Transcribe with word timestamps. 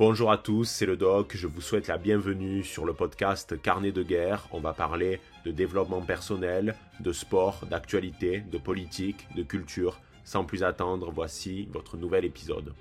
Bonjour 0.00 0.32
à 0.32 0.38
tous, 0.38 0.64
c'est 0.64 0.86
le 0.86 0.96
doc, 0.96 1.36
je 1.36 1.46
vous 1.46 1.60
souhaite 1.60 1.86
la 1.86 1.98
bienvenue 1.98 2.64
sur 2.64 2.86
le 2.86 2.94
podcast 2.94 3.60
Carnet 3.60 3.92
de 3.92 4.02
guerre. 4.02 4.48
On 4.50 4.58
va 4.58 4.72
parler 4.72 5.20
de 5.44 5.50
développement 5.50 6.00
personnel, 6.00 6.74
de 7.00 7.12
sport, 7.12 7.66
d'actualité, 7.70 8.42
de 8.50 8.56
politique, 8.56 9.28
de 9.36 9.42
culture. 9.42 10.00
Sans 10.24 10.46
plus 10.46 10.62
attendre, 10.62 11.12
voici 11.14 11.68
votre 11.70 11.98
nouvel 11.98 12.24
épisode. 12.24 12.72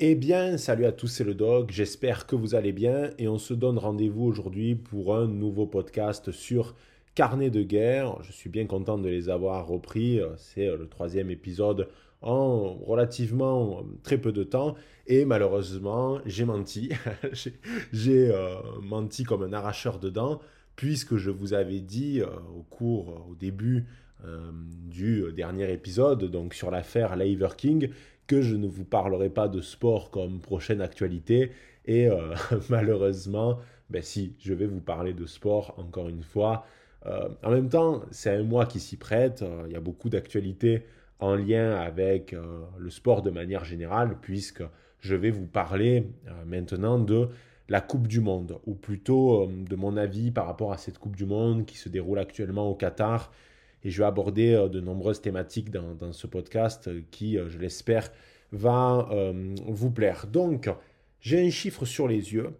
Eh 0.00 0.16
bien, 0.16 0.58
salut 0.58 0.86
à 0.86 0.92
tous, 0.92 1.06
c'est 1.06 1.22
le 1.22 1.34
Doc, 1.34 1.70
j'espère 1.70 2.26
que 2.26 2.34
vous 2.34 2.56
allez 2.56 2.72
bien 2.72 3.10
et 3.18 3.28
on 3.28 3.38
se 3.38 3.54
donne 3.54 3.78
rendez-vous 3.78 4.24
aujourd'hui 4.24 4.74
pour 4.74 5.14
un 5.14 5.28
nouveau 5.28 5.66
podcast 5.66 6.32
sur 6.32 6.74
Carnet 7.18 7.50
de 7.50 7.64
guerre. 7.64 8.16
Je 8.22 8.30
suis 8.30 8.48
bien 8.48 8.66
content 8.66 8.96
de 8.96 9.08
les 9.08 9.28
avoir 9.28 9.66
repris, 9.66 10.20
c'est 10.36 10.66
le 10.66 10.86
troisième 10.86 11.32
épisode 11.32 11.88
en 12.22 12.74
relativement 12.74 13.82
très 14.04 14.18
peu 14.18 14.30
de 14.30 14.44
temps 14.44 14.76
et 15.08 15.24
malheureusement 15.24 16.20
j'ai 16.26 16.44
menti, 16.44 16.90
j'ai 17.92 18.30
euh, 18.30 18.54
menti 18.80 19.24
comme 19.24 19.42
un 19.42 19.52
arracheur 19.52 19.98
de 19.98 20.10
dents 20.10 20.40
puisque 20.76 21.16
je 21.16 21.32
vous 21.32 21.54
avais 21.54 21.80
dit 21.80 22.20
euh, 22.20 22.28
au 22.56 22.62
cours, 22.62 23.26
au 23.28 23.34
début 23.34 23.86
euh, 24.24 24.52
du 24.86 25.24
dernier 25.32 25.72
épisode, 25.72 26.22
donc 26.22 26.54
sur 26.54 26.70
l'affaire 26.70 27.16
Liver 27.16 27.48
King, 27.56 27.90
que 28.28 28.42
je 28.42 28.54
ne 28.54 28.68
vous 28.68 28.84
parlerai 28.84 29.28
pas 29.28 29.48
de 29.48 29.60
sport 29.60 30.12
comme 30.12 30.40
prochaine 30.40 30.80
actualité. 30.80 31.50
Et 31.84 32.06
euh, 32.06 32.36
malheureusement, 32.68 33.58
ben 33.90 34.02
si, 34.02 34.36
je 34.38 34.54
vais 34.54 34.66
vous 34.66 34.80
parler 34.80 35.14
de 35.14 35.26
sport 35.26 35.74
encore 35.78 36.08
une 36.08 36.22
fois. 36.22 36.64
Euh, 37.06 37.28
en 37.42 37.50
même 37.50 37.68
temps, 37.68 38.02
c'est 38.10 38.30
un 38.30 38.42
mois 38.42 38.66
qui 38.66 38.80
s'y 38.80 38.96
prête. 38.96 39.42
Euh, 39.42 39.64
il 39.66 39.72
y 39.72 39.76
a 39.76 39.80
beaucoup 39.80 40.08
d'actualités 40.08 40.82
en 41.20 41.34
lien 41.34 41.74
avec 41.74 42.32
le 42.78 42.90
sport 42.90 43.22
de 43.22 43.30
manière 43.30 43.64
générale, 43.64 44.18
puisque 44.22 44.62
je 45.00 45.16
vais 45.16 45.32
vous 45.32 45.48
parler 45.48 46.06
maintenant 46.46 47.00
de 47.00 47.30
la 47.68 47.80
Coupe 47.80 48.06
du 48.06 48.20
Monde, 48.20 48.60
ou 48.66 48.74
plutôt 48.76 49.48
de 49.48 49.74
mon 49.74 49.96
avis 49.96 50.30
par 50.30 50.46
rapport 50.46 50.72
à 50.72 50.78
cette 50.78 50.98
Coupe 50.98 51.16
du 51.16 51.26
Monde 51.26 51.66
qui 51.66 51.76
se 51.76 51.88
déroule 51.88 52.20
actuellement 52.20 52.70
au 52.70 52.76
Qatar 52.76 53.32
et 53.84 53.90
je 53.90 53.98
vais 53.98 54.06
aborder 54.06 54.54
euh, 54.54 54.68
de 54.68 54.80
nombreuses 54.80 55.20
thématiques 55.20 55.70
dans, 55.70 56.12
ce 56.12 56.26
podcast 56.26 56.88
euh, 56.88 57.02
qui, 57.10 57.38
euh, 57.38 57.48
je 57.48 57.58
l'espère, 57.58 58.10
va 58.50 59.10
vous 59.66 59.90
plaire. 59.90 60.26
Donc, 60.26 60.70
j'ai 61.20 61.46
un 61.46 61.50
chiffre 61.50 61.84
sur 61.84 62.08
les 62.08 62.32
yeux. 62.32 62.50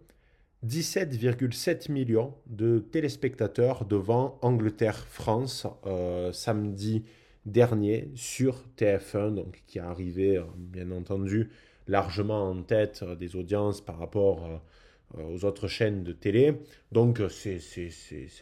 17,7 0.65 1.91
millions 1.91 2.33
de 2.47 2.79
téléspectateurs 2.79 3.85
devant 3.85 4.37
Angleterre-France 4.41 5.65
samedi 6.33 7.05
dernier 7.45 8.11
sur 8.15 8.65
TF1, 8.77 9.35
donc 9.35 9.63
qui 9.67 9.77
est 9.77 9.81
arrivé 9.81 10.43
bien 10.57 10.91
entendu 10.91 11.49
largement 11.87 12.49
en 12.49 12.61
tête 12.61 13.03
des 13.17 13.37
audiences 13.37 13.79
par 13.79 13.97
rapport 13.99 14.61
aux 15.17 15.45
autres 15.45 15.67
chaînes 15.67 16.03
de 16.03 16.11
télé. 16.11 16.53
Donc 16.91 17.21
c'est 17.29 17.59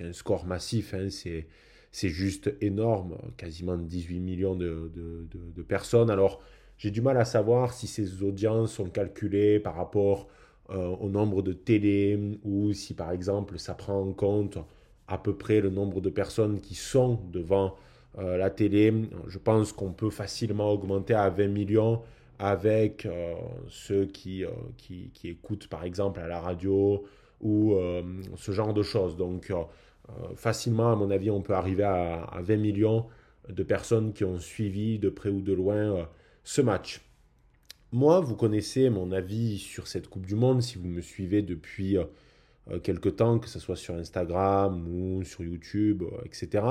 un 0.01 0.13
score 0.13 0.45
massif, 0.45 0.95
hein, 0.95 1.09
c'est 1.09 2.09
juste 2.09 2.53
énorme, 2.61 3.17
quasiment 3.38 3.77
18 3.77 4.19
millions 4.19 4.55
de, 4.55 5.63
personnes. 5.67 6.09
Alors, 6.09 6.41
j'ai 6.77 6.91
du 6.91 7.01
mal 7.01 7.17
à 7.17 7.25
savoir 7.25 7.73
si 7.73 7.88
ces 7.88 8.21
audiences 8.23 8.73
sont 8.73 8.89
calculées 8.89 9.59
par 9.59 9.75
rapport 9.75 10.27
euh, 10.27 10.47
au 10.69 11.09
nombre 11.09 11.41
de 11.41 11.53
télé 11.53 12.19
ou 12.43 12.73
si, 12.73 12.93
par 12.93 13.11
exemple, 13.11 13.57
ça 13.57 13.73
prend 13.73 14.01
en 14.01 14.11
compte 14.13 14.57
à 15.07 15.17
peu 15.17 15.35
près 15.35 15.61
le 15.61 15.69
nombre 15.69 16.01
de 16.01 16.09
personnes 16.09 16.59
qui 16.59 16.75
sont 16.75 17.19
devant 17.31 17.75
euh, 18.17 18.35
la 18.37 18.49
télé. 18.49 18.93
Je 19.27 19.38
pense 19.38 19.71
qu'on 19.71 19.93
peut 19.93 20.09
facilement 20.09 20.69
augmenter 20.71 21.13
à 21.13 21.29
20 21.29 21.47
millions 21.47 22.01
avec 22.39 23.05
euh, 23.05 23.33
ceux 23.69 24.05
qui, 24.05 24.43
qui, 24.77 25.11
écoutent, 25.23 25.67
par 25.67 25.85
exemple, 25.85 26.19
à 26.19 26.27
la 26.27 26.39
radio 26.39 27.05
ou 27.39 27.75
ce 28.35 28.51
genre 28.51 28.73
de 28.73 28.83
choses. 28.83 29.16
Donc, 29.16 29.51
euh, 30.09 30.35
facilement, 30.35 30.91
à 30.91 30.95
mon 30.95 31.11
avis, 31.11 31.29
on 31.29 31.41
peut 31.41 31.53
arriver 31.53 31.83
à, 31.83 32.29
20 32.39 32.57
millions 32.57 33.07
de 33.50 33.63
personnes 33.63 34.13
qui 34.13 34.23
ont 34.23 34.39
suivi 34.39 35.00
de 35.00 35.09
près 35.09 35.29
ou 35.29 35.41
de 35.41 35.53
loin 35.53 35.75
euh, 35.75 36.03
ce 36.44 36.61
match. 36.61 37.01
Moi, 37.94 38.20
vous 38.20 38.36
connaissez 38.36 38.90
mon 38.90 39.12
avis 39.12 39.58
sur 39.58 39.88
cette 39.88 40.09
Coupe 40.09 40.25
du 40.25 40.36
Monde 40.36 40.62
si 40.62 40.78
vous 40.78 40.88
me 40.88 41.02
suivez 41.02 41.42
depuis 41.42 41.98
euh, 41.98 42.80
quelque 42.80 43.09
temps, 43.09 43.40
que 43.40 43.48
ce 43.48 43.59
soit 43.59 43.78
sur 43.78 43.96
Instagram 43.96 44.86
ou 44.90 45.24
sur 45.24 45.44
YouTube, 45.44 46.03
etc. 46.25 46.66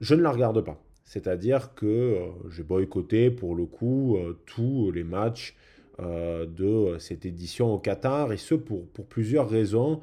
Je 0.00 0.14
ne 0.14 0.22
la 0.22 0.32
regarde 0.32 0.60
pas. 0.64 0.82
C'est-à-dire 1.04 1.74
que 1.74 2.18
j'ai 2.50 2.62
boycotté 2.64 3.30
pour 3.30 3.54
le 3.54 3.66
coup 3.66 4.18
tous 4.46 4.90
les 4.90 5.04
matchs 5.04 5.54
de 6.00 6.96
cette 6.98 7.26
édition 7.26 7.74
au 7.74 7.78
Qatar, 7.78 8.32
et 8.32 8.36
ce 8.36 8.54
pour, 8.54 8.86
plusieurs 9.08 9.48
raisons 9.48 10.00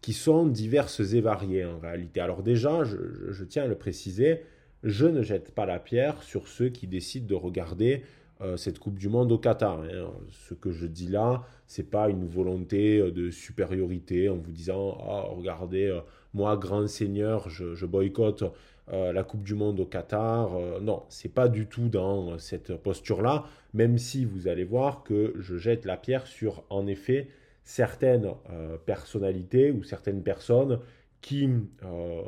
qui 0.00 0.12
sont 0.12 0.46
diverses 0.46 1.00
et 1.00 1.20
variées 1.20 1.64
en 1.64 1.78
réalité. 1.78 2.20
Alors 2.20 2.42
déjà, 2.42 2.84
je, 2.84 3.44
tiens 3.44 3.64
à 3.64 3.66
le 3.66 3.76
préciser, 3.76 4.42
je 4.84 5.06
ne 5.06 5.22
jette 5.22 5.52
pas 5.52 5.66
la 5.66 5.78
pierre 5.78 6.22
sur 6.22 6.48
ceux 6.48 6.68
qui 6.68 6.86
décident 6.86 7.26
de 7.26 7.34
regarder 7.34 7.94
euh, 7.94 8.17
cette 8.56 8.78
Coupe 8.78 8.98
du 8.98 9.08
Monde 9.08 9.32
au 9.32 9.38
Qatar. 9.38 9.80
Hein. 9.80 10.10
Ce 10.30 10.54
que 10.54 10.70
je 10.70 10.86
dis 10.86 11.08
là, 11.08 11.44
c'est 11.66 11.90
pas 11.90 12.08
une 12.08 12.26
volonté 12.26 12.98
euh, 12.98 13.10
de 13.10 13.30
supériorité 13.30 14.28
en 14.28 14.36
vous 14.36 14.52
disant 14.52 14.98
oh, 15.00 15.34
regardez, 15.34 15.86
euh, 15.86 16.00
moi, 16.34 16.56
grand 16.56 16.86
seigneur, 16.86 17.48
je, 17.48 17.86
boycotte 17.86 18.44
la 18.90 19.22
Coupe 19.22 19.42
du 19.42 19.54
Monde 19.54 19.80
au 19.80 19.84
Qatar. 19.84 20.50
non, 20.80 21.02
c'est 21.10 21.32
pas 21.32 21.48
du 21.48 21.66
tout 21.66 21.90
dans 21.90 22.38
cette 22.38 22.74
posture-là, 22.74 23.44
même 23.74 23.98
si 23.98 24.24
vous 24.24 24.48
allez 24.48 24.64
voir 24.64 25.02
que 25.02 25.34
je 25.38 25.58
jette 25.58 25.84
la 25.84 25.98
pierre 25.98 26.26
sur, 26.26 26.64
en 26.70 26.86
effet, 26.86 27.28
certaines 27.68 28.32
euh, 28.48 28.78
personnalités 28.78 29.70
ou 29.70 29.82
certaines 29.82 30.22
personnes 30.22 30.80
qui 31.20 31.50
euh, 31.84 32.22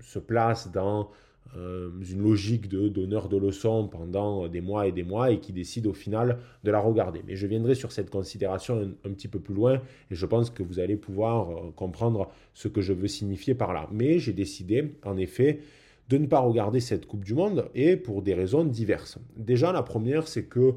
se 0.00 0.20
placent 0.20 0.70
dans 0.70 1.10
euh, 1.56 1.90
une 2.10 2.22
logique 2.22 2.68
de 2.68 2.88
donneur 2.88 3.28
de 3.28 3.36
leçons 3.36 3.88
pendant 3.88 4.48
des 4.48 4.60
mois 4.60 4.86
et 4.86 4.92
des 4.92 5.02
mois 5.02 5.30
et 5.30 5.40
qui 5.40 5.52
décident 5.52 5.90
au 5.90 5.94
final 5.94 6.38
de 6.64 6.70
la 6.70 6.78
regarder. 6.78 7.22
Mais 7.26 7.36
je 7.36 7.46
viendrai 7.46 7.74
sur 7.74 7.92
cette 7.92 8.10
considération 8.10 8.92
un, 9.04 9.10
petit 9.10 9.28
peu 9.28 9.38
plus 9.38 9.54
loin 9.54 9.80
et 10.10 10.14
je 10.14 10.26
pense 10.26 10.50
que 10.50 10.62
vous 10.62 10.78
allez 10.78 10.96
pouvoir 10.96 11.72
comprendre 11.74 12.30
ce 12.54 12.68
que 12.68 12.80
je 12.80 12.92
veux 12.92 13.08
signifier 13.08 13.54
par 13.54 13.72
là. 13.72 13.88
Mais 13.92 14.18
j'ai 14.18 14.32
décidé 14.32 14.94
en 15.04 15.16
effet 15.16 15.60
de 16.08 16.18
ne 16.18 16.26
pas 16.26 16.40
regarder 16.40 16.80
cette 16.80 17.06
Coupe 17.06 17.24
du 17.24 17.34
Monde 17.34 17.68
et 17.74 17.96
pour 17.96 18.22
des 18.22 18.34
raisons 18.34 18.64
diverses. 18.64 19.18
Déjà 19.36 19.72
la 19.72 19.82
première 19.82 20.28
c'est 20.28 20.44
que 20.44 20.74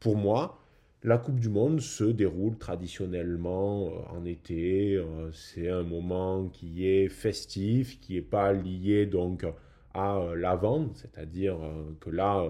pour 0.00 0.16
moi, 0.16 0.58
la 1.02 1.18
Coupe 1.18 1.38
du 1.38 1.48
Monde 1.48 1.80
se 1.80 2.04
déroule 2.04 2.56
traditionnellement 2.58 3.86
euh, 3.86 4.16
en 4.16 4.24
été. 4.24 4.96
Euh, 4.96 5.30
c'est 5.32 5.68
un 5.68 5.82
moment 5.82 6.48
qui 6.52 6.86
est 6.86 7.08
festif, 7.08 8.00
qui 8.00 8.14
n'est 8.14 8.22
pas 8.22 8.52
lié 8.52 9.06
donc 9.06 9.44
à 9.96 10.18
euh, 10.18 10.36
l'avant, 10.36 10.88
c'est-à-dire 10.94 11.56
que 12.00 12.10
là, 12.10 12.44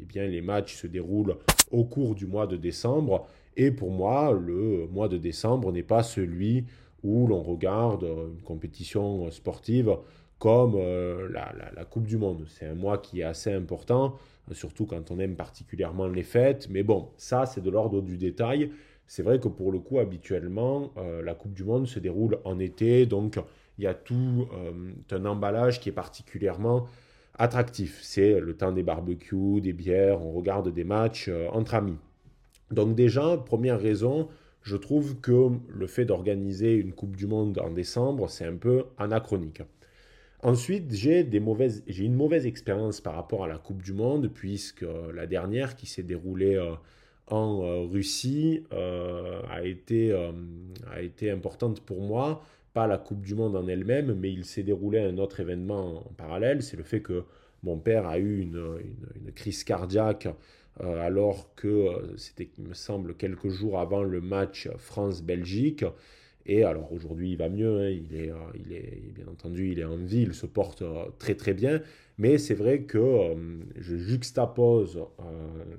eh 0.00 0.04
bien, 0.04 0.26
les 0.26 0.40
matchs 0.40 0.76
se 0.76 0.86
déroulent 0.86 1.36
au 1.70 1.84
cours 1.84 2.14
du 2.14 2.26
mois 2.26 2.46
de 2.46 2.56
décembre. 2.56 3.26
Et 3.56 3.70
pour 3.70 3.90
moi, 3.90 4.32
le 4.32 4.86
mois 4.86 5.08
de 5.08 5.18
décembre 5.18 5.72
n'est 5.72 5.82
pas 5.82 6.02
celui 6.02 6.64
où 7.02 7.26
l'on 7.26 7.42
regarde 7.42 8.04
une 8.04 8.42
compétition 8.42 9.30
sportive 9.30 9.96
comme 10.38 10.76
la, 10.78 11.84
Coupe 11.84 12.06
du 12.06 12.16
Monde. 12.16 12.44
C'est 12.48 12.66
un 12.66 12.74
mois 12.74 12.98
qui 12.98 13.20
est 13.20 13.24
assez 13.24 13.52
important 13.52 14.16
surtout 14.54 14.86
quand 14.86 15.10
on 15.10 15.18
aime 15.18 15.36
particulièrement 15.36 16.08
les 16.08 16.22
fêtes. 16.22 16.68
Mais 16.70 16.82
bon, 16.82 17.08
ça, 17.16 17.46
c'est 17.46 17.60
de 17.60 17.70
l'ordre 17.70 18.00
du 18.00 18.16
détail. 18.16 18.70
C'est 19.06 19.22
vrai 19.22 19.40
que 19.40 19.48
pour 19.48 19.72
le 19.72 19.78
coup, 19.78 19.98
habituellement, 19.98 20.92
euh, 20.98 21.22
la 21.22 21.34
Coupe 21.34 21.54
du 21.54 21.64
Monde 21.64 21.86
se 21.86 21.98
déroule 21.98 22.38
en 22.44 22.58
été, 22.58 23.06
donc 23.06 23.38
il 23.78 23.84
y 23.84 23.86
a 23.86 23.94
tout 23.94 24.48
euh, 24.52 24.92
un 25.12 25.24
emballage 25.24 25.80
qui 25.80 25.88
est 25.88 25.92
particulièrement 25.92 26.86
attractif. 27.38 28.00
C'est 28.02 28.40
le 28.40 28.56
temps 28.56 28.72
des 28.72 28.82
barbecues, 28.82 29.60
des 29.60 29.72
bières, 29.72 30.20
on 30.20 30.32
regarde 30.32 30.72
des 30.72 30.84
matchs 30.84 31.28
euh, 31.28 31.48
entre 31.52 31.74
amis. 31.74 31.98
Donc 32.72 32.96
déjà, 32.96 33.36
première 33.38 33.80
raison, 33.80 34.28
je 34.62 34.76
trouve 34.76 35.20
que 35.20 35.50
le 35.68 35.86
fait 35.86 36.04
d'organiser 36.04 36.74
une 36.74 36.92
Coupe 36.92 37.16
du 37.16 37.26
Monde 37.26 37.58
en 37.58 37.70
décembre, 37.70 38.28
c'est 38.28 38.44
un 38.44 38.56
peu 38.56 38.86
anachronique. 38.98 39.62
Ensuite, 40.42 40.92
j'ai 40.92 41.20
une 41.20 42.14
mauvaise 42.14 42.46
expérience 42.46 43.00
par 43.00 43.14
rapport 43.14 43.44
à 43.44 43.48
la 43.48 43.58
Coupe 43.58 43.82
du 43.82 43.92
Monde, 43.92 44.28
puisque 44.28 44.82
euh, 44.82 45.12
la 45.12 45.26
dernière 45.26 45.76
qui 45.76 45.86
s'est 45.86 46.02
déroulée 46.02 46.60
en 47.30 47.86
Russie 47.86 48.64
a 48.70 49.62
été 49.62 51.30
importante 51.30 51.80
pour 51.82 52.00
moi. 52.00 52.42
Pas 52.78 52.86
la 52.86 52.96
Coupe 52.96 53.22
du 53.22 53.34
Monde 53.34 53.56
en 53.56 53.66
elle-même, 53.66 54.14
mais 54.14 54.32
il 54.32 54.44
s'est 54.44 54.62
déroulé 54.62 55.00
un 55.00 55.18
autre 55.18 55.40
événement 55.40 56.06
en 56.06 56.12
parallèle. 56.16 56.62
C'est 56.62 56.76
le 56.76 56.84
fait 56.84 57.00
que 57.00 57.24
mon 57.64 57.76
père 57.76 58.06
a 58.06 58.20
eu 58.20 58.38
une, 58.40 59.32
crise 59.34 59.64
cardiaque 59.64 60.28
alors 60.78 61.52
que 61.56 61.88
c'était, 62.16 62.48
il 62.56 62.68
me 62.68 62.74
semble, 62.74 63.16
quelques 63.16 63.48
jours 63.48 63.80
avant 63.80 64.04
le 64.04 64.20
match 64.20 64.68
France-Belgique. 64.76 65.84
Et 66.46 66.62
alors 66.62 66.92
aujourd'hui, 66.92 67.32
il 67.32 67.36
va 67.36 67.48
mieux, 67.48 67.80
hein. 67.80 67.90
il, 67.90 68.14
est, 68.14 68.30
euh, 68.30 68.36
il 68.54 68.72
est 68.72 69.12
bien 69.12 69.26
entendu, 69.26 69.72
il 69.72 69.80
est 69.80 69.84
en 69.84 69.96
vie, 69.96 70.22
il 70.22 70.34
se 70.34 70.46
porte 70.46 70.82
euh, 70.82 71.06
très 71.18 71.34
très 71.34 71.54
bien. 71.54 71.82
Mais 72.16 72.38
c'est 72.38 72.54
vrai 72.54 72.82
que 72.82 73.34
je 73.76 73.96
juxtapose 73.96 75.00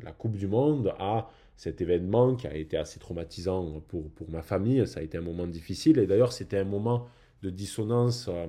la 0.03 0.11
Coupe 0.11 0.35
du 0.35 0.47
Monde 0.47 0.93
à 0.99 1.29
cet 1.59 1.81
événement 1.81 2.35
qui 2.35 2.47
a 2.47 2.55
été 2.55 2.77
assez 2.77 3.01
traumatisant 3.01 3.81
pour, 3.89 4.09
pour 4.11 4.31
ma 4.31 4.41
famille. 4.41 4.87
Ça 4.87 5.01
a 5.01 5.03
été 5.03 5.17
un 5.17 5.21
moment 5.21 5.45
difficile 5.45 5.99
et 5.99 6.07
d'ailleurs 6.07 6.31
c'était 6.31 6.57
un 6.57 6.63
moment 6.63 7.09
de 7.43 7.49
dissonance 7.49 8.29
euh, 8.29 8.47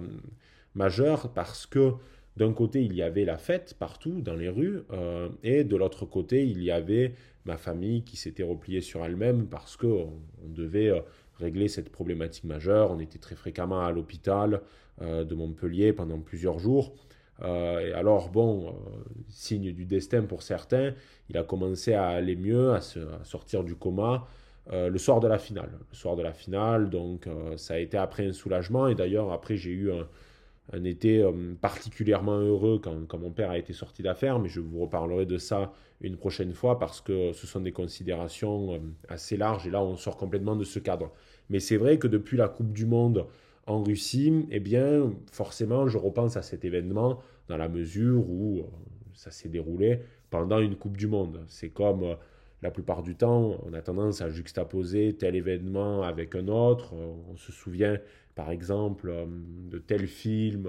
majeure 0.77 1.33
parce 1.33 1.67
que 1.67 1.95
d'un 2.37 2.53
côté 2.53 2.85
il 2.85 2.95
y 2.95 3.03
avait 3.03 3.25
la 3.25 3.37
fête 3.37 3.75
partout 3.77 4.21
dans 4.21 4.37
les 4.37 4.49
rues 4.49 4.83
euh, 4.93 5.29
et 5.43 5.65
de 5.65 5.75
l'autre 5.75 6.07
côté 6.07 6.47
il 6.47 6.63
y 6.63 6.71
avait 6.71 7.15
ma 7.47 7.57
famille 7.57 8.05
qui 8.05 8.17
s'était 8.17 8.45
repliée 8.45 8.81
sur 8.81 9.05
elle-même 9.05 9.49
parce 9.49 9.77
qu'on 9.77 10.13
on 10.45 10.49
devait 10.49 10.91
euh, 10.91 11.01
régler 11.41 11.67
cette 11.67 11.91
problématique 11.91 12.45
majeure. 12.45 12.93
On 12.93 13.01
était 13.01 13.19
très 13.19 13.35
fréquemment 13.35 13.81
à 13.81 13.91
l'hôpital 13.91 14.61
de 15.01 15.35
Montpellier 15.35 15.95
pendant 15.95 16.21
plusieurs 16.21 16.59
jours. 16.59 16.93
Euh, 17.43 17.81
et 17.81 17.93
alors, 17.93 18.31
bon, 18.31 18.69
euh, 18.69 18.73
signe 19.29 19.73
du 19.73 19.85
destin 19.85 20.23
pour 20.23 20.43
certains, 20.43 20.95
il 21.29 21.37
a 21.39 21.43
commencé 21.43 21.95
à 21.95 22.09
aller 22.09 22.37
mieux, 22.37 22.73
à, 22.73 22.81
sortir 23.25 23.65
du 23.65 23.75
coma 23.75 24.27
euh, 24.73 24.89
le 24.89 24.99
soir 24.99 25.21
de 25.21 25.29
la 25.29 25.39
finale. 25.39 25.71
Le 25.91 25.97
soir 25.97 26.17
de 26.17 26.23
la 26.23 26.33
finale, 26.33 26.91
donc 26.91 27.29
ça 27.57 27.75
a 27.75 27.79
été 27.79 27.97
après 27.97 28.27
un 28.27 28.33
soulagement. 28.33 28.89
Et 28.89 28.95
d'ailleurs, 28.95 29.33
après, 29.33 29.57
j'ai 29.57 29.71
eu 29.71 29.91
un, 29.93 30.85
été 30.85 31.25
particulièrement 31.61 32.39
heureux 32.39 32.81
quand, 32.83 33.07
quand, 33.09 33.19
mon 33.19 33.31
père 33.31 33.51
a 33.51 33.59
été 33.59 33.73
sorti 33.73 34.03
d'affaires, 34.03 34.39
mais 34.39 34.49
je 34.49 34.61
vous 34.61 34.81
reparlerai 34.81 35.27
de 35.27 35.39
ça 35.39 35.73
une 36.01 36.17
prochaine 36.17 36.53
fois 36.55 36.79
parce 36.79 37.01
que 37.01 37.33
ce 37.33 37.47
sont 37.47 37.61
des 37.61 37.73
considérations 37.73 38.81
assez 39.09 39.37
larges 39.37 39.67
et 39.67 39.71
là 39.71 39.83
on 39.83 39.97
sort 39.97 40.17
complètement 40.17 40.57
de 40.57 40.65
ce 40.65 40.79
cadre. 40.79 41.11
Mais 41.49 41.59
c'est 41.59 41.77
vrai 41.77 41.99
que 41.99 42.07
depuis 42.07 42.37
la 42.37 42.49
Coupe 42.49 42.73
du 42.73 42.87
Monde 42.87 43.27
en 43.71 43.85
Russie, 43.85 44.47
eh 44.51 44.59
bien, 44.59 45.13
forcément, 45.31 45.87
je 45.87 45.97
repense 45.97 46.37
à 46.37 46.43
cet 46.43 46.65
événement 46.65 47.21
dans 47.49 47.57
la 47.57 47.69
mesure 47.69 48.29
où 48.29 48.59
euh, 48.59 48.63
ça 49.15 49.31
s'est 49.31 49.49
déroulé 49.49 50.01
pendant 50.29 50.59
une 50.59 50.75
Coupe 50.75 50.97
du 50.97 51.07
Monde. 51.07 51.45
C'est 51.47 51.71
comme 51.71 52.03
euh, 52.03 52.15
la 52.63 52.73
plupart 52.73 53.05
du 53.05 53.15
temps, 53.15 53.59
on 53.65 53.73
a 53.73 53.81
tendance 53.81 54.23
à 54.23 54.29
juxtaposer 54.29 55.17
tel 55.17 55.37
événement 55.37 56.03
avec 56.03 56.35
un 56.35 56.49
autre. 56.49 56.95
Euh, 56.95 57.13
on 57.33 57.37
se 57.37 57.53
souvient, 57.53 57.97
par 58.35 58.51
exemple, 58.51 59.13
de 59.71 59.79
tel 59.79 60.09
film, 60.09 60.69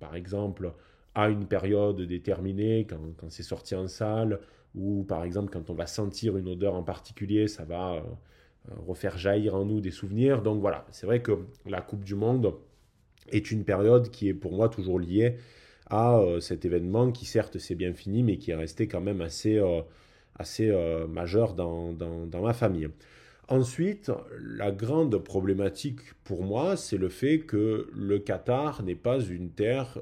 par 0.00 0.16
exemple, 0.16 0.72
à 1.14 1.28
une 1.28 1.46
période 1.46 2.00
déterminée, 2.00 2.86
quand, 2.88 3.00
quand 3.16 3.30
c'est 3.30 3.44
sorti 3.44 3.76
en 3.76 3.86
salle, 3.86 4.40
ou 4.74 5.04
par 5.04 5.22
exemple, 5.22 5.50
quand 5.52 5.70
on 5.70 5.74
va 5.74 5.86
sentir 5.86 6.36
une 6.36 6.48
odeur 6.48 6.74
en 6.74 6.82
particulier, 6.82 7.46
ça 7.48 7.64
va 7.64 8.02
refaire 8.86 9.18
jaillir 9.18 9.54
en 9.54 9.64
nous 9.64 9.80
des 9.80 9.90
souvenirs. 9.90 10.42
Donc 10.42 10.60
voilà, 10.60 10.86
c'est 10.90 11.06
vrai 11.06 11.20
que 11.20 11.32
la 11.66 11.80
Coupe 11.80 12.04
du 12.04 12.14
Monde 12.14 12.54
est 13.30 13.50
une 13.50 13.64
période 13.64 14.10
qui 14.10 14.28
est 14.28 14.34
pour 14.34 14.52
moi 14.52 14.68
toujours 14.68 14.98
liée 14.98 15.36
à 15.88 16.18
euh, 16.18 16.40
cet 16.40 16.64
événement 16.64 17.12
qui 17.12 17.24
certes 17.24 17.58
s'est 17.58 17.74
bien 17.74 17.92
fini, 17.92 18.22
mais 18.22 18.38
qui 18.38 18.50
est 18.50 18.56
resté 18.56 18.88
quand 18.88 19.00
même 19.00 19.20
assez, 19.20 19.56
euh, 19.58 19.82
assez 20.38 20.70
majeur 21.08 21.54
dans, 21.54 21.92
dans, 21.92 22.26
dans, 22.26 22.42
ma 22.42 22.52
famille. 22.52 22.88
Ensuite, 23.48 24.10
la 24.40 24.72
grande 24.72 25.16
problématique 25.18 26.00
pour 26.24 26.42
moi, 26.42 26.76
c'est 26.76 26.96
le 26.96 27.08
fait 27.08 27.38
que 27.38 27.88
le 27.94 28.18
Qatar 28.18 28.82
n'est 28.82 28.96
pas 28.96 29.20
une 29.20 29.50
terre 29.50 30.00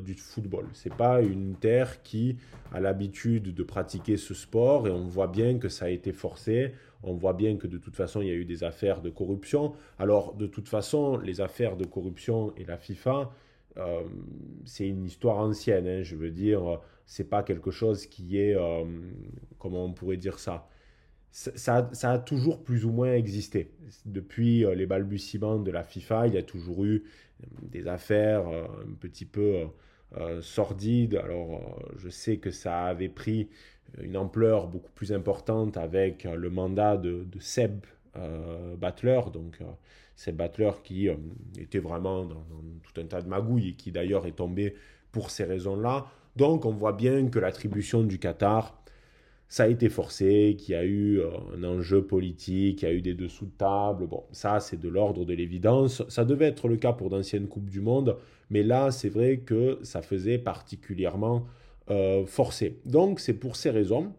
du 0.00 0.14
football. 0.14 0.66
C'est 0.72 0.94
pas 0.94 1.20
une 1.20 1.56
terre 1.56 2.02
qui 2.02 2.38
a 2.72 2.80
l'habitude 2.80 3.54
de 3.54 3.62
pratiquer 3.62 4.16
ce 4.16 4.32
sport 4.32 4.88
et 4.88 4.90
on 4.90 5.06
voit 5.08 5.26
bien 5.26 5.58
que 5.58 5.68
ça 5.68 5.84
a 5.86 5.88
été 5.90 6.12
forcé. 6.12 6.72
On 7.02 7.14
voit 7.14 7.34
bien 7.34 7.56
que 7.56 7.66
de 7.66 7.76
toute 7.76 7.96
façon, 7.96 8.22
il 8.22 8.28
y 8.28 8.30
a 8.30 8.34
eu 8.34 8.46
des 8.46 8.64
affaires 8.64 9.02
de 9.02 9.10
corruption. 9.10 9.74
Alors, 9.98 10.34
de 10.34 10.46
toute 10.46 10.68
façon, 10.68 11.18
les 11.18 11.42
affaires 11.42 11.76
de 11.76 11.84
corruption 11.84 12.54
et 12.56 12.64
la 12.64 12.78
FIFA, 12.78 13.30
euh, 13.76 14.02
c'est 14.64 14.88
une 14.88 15.04
histoire 15.04 15.38
ancienne. 15.38 15.86
Hein. 15.86 16.02
je 16.02 16.16
veux 16.16 16.30
dire, 16.30 16.80
c'est 17.04 17.28
pas 17.28 17.42
quelque 17.42 17.70
chose 17.70 18.06
qui 18.06 18.38
est, 18.38 18.56
euh, 18.56 18.84
comment 19.58 19.84
on 19.84 19.92
pourrait 19.92 20.16
dire 20.16 20.38
ça? 20.38 20.68
Ça, 21.38 21.90
a 22.02 22.18
toujours 22.18 22.64
plus 22.64 22.84
ou 22.84 22.90
moins 22.90 23.12
existé. 23.12 23.70
Depuis 24.06 24.64
euh, 24.64 24.74
les 24.74 24.86
balbutiements 24.86 25.58
de 25.58 25.70
la 25.70 25.84
FIFA, 25.84 26.28
il 26.28 26.34
y 26.34 26.38
a 26.38 26.42
toujours 26.42 26.84
eu 26.84 27.04
des 27.60 27.86
affaires 27.86 28.48
un 28.48 28.94
petit 28.98 29.26
peu 29.26 29.66
sordides. 30.40 31.16
Alors, 31.16 31.78
je 31.98 32.08
sais 32.08 32.38
que 32.38 32.50
ça 32.50 32.84
avait 32.84 33.10
pris 33.10 33.50
une 34.00 34.16
ampleur 34.16 34.68
beaucoup 34.68 34.90
plus 34.92 35.12
importante 35.12 35.76
avec 35.76 36.24
le 36.24 36.50
mandat 36.50 36.96
de, 36.96 37.26
Seb 37.40 37.84
euh, 38.16 38.76
Battler, 38.76 39.20
donc 39.32 39.58
euh, 39.60 39.64
Seb 40.14 40.36
Battler 40.36 40.70
qui 40.82 41.08
euh, 41.08 41.16
était 41.58 41.78
vraiment 41.78 42.24
dans, 42.24 42.44
tout 42.82 43.00
un 43.00 43.04
tas 43.04 43.20
de 43.20 43.28
magouilles 43.28 43.70
et 43.70 43.72
qui 43.74 43.92
d'ailleurs 43.92 44.26
est 44.26 44.36
tombé 44.36 44.74
pour 45.12 45.30
ces 45.30 45.44
raisons-là. 45.44 46.06
Donc 46.36 46.64
on 46.64 46.72
voit 46.72 46.92
bien 46.92 47.28
que 47.28 47.38
l'attribution 47.38 48.02
du 48.02 48.18
Qatar, 48.18 48.82
ça 49.48 49.64
a 49.64 49.68
été 49.68 49.88
forcé, 49.88 50.56
qu'il 50.58 50.72
y 50.72 50.76
a 50.76 50.84
eu 50.84 51.20
un 51.56 51.62
enjeu 51.62 52.02
politique, 52.02 52.78
qu'il 52.80 52.88
y 52.88 52.90
a 52.90 52.94
eu 52.94 53.02
des 53.02 53.14
dessous 53.14 53.46
de 53.46 53.52
table. 53.56 54.06
Bon, 54.06 54.24
ça 54.32 54.60
c'est 54.60 54.80
de 54.80 54.88
l'ordre 54.88 55.24
de 55.24 55.34
l'évidence. 55.34 56.02
Ça 56.08 56.24
devait 56.24 56.46
être 56.46 56.68
le 56.68 56.76
cas 56.76 56.92
pour 56.92 57.10
d'anciennes 57.10 57.46
Coupes 57.46 57.70
du 57.70 57.80
Monde, 57.80 58.16
mais 58.50 58.62
là 58.62 58.90
c'est 58.90 59.08
vrai 59.08 59.38
que 59.38 59.78
ça 59.82 60.02
faisait 60.02 60.38
particulièrement 60.38 61.46
euh, 61.90 62.26
forcé. 62.26 62.80
Donc 62.84 63.20
c'est 63.20 63.34
pour 63.34 63.56
ces 63.56 63.70
raisons. 63.70 64.12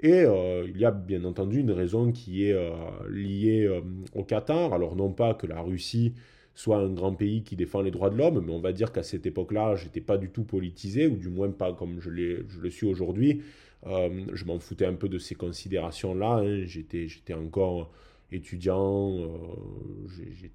Et 0.00 0.24
euh, 0.24 0.66
il 0.68 0.80
y 0.80 0.84
a 0.84 0.90
bien 0.90 1.24
entendu 1.24 1.60
une 1.60 1.70
raison 1.70 2.10
qui 2.10 2.48
est 2.48 2.52
euh, 2.52 2.72
liée 3.08 3.70
au 4.14 4.24
Qatar. 4.24 4.72
Alors 4.72 4.96
non 4.96 5.12
pas 5.12 5.34
que 5.34 5.46
la 5.46 5.60
Russie 5.60 6.14
soit 6.54 6.78
un 6.78 6.90
grand 6.92 7.14
pays 7.14 7.44
qui 7.44 7.54
défend 7.54 7.80
les 7.80 7.92
droits 7.92 8.10
de 8.10 8.16
l'homme, 8.16 8.42
mais 8.44 8.52
on 8.52 8.60
va 8.60 8.72
dire 8.72 8.92
qu'à 8.92 9.02
cette 9.02 9.24
époque-là, 9.24 9.76
j'étais 9.76 10.00
pas 10.00 10.18
du 10.18 10.28
tout 10.28 10.44
politisé, 10.44 11.06
ou 11.06 11.16
du 11.16 11.28
moins 11.28 11.50
pas 11.50 11.72
comme 11.72 12.00
je 12.00 12.10
le 12.10 12.70
suis 12.70 12.86
aujourd'hui. 12.86 13.42
Je 13.84 14.44
m'en 14.44 14.58
foutais 14.58 14.86
un 14.86 14.94
peu 14.94 15.08
de 15.08 15.18
ces 15.18 15.34
considérations-là. 15.34 16.42
Hein. 16.44 16.64
J'étais, 16.64 17.34
encore 17.34 17.90
étudiant, 18.30 19.16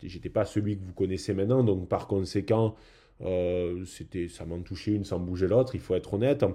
j'étais 0.04 0.30
pas 0.30 0.46
celui 0.46 0.78
que 0.78 0.84
vous 0.84 0.94
connaissez 0.94 1.34
maintenant, 1.34 1.64
donc 1.64 1.88
par 1.88 2.08
conséquent, 2.08 2.76
euh, 3.22 3.84
c'était, 3.86 4.28
ça 4.28 4.46
m'en 4.46 4.62
touchait 4.62 4.92
une 4.92 5.04
sans 5.04 5.20
bouger 5.20 5.48
l'autre, 5.48 5.76
il 5.76 5.82
faut 5.82 5.96
être 5.96 6.14
honnête. 6.14 6.46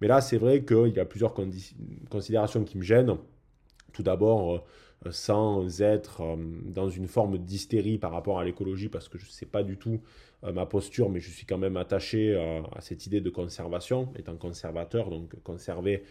Mais 0.00 0.08
là, 0.08 0.20
c'est 0.20 0.38
vrai 0.38 0.64
qu'il 0.64 0.92
y 0.94 1.00
a 1.00 1.04
plusieurs 1.04 1.34
considérations 2.10 2.64
qui 2.64 2.78
me 2.78 2.82
gênent. 2.82 3.16
Tout 3.92 4.02
d'abord, 4.02 4.54
euh, 4.54 4.58
sans 5.10 5.80
être 5.80 6.22
euh, 6.22 6.36
dans 6.66 6.88
une 6.88 7.08
forme 7.08 7.38
d'hystérie 7.38 7.98
par 7.98 8.12
rapport 8.12 8.38
à 8.38 8.44
l'écologie, 8.44 8.88
parce 8.88 9.08
que 9.08 9.18
je 9.18 9.26
ne 9.26 9.30
sais 9.30 9.46
pas 9.46 9.62
du 9.62 9.76
tout 9.76 10.00
ma 10.54 10.66
posture, 10.66 11.08
mais 11.08 11.20
je 11.20 11.30
suis 11.30 11.46
quand 11.46 11.56
même 11.56 11.76
attaché 11.76 12.34
à 12.74 12.80
cette 12.80 13.06
idée 13.06 13.20
de 13.20 13.30
conservation, 13.30 14.12
étant 14.18 14.34
conservateur, 14.34 15.08
donc 15.08 15.40
conserver 15.44 16.02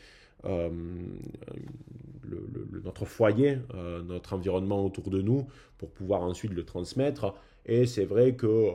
notre 2.82 3.04
foyer, 3.04 3.58
notre 4.06 4.32
environnement 4.32 4.86
autour 4.86 5.10
de 5.10 5.22
nous, 5.22 5.48
pour 5.78 5.90
pouvoir 5.90 6.22
ensuite 6.22 6.54
le 6.54 6.64
transmettre. 6.64 7.34
Et 7.66 7.86
c'est 7.86 8.06
vrai 8.06 8.34
que 8.34 8.48
euh, 8.48 8.72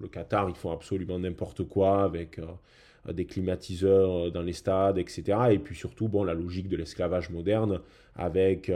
le 0.00 0.08
Qatar, 0.08 0.48
ils 0.48 0.56
font 0.56 0.72
absolument 0.72 1.18
n'importe 1.18 1.64
quoi 1.64 2.02
avec 2.02 2.38
euh, 2.38 2.46
des 3.12 3.24
climatiseurs 3.24 4.26
euh, 4.26 4.30
dans 4.30 4.42
les 4.42 4.52
stades, 4.52 4.98
etc. 4.98 5.38
Et 5.50 5.58
puis 5.58 5.74
surtout, 5.74 6.08
bon, 6.08 6.24
la 6.24 6.34
logique 6.34 6.68
de 6.68 6.76
l'esclavage 6.76 7.30
moderne 7.30 7.80
avec 8.16 8.70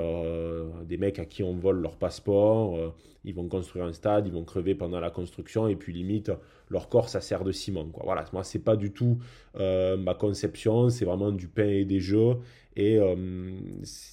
des 0.88 0.96
mecs 0.96 1.20
à 1.20 1.24
qui 1.24 1.44
on 1.44 1.54
vole 1.54 1.80
leur 1.80 1.94
passeport, 1.94 2.92
ils 3.24 3.32
vont 3.32 3.46
construire 3.46 3.84
un 3.84 3.92
stade, 3.92 4.26
ils 4.26 4.32
vont 4.32 4.42
crever 4.42 4.74
pendant 4.74 4.98
la 4.98 5.10
construction 5.10 5.68
et 5.68 5.76
puis 5.76 5.92
limite 5.92 6.32
leur 6.68 6.88
corps 6.88 7.08
ça 7.08 7.20
sert 7.20 7.44
de 7.44 7.52
ciment. 7.52 7.86
Voilà, 8.02 8.24
moi 8.32 8.42
c'est 8.42 8.58
pas 8.58 8.74
du 8.74 8.90
tout 8.90 9.18
ma 9.54 10.14
conception, 10.14 10.88
c'est 10.88 11.04
vraiment 11.04 11.30
du 11.30 11.46
pain 11.46 11.68
et 11.68 11.84
des 11.84 12.00
jeux 12.00 12.38
et 12.74 12.98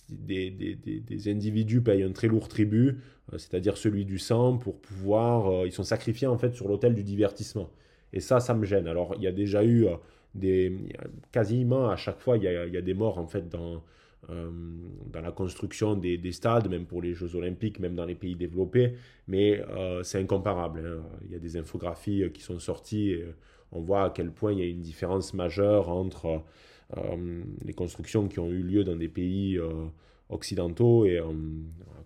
des, 0.09 0.51
des, 0.51 0.75
des, 0.75 1.31
individus 1.31 1.81
payent 1.81 2.03
un 2.03 2.11
très 2.11 2.27
lourd 2.27 2.47
tribut 2.47 2.99
euh, 3.33 3.37
c'est-à-dire 3.37 3.77
celui 3.77 4.05
du 4.05 4.19
sang, 4.19 4.57
pour 4.57 4.79
pouvoir... 4.79 5.47
Euh, 5.47 5.67
ils 5.67 5.71
sont 5.71 5.83
sacrifiés 5.83 6.27
en 6.27 6.37
fait 6.37 6.53
sur 6.53 6.67
l'autel 6.67 6.93
du 6.93 7.03
divertissement. 7.03 7.69
Et 8.15 8.19
ça, 8.19 8.39
ça 8.39 8.53
me 8.55 8.65
gêne. 8.65 8.87
Alors, 8.87 9.13
il 9.17 9.23
y 9.23 9.27
a 9.27 9.31
déjà 9.31 9.63
eu 9.63 9.85
euh, 9.85 9.95
des... 10.33 10.75
Quasiment 11.31 11.89
à 11.89 11.95
chaque 11.95 12.19
fois, 12.19 12.37
il 12.37 12.43
y 12.43 12.47
a, 12.47 12.81
des 12.81 12.93
morts 12.93 13.19
en 13.19 13.27
fait 13.27 13.47
dans, 13.47 13.83
dans 14.27 15.21
la 15.21 15.31
construction 15.31 15.95
des, 15.95 16.17
des, 16.17 16.31
stades, 16.31 16.67
même 16.67 16.85
pour 16.85 17.01
les 17.01 17.13
Jeux 17.13 17.35
Olympiques, 17.35 17.79
même 17.79 17.93
dans 17.93 18.05
les 18.05 18.15
pays 18.15 18.35
développés. 18.35 18.95
Mais 19.27 19.61
c'est 20.03 20.19
incomparable. 20.19 20.83
Hein. 20.85 21.03
Il 21.25 21.31
y 21.31 21.35
a 21.35 21.39
des 21.39 21.57
infographies 21.57 22.31
qui 22.33 22.41
sont 22.41 22.59
sorties 22.59 23.11
et 23.11 23.25
on 23.71 23.81
voit 23.81 24.05
à 24.05 24.09
quel 24.09 24.31
point 24.31 24.51
il 24.51 24.59
y 24.59 24.63
a 24.63 24.65
une 24.65 24.81
différence 24.81 25.33
majeure 25.33 25.89
entre 25.89 26.41
les 27.63 27.73
constructions 27.73 28.27
qui 28.27 28.39
ont 28.39 28.49
eu 28.49 28.63
lieu 28.63 28.83
dans 28.83 28.95
des 28.95 29.09
pays 29.09 29.59
occidentaux 30.29 31.05
et 31.05 31.19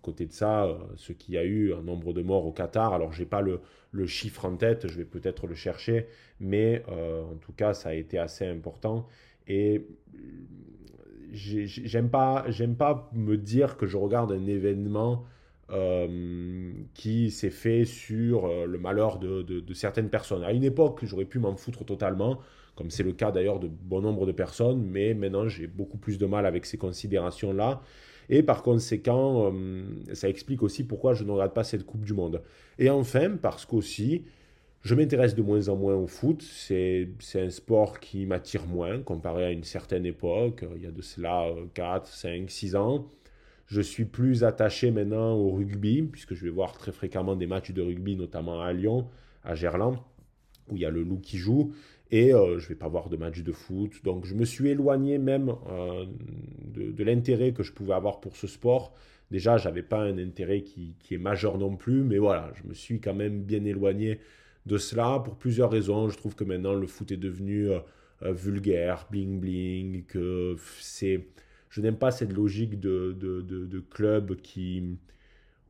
côté 0.02 0.26
de 0.26 0.34
ça, 0.34 0.66
euh, 0.66 0.78
ce 0.96 1.14
qui 1.14 1.38
a 1.38 1.44
eu 1.44 1.74
un 1.74 1.82
nombre 1.82 2.14
de 2.14 2.22
morts 2.22 2.46
au 2.46 2.52
Qatar, 2.52 2.94
alors 2.94 3.14
j'ai 3.14 3.26
pas 3.26 3.42
le, 3.42 3.60
chiffre 4.06 4.46
en 4.46 4.56
tête, 4.56 4.88
je 4.88 4.98
vais 4.98 5.06
peut-être 5.06 5.48
le 5.48 5.56
chercher, 5.56 6.08
mais 6.40 6.84
euh, 6.90 7.24
en 7.24 7.36
tout 7.36 7.54
cas 7.54 7.74
ça 7.74 7.90
a 7.90 7.94
été 7.94 8.18
assez 8.18 8.46
important 8.46 9.08
et 9.48 9.86
j'aime 11.32 12.10
pas 12.10 12.46
j'aime 12.50 12.76
pas 12.76 13.10
me 13.14 13.36
dire 13.36 13.78
que 13.78 13.88
je 13.88 13.98
regarde 13.98 14.32
un 14.32 14.46
événement 14.46 15.26
euh, 15.72 16.72
qui 16.94 17.30
s'est 17.32 17.50
fait 17.50 17.86
sur 17.86 18.48
le 18.68 18.78
malheur 18.80 19.20
de, 19.20 19.74
certaines 19.74 20.10
personnes. 20.10 20.44
À 20.44 20.52
une 20.54 20.64
époque, 20.64 21.00
j'aurais 21.04 21.26
pu 21.26 21.40
m'en 21.40 21.56
foutre 21.56 21.84
totalement. 21.86 22.40
comme 22.76 22.90
c'est 22.92 23.04
le 23.04 23.12
cas 23.12 23.32
d'ailleurs 23.32 23.60
de 23.60 23.68
bon 23.68 24.02
nombre 24.02 24.26
de 24.26 24.32
personnes, 24.32 24.84
mais 24.84 25.14
maintenant 25.14 25.48
j'ai 25.48 25.68
beaucoup 25.68 25.98
plus 25.98 26.18
de 26.18 26.26
mal 26.26 26.46
avec 26.46 26.66
ces 26.66 26.78
considérations-là. 26.78 27.82
Et 28.30 28.44
par 28.44 28.62
conséquent, 28.62 29.52
euh, 29.52 29.84
ça 30.14 30.30
explique 30.30 30.62
aussi 30.62 30.84
pourquoi 30.84 31.14
je 31.14 31.24
ne 31.24 31.32
regarde 31.32 31.54
pas 31.54 31.64
cette 31.64 31.84
Coupe 31.84 32.06
du 32.06 32.14
Monde. 32.14 32.42
Et 32.78 32.90
enfin, 32.90 33.32
parce 33.42 33.66
qu'aussi, 33.66 34.24
je 34.82 34.96
m'intéresse 34.96 35.36
de 35.36 35.42
moins 35.42 35.68
en 35.68 35.76
moins 35.76 35.96
au 35.96 36.08
foot. 36.08 36.42
C'est 36.42 37.10
un 37.36 37.50
sport 37.50 38.00
qui 38.00 38.26
m'attire 38.26 38.66
moins 38.68 39.00
comparé 39.00 39.46
à 39.46 39.52
une 39.52 39.64
certaine 39.64 40.06
époque, 40.06 40.64
il 40.76 40.84
y 40.84 40.86
a 40.86 40.92
de 40.92 41.02
cela 41.02 41.48
4, 41.74 42.08
5, 42.08 42.50
6 42.50 42.76
ans. 42.76 43.08
Je 43.66 43.82
suis 43.82 44.06
plus 44.06 44.44
attaché 44.44 44.90
maintenant 44.90 45.34
au 45.34 45.52
rugby, 45.52 46.02
puisque 46.02 46.34
je 46.34 46.44
vais 46.44 46.50
voir 46.50 46.74
très 46.74 46.92
fréquemment 46.92 47.36
des 47.36 47.46
matchs 47.46 47.72
de 47.72 47.82
rugby, 47.82 48.16
notamment 48.16 48.62
à 48.62 48.74
Lyon, 48.74 49.08
à 49.44 49.54
Gerland, 49.54 49.98
où 50.70 50.76
il 50.76 50.82
y 50.82 50.86
a 50.86 50.90
le 50.90 51.04
loup 51.04 51.20
qui 51.20 51.38
joue. 51.38 51.72
Et 52.12 52.34
euh, 52.34 52.58
je 52.58 52.66
ne 52.66 52.70
vais 52.70 52.76
pas 52.76 52.88
voir 52.88 53.10
de 53.10 53.18
matchs 53.18 53.44
de 53.44 53.52
foot. 53.52 54.04
Donc 54.04 54.26
je 54.26 54.36
me 54.36 54.46
suis 54.46 54.70
éloigné 54.70 55.18
même 55.18 55.54
euh, 55.70 56.06
de, 56.74 57.04
l'intérêt 57.04 57.54
que 57.54 57.64
je 57.64 57.72
pouvais 57.72 57.94
avoir 57.94 58.20
pour 58.20 58.36
ce 58.36 58.48
sport. 58.48 58.94
Déjà, 59.32 59.58
je 59.58 59.68
n'avais 59.68 59.84
pas 59.84 60.02
un 60.02 60.18
intérêt 60.18 60.62
qui, 60.62 60.96
qui, 61.00 61.14
est 61.16 61.20
majeur 61.20 61.60
non 61.60 61.76
plus, 61.76 62.04
mais 62.04 62.18
voilà, 62.18 62.52
je 62.56 62.68
me 62.68 62.74
suis 62.74 63.00
quand 63.00 63.14
même 63.14 63.44
bien 63.44 63.64
éloigné 63.64 64.20
de 64.66 64.78
cela 64.78 65.20
pour 65.24 65.36
plusieurs 65.36 65.70
raisons. 65.70 66.10
Je 66.10 66.18
trouve 66.18 66.36
que 66.36 66.44
maintenant 66.44 66.74
le 66.74 66.88
foot 66.88 67.12
est 67.12 67.18
devenu 67.18 67.70
euh, 67.70 68.34
vulgaire, 68.34 69.08
bling 69.12 69.40
bling, 69.40 70.06
que 70.06 70.56
c'est 70.80 71.28
je 71.70 71.82
n'aime 71.82 71.98
pas 71.98 72.12
cette 72.12 72.34
logique 72.34 72.80
de, 72.80 73.16
de, 73.20 73.42
de, 73.42 73.80
club 73.80 74.36
qui, 74.38 74.98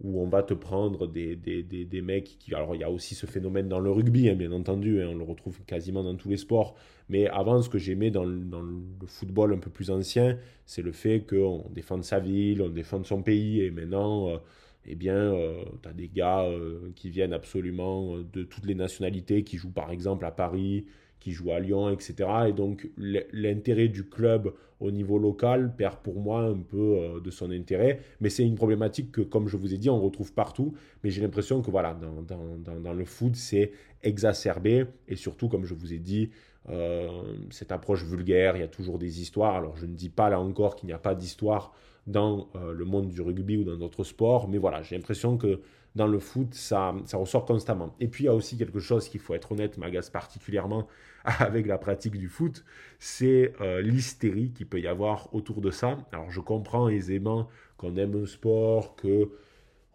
où 0.01 0.21
on 0.21 0.27
va 0.27 0.43
te 0.43 0.53
prendre 0.53 1.07
des, 1.07 1.35
des, 1.35 1.61
des, 1.61 1.83
des, 1.85 2.01
mecs 2.01 2.37
qui... 2.39 2.53
Alors 2.53 2.73
il 2.75 2.81
y 2.81 2.83
a 2.83 2.89
aussi 2.89 3.15
ce 3.15 3.25
phénomène 3.25 3.67
dans 3.67 3.79
le 3.79 3.91
rugby, 3.91 4.29
hein, 4.29 4.35
bien 4.35 4.51
entendu, 4.51 5.01
hein, 5.01 5.09
on 5.11 5.15
le 5.15 5.23
retrouve 5.23 5.59
quasiment 5.65 6.03
dans 6.03 6.15
tous 6.15 6.29
les 6.29 6.37
sports. 6.37 6.75
Mais 7.09 7.27
avant, 7.27 7.61
ce 7.61 7.69
que 7.69 7.77
j'aimais 7.77 8.11
dans, 8.11 8.25
dans, 8.25 8.61
le 8.61 8.77
football 9.07 9.53
un 9.53 9.57
peu 9.57 9.69
plus 9.69 9.89
ancien, 9.91 10.37
c'est 10.65 10.81
le 10.81 10.91
fait 10.91 11.25
qu'on 11.27 11.65
défende 11.71 12.03
sa 12.03 12.19
ville, 12.19 12.61
on 12.61 12.69
défende 12.69 13.05
son 13.05 13.21
pays. 13.23 13.61
Et 13.61 13.71
maintenant, 13.71 14.29
euh, 14.29 14.37
eh 14.85 14.95
bien, 14.95 15.15
euh, 15.15 15.63
tu 15.81 15.89
as 15.89 15.93
des 15.93 16.07
gars 16.07 16.43
euh, 16.43 16.91
qui 16.95 17.09
viennent 17.09 17.33
absolument 17.33 18.17
de 18.19 18.43
toutes 18.43 18.65
les 18.65 18.75
nationalités, 18.75 19.43
qui 19.43 19.57
jouent 19.57 19.71
par 19.71 19.91
exemple 19.91 20.23
à 20.23 20.31
Paris, 20.31 20.85
qui 21.19 21.31
joue 21.31 21.51
à 21.51 21.59
Lyon, 21.59 21.89
etc. 21.89 22.13
Et 22.47 22.53
donc 22.53 22.89
l'intérêt 22.97 23.89
du 23.89 24.07
club 24.07 24.53
au 24.79 24.91
niveau 24.91 25.17
local 25.17 25.73
perd 25.75 25.97
pour 25.97 26.19
moi 26.19 26.41
un 26.41 26.59
peu 26.59 26.77
euh, 26.77 27.19
de 27.19 27.31
son 27.31 27.51
intérêt. 27.51 27.99
Mais 28.21 28.29
c'est 28.29 28.43
une 28.45 28.55
problématique 28.55 29.11
que, 29.11 29.21
comme 29.21 29.47
je 29.47 29.57
vous 29.57 29.73
ai 29.73 29.77
dit, 29.77 29.89
on 29.89 29.99
retrouve 29.99 30.33
partout. 30.33 30.73
Mais 31.03 31.09
j'ai 31.09 31.21
l'impression 31.21 31.61
que 31.61 31.69
voilà, 31.69 31.93
dans, 31.93 32.93
le 32.93 33.05
foot, 33.05 33.35
c'est 33.35 33.71
exacerbé. 34.03 34.85
Et 35.07 35.15
surtout, 35.15 35.49
comme 35.49 35.65
je 35.65 35.73
vous 35.73 35.93
ai 35.93 35.99
dit, 35.99 36.29
euh, 36.69 37.07
cette 37.49 37.71
approche 37.71 38.03
vulgaire, 38.03 38.55
il 38.55 38.59
y 38.59 38.63
a 38.63 38.67
toujours 38.67 38.99
des 38.99 39.21
histoires. 39.21 39.55
Alors 39.55 39.75
je 39.75 39.85
ne 39.85 39.93
dis 39.93 40.09
pas 40.09 40.29
là 40.29 40.39
encore 40.39 40.75
qu'il 40.75 40.87
n'y 40.87 40.93
a 40.93 40.99
pas 40.99 41.15
d'histoire 41.15 41.73
dans 42.07 42.49
euh, 42.55 42.73
le 42.73 42.85
monde 42.85 43.09
du 43.09 43.21
rugby 43.21 43.57
ou 43.57 43.63
dans 43.63 43.77
d'autres 43.77 44.03
sports. 44.03 44.47
Mais 44.47 44.57
voilà, 44.57 44.81
j'ai 44.81 44.95
l'impression 44.95 45.37
que 45.37 45.59
dans 45.95 46.07
le 46.07 46.19
foot, 46.19 46.53
ça, 46.53 46.93
ça 47.05 47.17
ressort 47.17 47.45
constamment. 47.45 47.95
Et 47.99 48.07
puis 48.07 48.25
il 48.25 48.27
y 48.27 48.29
a 48.29 48.33
aussi 48.33 48.57
quelque 48.57 48.79
chose 48.79 49.09
qu'il 49.09 49.19
faut 49.19 49.33
être 49.33 49.51
honnête, 49.51 49.77
m'agace 49.77 50.09
particulièrement 50.09 50.87
avec 51.23 51.65
la 51.65 51.77
pratique 51.77 52.17
du 52.17 52.29
foot, 52.29 52.63
c'est 52.99 53.53
euh, 53.61 53.81
l'hystérie 53.81 54.51
qu'il 54.51 54.67
peut 54.67 54.79
y 54.79 54.87
avoir 54.87 55.33
autour 55.33 55.61
de 55.61 55.71
ça. 55.71 55.97
Alors 56.11 56.29
je 56.29 56.39
comprends 56.39 56.89
aisément 56.89 57.47
qu'on 57.77 57.95
aime 57.95 58.23
un 58.23 58.25
sport, 58.25 58.95
que 58.95 59.31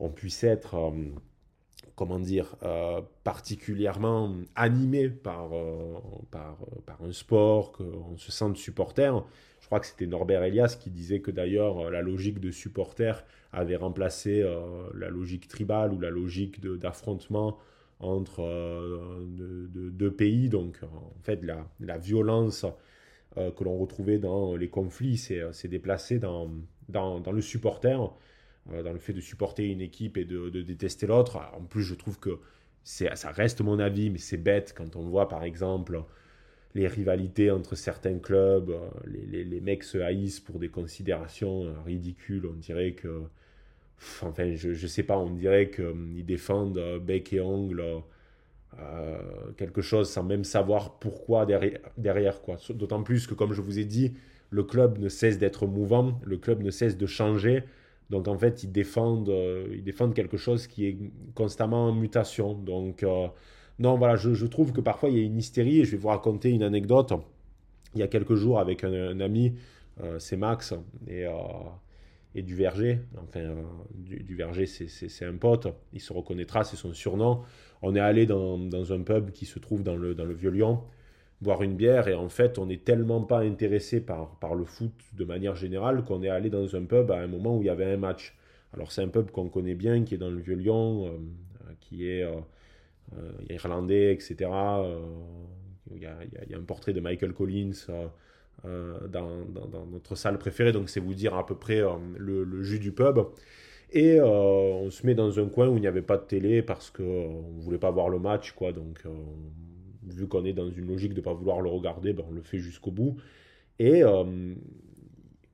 on 0.00 0.10
puisse 0.10 0.42
être, 0.42 0.74
euh, 0.74 0.90
comment 1.94 2.18
dire, 2.18 2.56
euh, 2.64 3.00
particulièrement 3.22 4.34
animé 4.56 5.08
par, 5.08 5.50
par, 6.30 6.58
par, 6.84 7.02
un 7.02 7.12
sport, 7.12 7.72
qu'on 7.72 8.16
se 8.16 8.32
sente 8.32 8.56
supporter. 8.56 9.12
Je 9.60 9.66
crois 9.66 9.80
que 9.80 9.86
c'était 9.86 10.06
Norbert 10.06 10.42
Elias 10.42 10.76
qui 10.78 10.90
disait 10.90 11.20
que 11.20 11.30
d'ailleurs 11.30 11.90
la 11.90 12.02
logique 12.02 12.40
de 12.40 12.50
supporter 12.50 13.24
avait 13.54 13.76
remplacé 13.76 14.44
la 14.94 15.08
logique 15.08 15.48
tribale 15.48 15.92
ou 15.92 16.00
la 16.00 16.10
logique 16.10 16.60
d'affrontement 16.60 17.58
entre 18.00 18.42
euh, 18.42 19.24
deux, 19.28 20.10
pays. 20.12 20.48
Donc, 20.48 20.78
en 20.82 21.22
fait, 21.22 21.40
la, 21.80 21.98
violence 21.98 22.66
euh, 23.36 23.50
que 23.50 23.64
l'on 23.64 23.78
retrouvait 23.78 24.18
dans 24.18 24.56
les 24.56 24.68
conflits 24.68 25.16
s'est 25.16 25.40
euh, 25.40 25.68
déplacée 25.68 26.18
dans, 26.18 26.50
le 26.88 27.40
supporter, 27.40 27.98
dans 28.66 28.92
le 28.92 28.98
fait 28.98 29.12
de 29.12 29.20
supporter 29.20 29.70
une 29.70 29.80
équipe 29.80 30.16
et 30.16 30.24
de, 30.24 30.48
détester 30.62 31.06
l'autre. 31.06 31.38
En 31.54 31.64
plus, 31.64 31.82
je 31.82 31.94
trouve 31.94 32.18
que 32.18 32.38
ça 32.82 33.30
reste 33.30 33.60
mon 33.62 33.78
avis, 33.78 34.10
mais 34.10 34.18
c'est 34.18 34.36
bête 34.36 34.74
quand 34.76 34.96
on 34.96 35.08
voit, 35.08 35.28
par 35.28 35.42
exemple, 35.42 36.02
les 36.74 36.86
rivalités 36.86 37.50
entre 37.50 37.76
certains 37.76 38.18
clubs, 38.18 38.74
les, 39.06 39.60
mecs 39.60 39.84
se 39.84 39.98
haïssent 39.98 40.40
pour 40.40 40.58
des 40.58 40.68
considérations 40.68 41.72
ridicules. 41.84 42.44
On 42.46 42.54
dirait 42.54 42.92
que 42.92 43.22
Enfin, 43.98 44.54
je 44.54 44.68
ne 44.70 44.88
sais 44.88 45.02
pas, 45.02 45.18
on 45.18 45.30
dirait 45.30 45.70
qu'ils 45.70 46.24
défendent 46.26 46.78
euh, 46.78 46.98
bec 46.98 47.32
et 47.32 47.40
ongle 47.40 47.82
euh, 48.78 49.18
quelque 49.56 49.82
chose 49.82 50.10
sans 50.10 50.24
même 50.24 50.44
savoir 50.44 50.98
pourquoi 50.98 51.46
derrière. 51.46 51.78
derrière 51.96 52.42
quoi. 52.42 52.56
D'autant 52.70 53.02
plus 53.02 53.26
que, 53.26 53.34
comme 53.34 53.52
je 53.52 53.60
vous 53.60 53.78
ai 53.78 53.84
dit, 53.84 54.14
le 54.50 54.62
club 54.62 54.98
ne 54.98 55.08
cesse 55.08 55.38
d'être 55.38 55.66
mouvant, 55.66 56.20
le 56.24 56.36
club 56.36 56.62
ne 56.62 56.70
cesse 56.70 56.96
de 56.96 57.06
changer. 57.06 57.64
Donc 58.10 58.28
en 58.28 58.36
fait, 58.36 58.62
ils 58.62 58.72
défendent, 58.72 59.30
euh, 59.30 59.66
ils 59.72 59.82
défendent 59.82 60.14
quelque 60.14 60.36
chose 60.36 60.66
qui 60.66 60.86
est 60.86 60.98
constamment 61.34 61.86
en 61.86 61.92
mutation. 61.92 62.54
Donc 62.54 63.04
non, 63.78 63.96
voilà, 63.96 64.16
je, 64.16 64.46
trouve 64.46 64.72
que 64.72 64.80
parfois 64.80 65.08
il 65.08 65.18
y 65.18 65.20
a 65.20 65.24
une 65.24 65.38
hystérie 65.38 65.80
et 65.80 65.84
je 65.84 65.92
vais 65.92 65.96
vous 65.96 66.08
raconter 66.08 66.50
une 66.50 66.62
anecdote. 66.62 67.12
Il 67.94 68.00
y 68.00 68.02
a 68.02 68.08
quelques 68.08 68.34
jours 68.34 68.58
avec 68.60 68.84
un, 68.84 69.20
ami, 69.20 69.54
c'est 70.18 70.36
Max, 70.36 70.74
et 71.08 71.26
et 72.34 72.42
du 72.42 72.54
Verger. 72.54 73.00
Enfin, 73.22 73.40
euh, 73.40 73.62
du, 73.94 74.34
Verger, 74.34 74.66
c'est 74.66 75.24
un 75.24 75.36
pote, 75.36 75.68
il 75.92 76.00
se 76.00 76.12
reconnaîtra, 76.12 76.64
c'est 76.64 76.76
son 76.76 76.92
surnom. 76.92 77.42
On 77.82 77.94
est 77.94 78.00
allé 78.00 78.26
dans, 78.26 78.92
un 78.92 79.02
pub 79.02 79.30
qui 79.30 79.46
se 79.46 79.58
trouve 79.58 79.82
dans 79.82 79.96
le, 79.96 80.14
dans 80.14 80.24
le 80.24 80.34
Vieux-Lyon, 80.34 80.82
boire 81.40 81.62
une 81.62 81.76
bière, 81.76 82.08
et 82.08 82.14
en 82.14 82.28
fait, 82.28 82.58
on 82.58 82.66
n'est 82.66 82.78
tellement 82.78 83.22
pas 83.22 83.40
intéressé 83.40 84.00
par, 84.00 84.38
par 84.38 84.54
le 84.54 84.64
foot 84.64 84.92
de 85.12 85.24
manière 85.24 85.54
générale 85.54 86.04
qu'on 86.04 86.22
est 86.22 86.28
allé 86.28 86.50
dans 86.50 86.74
un 86.76 86.84
pub 86.84 87.10
à 87.10 87.18
un 87.18 87.26
moment 87.26 87.56
où 87.56 87.62
il 87.62 87.66
y 87.66 87.70
avait 87.70 87.92
un 87.92 87.96
match. 87.96 88.36
Alors, 88.72 88.90
c'est 88.90 89.02
un 89.02 89.08
pub 89.08 89.30
qu'on 89.30 89.48
connaît 89.48 89.74
bien, 89.74 90.02
qui 90.04 90.14
est 90.14 90.18
dans 90.18 90.30
le 90.30 90.40
Vieux-Lyon, 90.40 91.06
euh, 91.06 91.72
qui 91.80 92.08
est 92.08 92.22
euh, 92.22 92.40
irlandais, 93.50 94.12
etc. 94.12 94.50
Il 95.94 96.02
y, 96.02 96.06
a, 96.06 96.58
un 96.58 96.62
portrait 96.62 96.94
de 96.94 97.00
Michael 97.00 97.34
Collins 97.34 97.72
euh, 98.66 99.08
dans, 99.08 99.44
notre 99.90 100.14
salle 100.14 100.38
préférée, 100.38 100.72
donc 100.72 100.88
c'est 100.88 101.00
vous 101.00 101.14
dire 101.14 101.34
à 101.34 101.44
peu 101.44 101.54
près 101.54 101.80
euh, 101.80 101.90
le, 102.16 102.62
jus 102.62 102.78
du 102.78 102.92
pub. 102.92 103.18
Et 103.92 104.18
euh, 104.18 104.24
on 104.26 104.90
se 104.90 105.06
met 105.06 105.14
dans 105.14 105.38
un 105.38 105.48
coin 105.48 105.68
où 105.68 105.76
il 105.76 105.80
n'y 105.80 105.86
avait 105.86 106.02
pas 106.02 106.16
de 106.16 106.24
télé 106.24 106.62
parce 106.62 106.90
qu'on 106.90 107.02
ne 107.56 107.60
voulait 107.60 107.78
pas 107.78 107.90
voir 107.90 108.08
le 108.08 108.18
match, 108.18 108.52
quoi. 108.52 108.72
Donc, 108.72 109.04
vu 110.06 110.26
qu'on 110.26 110.44
est 110.44 110.52
dans 110.52 110.70
une 110.70 110.86
logique 110.86 111.12
de 111.12 111.20
ne 111.20 111.24
pas 111.24 111.34
vouloir 111.34 111.60
le 111.60 111.68
regarder, 111.68 112.12
ben, 112.12 112.24
on 112.28 112.32
le 112.32 112.42
fait 112.42 112.58
jusqu'au 112.58 112.90
bout. 112.90 113.16
Et 113.78 114.02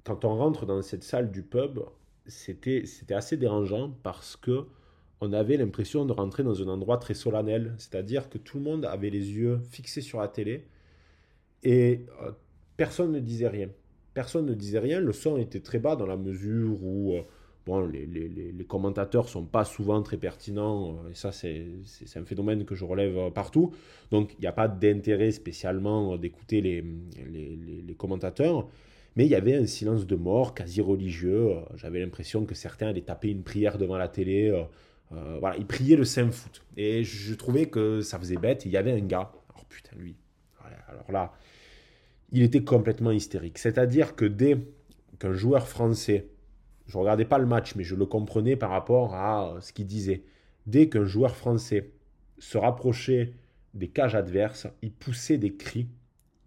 quand 0.05 0.25
on 0.25 0.37
rentre 0.37 0.65
dans 0.65 0.81
cette 0.83 1.03
salle 1.03 1.31
du 1.31 1.43
pub, 1.43 1.81
c'était 2.27 2.85
assez 3.11 3.37
dérangeant 3.37 3.93
parce 4.03 4.37
que 4.37 4.67
on 5.21 5.33
avait 5.35 5.57
l'impression 5.59 6.07
de 6.07 6.13
rentrer 6.13 6.43
dans 6.43 6.63
un 6.63 6.69
endroit 6.69 6.97
très 6.97 7.15
solennel, 7.15 7.75
c'est-à-dire 7.77 8.31
que 8.31 8.39
tout 8.39 8.57
le 8.57 8.65
monde 8.65 8.87
avait 8.87 9.11
les 9.11 9.33
yeux 9.33 9.61
fixés 9.71 10.01
sur 10.01 10.21
la 10.21 10.29
télé 10.29 10.65
et 11.63 12.07
personne 12.81 13.13
ne 13.13 13.21
disait 13.21 13.47
rien. 13.47 13.69
Personne 14.15 14.47
ne 14.47 14.55
disait 14.55 14.79
rien. 14.79 15.01
Le 15.01 15.13
son 15.13 15.37
était 15.37 15.61
très 15.61 15.79
bas 15.79 15.97
dans 15.97 16.07
la 16.07 16.17
mesure 16.17 16.83
où 16.83 17.13
euh, 17.13 17.21
bon, 17.67 17.81
les, 17.85 18.07
les, 18.07 18.27
les, 18.27 18.65
commentateurs 18.65 19.29
sont 19.29 19.45
pas 19.45 19.67
souvent 19.67 20.01
très 20.03 20.17
pertinents. 20.17 20.95
Euh, 21.05 21.11
et 21.11 21.15
ça, 21.15 21.31
c'est 21.31 21.67
un 22.17 22.25
phénomène 22.25 22.65
que 22.65 22.75
je 22.75 22.87
relève 22.87 23.19
euh, 23.19 23.31
partout. 23.31 23.73
Donc, 24.11 24.33
il 24.39 24.41
n'y 24.41 24.47
a 24.47 24.53
pas 24.53 24.67
d'intérêt 24.67 25.31
spécialement 25.31 26.17
d'écouter 26.17 26.63
les, 26.63 27.95
commentateurs. 27.99 28.67
Mais 29.15 29.27
il 29.27 29.31
y 29.31 29.35
avait 29.35 29.57
un 29.57 29.67
silence 29.67 30.07
de 30.07 30.17
mort 30.17 30.55
quasi 30.55 30.81
religieux. 30.81 31.57
J'avais 31.75 32.01
l'impression 32.01 32.47
que 32.47 32.55
certains 32.55 32.87
allaient 32.87 33.03
taper 33.03 33.29
une 33.29 33.43
prière 33.43 33.77
devant 33.77 33.99
la 33.99 34.09
télé. 34.09 34.59
voilà, 35.11 35.55
ils 35.59 35.67
priaient 35.67 35.97
le 35.97 36.05
Saint 36.05 36.31
Foot. 36.31 36.63
Et 36.79 37.05
je 37.05 37.35
trouvais 37.35 37.67
que 37.67 38.01
ça 38.01 38.19
faisait 38.19 38.39
bête. 38.39 38.65
Il 38.65 38.73
y 38.73 38.79
avait 38.79 38.93
un 38.93 39.01
gars. 39.01 39.33
Alors 39.51 39.67
putain, 39.67 39.97
lui. 39.99 40.17
Alors 40.89 41.13
là, 41.13 41.33
il 42.33 42.43
était 42.43 42.63
complètement 42.63 43.11
hystérique. 43.11 43.59
C'est-à-dire 43.59 44.17
que 44.17 44.25
dès 44.25 44.59
qu'un 45.19 45.33
joueur 45.33 45.67
français, 45.67 46.29
je 46.87 46.97
ne 46.97 47.03
regardais 47.03 47.25
pas 47.25 47.39
le 47.39 47.47
match, 47.47 47.75
mais 47.77 47.85
je 47.85 47.95
le 47.95 48.07
comprenais 48.07 48.57
par 48.57 48.71
rapport 48.71 49.15
à 49.15 49.59
ce 49.61 49.73
qu'il 49.73 49.87
disait, 49.87 50.23
dès 50.67 50.89
qu'un 50.89 51.05
joueur 51.05 51.37
français 51.37 51.91
se 52.39 52.59
rapprochait 52.59 53.35
des 53.75 53.89
cages 53.89 54.15
adverses, 54.15 54.67
il 54.83 54.93
poussait 54.93 55.39
des 55.39 55.55
cris 55.55 55.89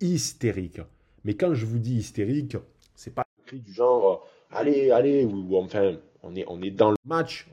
hystériques. 0.01 0.81
Mais 1.23 1.35
quand 1.35 1.53
je 1.53 1.65
vous 1.65 1.79
dis 1.79 1.95
hystérique, 1.95 2.57
c'est 2.95 3.13
pas 3.13 3.21
un 3.21 3.45
cri 3.45 3.59
du 3.59 3.71
genre 3.71 4.27
allez, 4.53 4.91
allez, 4.91 5.25
ou, 5.25 5.55
enfin, 5.57 5.97
on 6.21 6.35
est, 6.35 6.71
dans 6.71 6.91
le 6.91 6.97
match, 7.05 7.47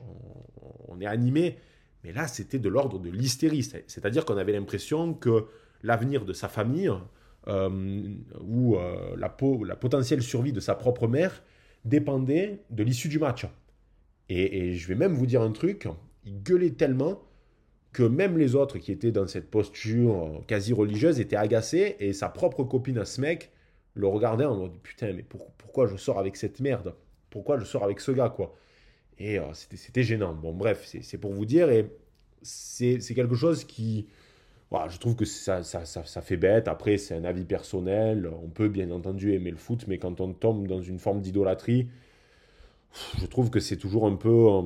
on 0.87 0.99
est 1.01 1.05
animé. 1.05 1.57
Mais 2.03 2.13
là, 2.13 2.27
c'était 2.27 2.59
de 2.59 2.69
l'ordre 2.69 2.99
de 2.99 3.09
l'hystérie. 3.09 3.63
C'est-à-dire 3.63 4.25
qu'on 4.25 4.37
avait 4.37 4.53
l'impression 4.53 5.13
que 5.13 5.45
l'avenir 5.83 6.25
de 6.25 6.33
sa 6.33 6.47
famille, 6.47 6.91
où 7.47 8.75
la, 8.75 9.37
la 9.67 9.75
potentielle 9.75 10.21
survie 10.21 10.53
de 10.53 10.59
sa 10.59 10.75
propre 10.75 11.07
mère 11.07 11.43
dépendait 11.85 12.63
de 12.69 12.83
l'issue 12.83 13.09
du 13.09 13.19
match. 13.19 13.45
Et, 14.29 14.73
je 14.75 14.87
vais 14.87 14.95
même 14.95 15.13
vous 15.13 15.25
dire 15.25 15.41
un 15.41 15.51
truc, 15.51 15.87
il 16.23 16.41
gueulait 16.41 16.71
tellement 16.71 17.21
que 17.91 18.03
même 18.03 18.37
les 18.37 18.55
autres 18.55 18.77
qui 18.77 18.93
étaient 18.93 19.11
dans 19.11 19.27
cette 19.27 19.51
posture 19.51 20.41
quasi 20.47 20.71
religieuse 20.71 21.19
étaient 21.19 21.35
agacés 21.35 21.97
et 21.99 22.13
sa 22.13 22.29
propre 22.29 22.63
copine 22.63 22.97
à 22.97 23.03
ce 23.03 23.19
mec 23.19 23.51
le 23.93 24.07
regardait 24.07 24.45
en 24.45 24.55
mode 24.55 24.79
putain 24.81 25.11
mais 25.11 25.25
pourquoi 25.57 25.87
je 25.87 25.97
sors 25.97 26.17
avec 26.17 26.37
cette 26.37 26.61
merde? 26.61 26.95
Pourquoi 27.29 27.59
je 27.59 27.65
sors 27.65 27.83
avec 27.83 27.99
ce 27.99 28.11
gars 28.11 28.29
quoi? 28.29 28.55
Et 29.17 29.37
euh, 29.37 29.43
c'était 29.53 30.03
gênant. 30.03 30.33
Bon 30.33 30.53
bref, 30.53 30.89
c'est 31.01 31.17
pour 31.17 31.33
vous 31.33 31.45
dire 31.45 31.69
et 31.69 31.91
c'est 32.41 32.99
quelque 33.13 33.35
chose 33.35 33.65
qui... 33.65 34.07
Voilà, 34.71 34.87
je 34.87 34.97
trouve 34.99 35.15
que 35.15 35.25
ça, 35.25 35.63
ça, 35.63 35.85
ça 35.85 36.21
fait 36.21 36.37
bête. 36.37 36.69
Après, 36.69 36.97
c'est 36.97 37.13
un 37.13 37.25
avis 37.25 37.43
personnel. 37.43 38.31
On 38.41 38.47
peut 38.47 38.69
bien 38.69 38.89
entendu 38.91 39.33
aimer 39.33 39.51
le 39.51 39.57
foot, 39.57 39.85
mais 39.87 39.97
quand 39.97 40.21
on 40.21 40.33
tombe 40.33 40.65
dans 40.67 40.81
une 40.81 40.97
forme 40.97 41.21
d'idolâtrie, 41.21 41.89
je 43.19 43.25
trouve 43.25 43.49
que 43.49 43.59
c'est 43.59 43.77
toujours 43.77 44.07
un 44.07 44.15
peu, 44.15 44.29
euh, 44.29 44.61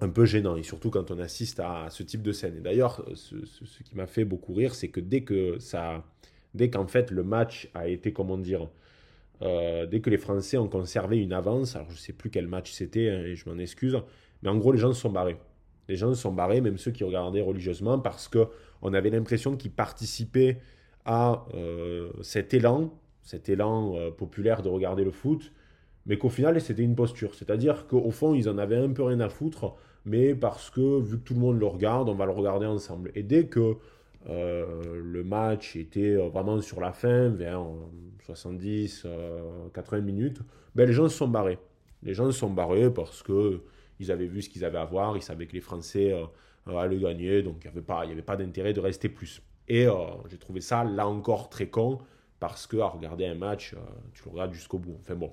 un 0.00 0.08
peu 0.08 0.24
gênant, 0.24 0.56
et 0.56 0.62
surtout 0.62 0.90
quand 0.90 1.10
on 1.10 1.18
assiste 1.20 1.60
à 1.60 1.88
ce 1.90 2.02
type 2.02 2.22
de 2.22 2.32
scène. 2.32 2.56
Et 2.56 2.60
d'ailleurs, 2.60 3.04
ce, 3.14 3.36
qui 3.84 3.94
m'a 3.94 4.06
fait 4.06 4.24
beaucoup 4.24 4.52
rire, 4.54 4.74
c'est 4.74 4.88
que 4.88 5.00
dès 5.00 5.22
que 5.22 5.58
ça, 5.60 6.04
dès 6.54 6.70
qu'en 6.70 6.86
fait 6.86 7.10
le 7.10 7.22
match 7.22 7.70
a 7.74 7.88
été, 7.88 8.12
comment 8.12 8.38
dire, 8.38 8.68
euh, 9.42 9.86
dès 9.86 10.00
que 10.00 10.10
les 10.10 10.18
Français 10.18 10.58
ont 10.58 10.68
conservé 10.68 11.18
une 11.18 11.32
avance, 11.32 11.76
alors 11.76 11.88
je 11.90 11.94
ne 11.94 12.00
sais 12.00 12.12
plus 12.12 12.30
quel 12.30 12.46
match 12.46 12.72
c'était, 12.72 13.10
hein, 13.10 13.22
et 13.24 13.36
je 13.36 13.48
m'en 13.48 13.58
excuse, 13.58 13.96
mais 14.42 14.50
en 14.50 14.56
gros 14.56 14.72
les 14.72 14.78
gens 14.78 14.92
se 14.92 15.00
sont 15.00 15.10
barrés. 15.10 15.38
Les 15.90 15.96
gens 15.96 16.14
se 16.14 16.22
sont 16.22 16.32
barrés, 16.32 16.60
même 16.60 16.78
ceux 16.78 16.92
qui 16.92 17.04
regardaient 17.04 17.40
religieusement, 17.40 17.98
parce 17.98 18.28
qu'on 18.28 18.94
avait 18.94 19.10
l'impression 19.10 19.56
qu'ils 19.56 19.72
participaient 19.72 20.58
à 21.04 21.46
euh, 21.54 22.10
cet 22.22 22.54
élan, 22.54 22.94
cet 23.22 23.48
élan 23.48 23.96
populaire 24.16 24.62
de 24.62 24.68
regarder 24.68 25.04
le 25.04 25.10
foot, 25.10 25.52
mais 26.06 26.16
qu'au 26.16 26.28
final, 26.28 26.60
c'était 26.60 26.82
une 26.82 26.94
posture. 26.94 27.34
C'est-à-dire 27.34 27.86
qu'au 27.86 28.10
fond, 28.10 28.34
ils 28.34 28.48
en 28.48 28.58
avaient 28.58 28.78
un 28.78 28.90
peu 28.90 29.02
rien 29.02 29.20
à 29.20 29.28
foutre, 29.28 29.74
mais 30.04 30.34
parce 30.34 30.70
que 30.70 31.00
vu 31.00 31.18
que 31.18 31.24
tout 31.24 31.34
le 31.34 31.40
monde 31.40 31.58
le 31.58 31.66
regarde, 31.66 32.08
on 32.08 32.14
va 32.14 32.26
le 32.26 32.32
regarder 32.32 32.66
ensemble. 32.66 33.10
Et 33.14 33.22
dès 33.22 33.46
que 33.46 33.76
euh, 34.28 35.00
le 35.02 35.24
match 35.24 35.76
était 35.76 36.14
vraiment 36.14 36.60
sur 36.60 36.80
la 36.80 36.92
fin, 36.92 37.28
vers 37.28 37.64
70, 38.24 39.06
80 39.74 39.98
euh, 39.98 40.02
minutes, 40.02 40.40
ben, 40.74 40.86
les 40.86 40.92
gens 40.92 41.08
se 41.08 41.16
sont 41.16 41.28
barrés. 41.28 41.58
Les 42.02 42.14
gens 42.14 42.26
se 42.26 42.38
sont 42.38 42.50
barrés 42.50 42.90
parce 42.92 43.22
que 43.22 43.62
ils 44.00 44.10
avaient 44.10 44.26
vu 44.26 44.42
ce 44.42 44.50
qu'ils 44.50 44.64
avaient 44.64 44.78
à 44.78 44.84
voir, 44.84 45.16
ils 45.16 45.22
savaient 45.22 45.46
que 45.46 45.52
les 45.52 45.60
Français 45.60 46.12
euh, 46.12 46.76
allaient 46.76 46.98
gagner, 46.98 47.42
donc 47.42 47.58
il 47.60 47.68
n'y 47.68 47.70
avait 47.70 47.82
pas, 47.82 48.04
pas 48.26 48.36
d'intérêt 48.36 48.72
de 48.72 48.80
rester 48.80 49.08
plus. 49.08 49.42
Et 49.68 49.86
j'ai 50.28 50.36
trouvé 50.36 50.60
ça, 50.60 50.82
là 50.82 51.06
encore, 51.06 51.48
très 51.48 51.68
con, 51.68 51.98
parce 52.40 52.66
que 52.66 52.78
à 52.78 52.88
regarder 52.88 53.26
un 53.26 53.36
match, 53.36 53.76
tu 54.14 54.24
le 54.24 54.32
regardes 54.32 54.52
jusqu'au 54.52 54.78
bout. 54.78 54.96
Enfin 54.98 55.14
bon, 55.14 55.30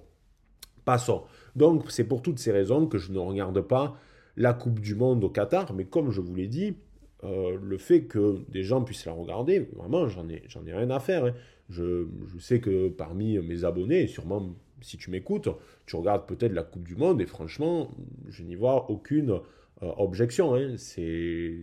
Passons. 0.88 1.24
Donc, 1.58 1.92
c'est 1.92 2.06
pour 2.06 2.22
toutes 2.22 2.40
ces 2.40 2.54
raisons 2.54 2.88
que 2.88 2.98
je 2.98 3.12
ne 3.12 3.18
regarde 3.18 3.60
pas 3.60 3.98
la 4.38 4.54
Coupe 4.54 4.80
du 4.80 4.96
Monde 4.96 5.22
au 5.22 5.30
Qatar, 5.30 5.74
mais 5.74 5.84
comme 5.84 6.12
je 6.12 6.22
vous 6.22 6.34
l'ai 6.34 6.48
dit, 6.48 6.78
euh, 7.26 7.58
le 7.62 7.78
fait 7.78 8.04
que 8.04 8.40
des 8.48 8.64
gens 8.64 8.82
puissent 8.82 9.06
la 9.06 9.12
regarder, 9.12 9.68
vraiment, 9.76 10.08
j'en 10.08 10.30
ai, 10.30 10.44
j'en 10.48 10.66
ai 10.66 10.74
rien 10.74 10.90
à 10.90 11.02
faire. 11.02 11.26
Hein. 11.26 11.34
Je, 11.68 12.06
sais 12.40 12.62
que 12.62 12.88
parmi 12.88 13.38
mes 13.40 13.66
abonnés, 13.66 14.08
sûrement 14.08 14.56
si 14.82 14.98
tu 14.98 15.12
m'écoutes, 15.12 15.50
tu 15.86 15.96
regardes 15.96 16.26
peut-être 16.28 16.54
la 16.54 16.64
Coupe 16.64 16.88
du 16.88 16.96
Monde, 16.96 17.22
et 17.22 17.26
franchement, 17.26 17.90
je 18.28 18.44
n'y 18.44 18.56
vois 18.56 18.90
aucune 18.90 19.40
euh, 19.84 19.92
objection. 19.98 20.56
Hein. 20.56 20.76
C'est, 20.78 21.62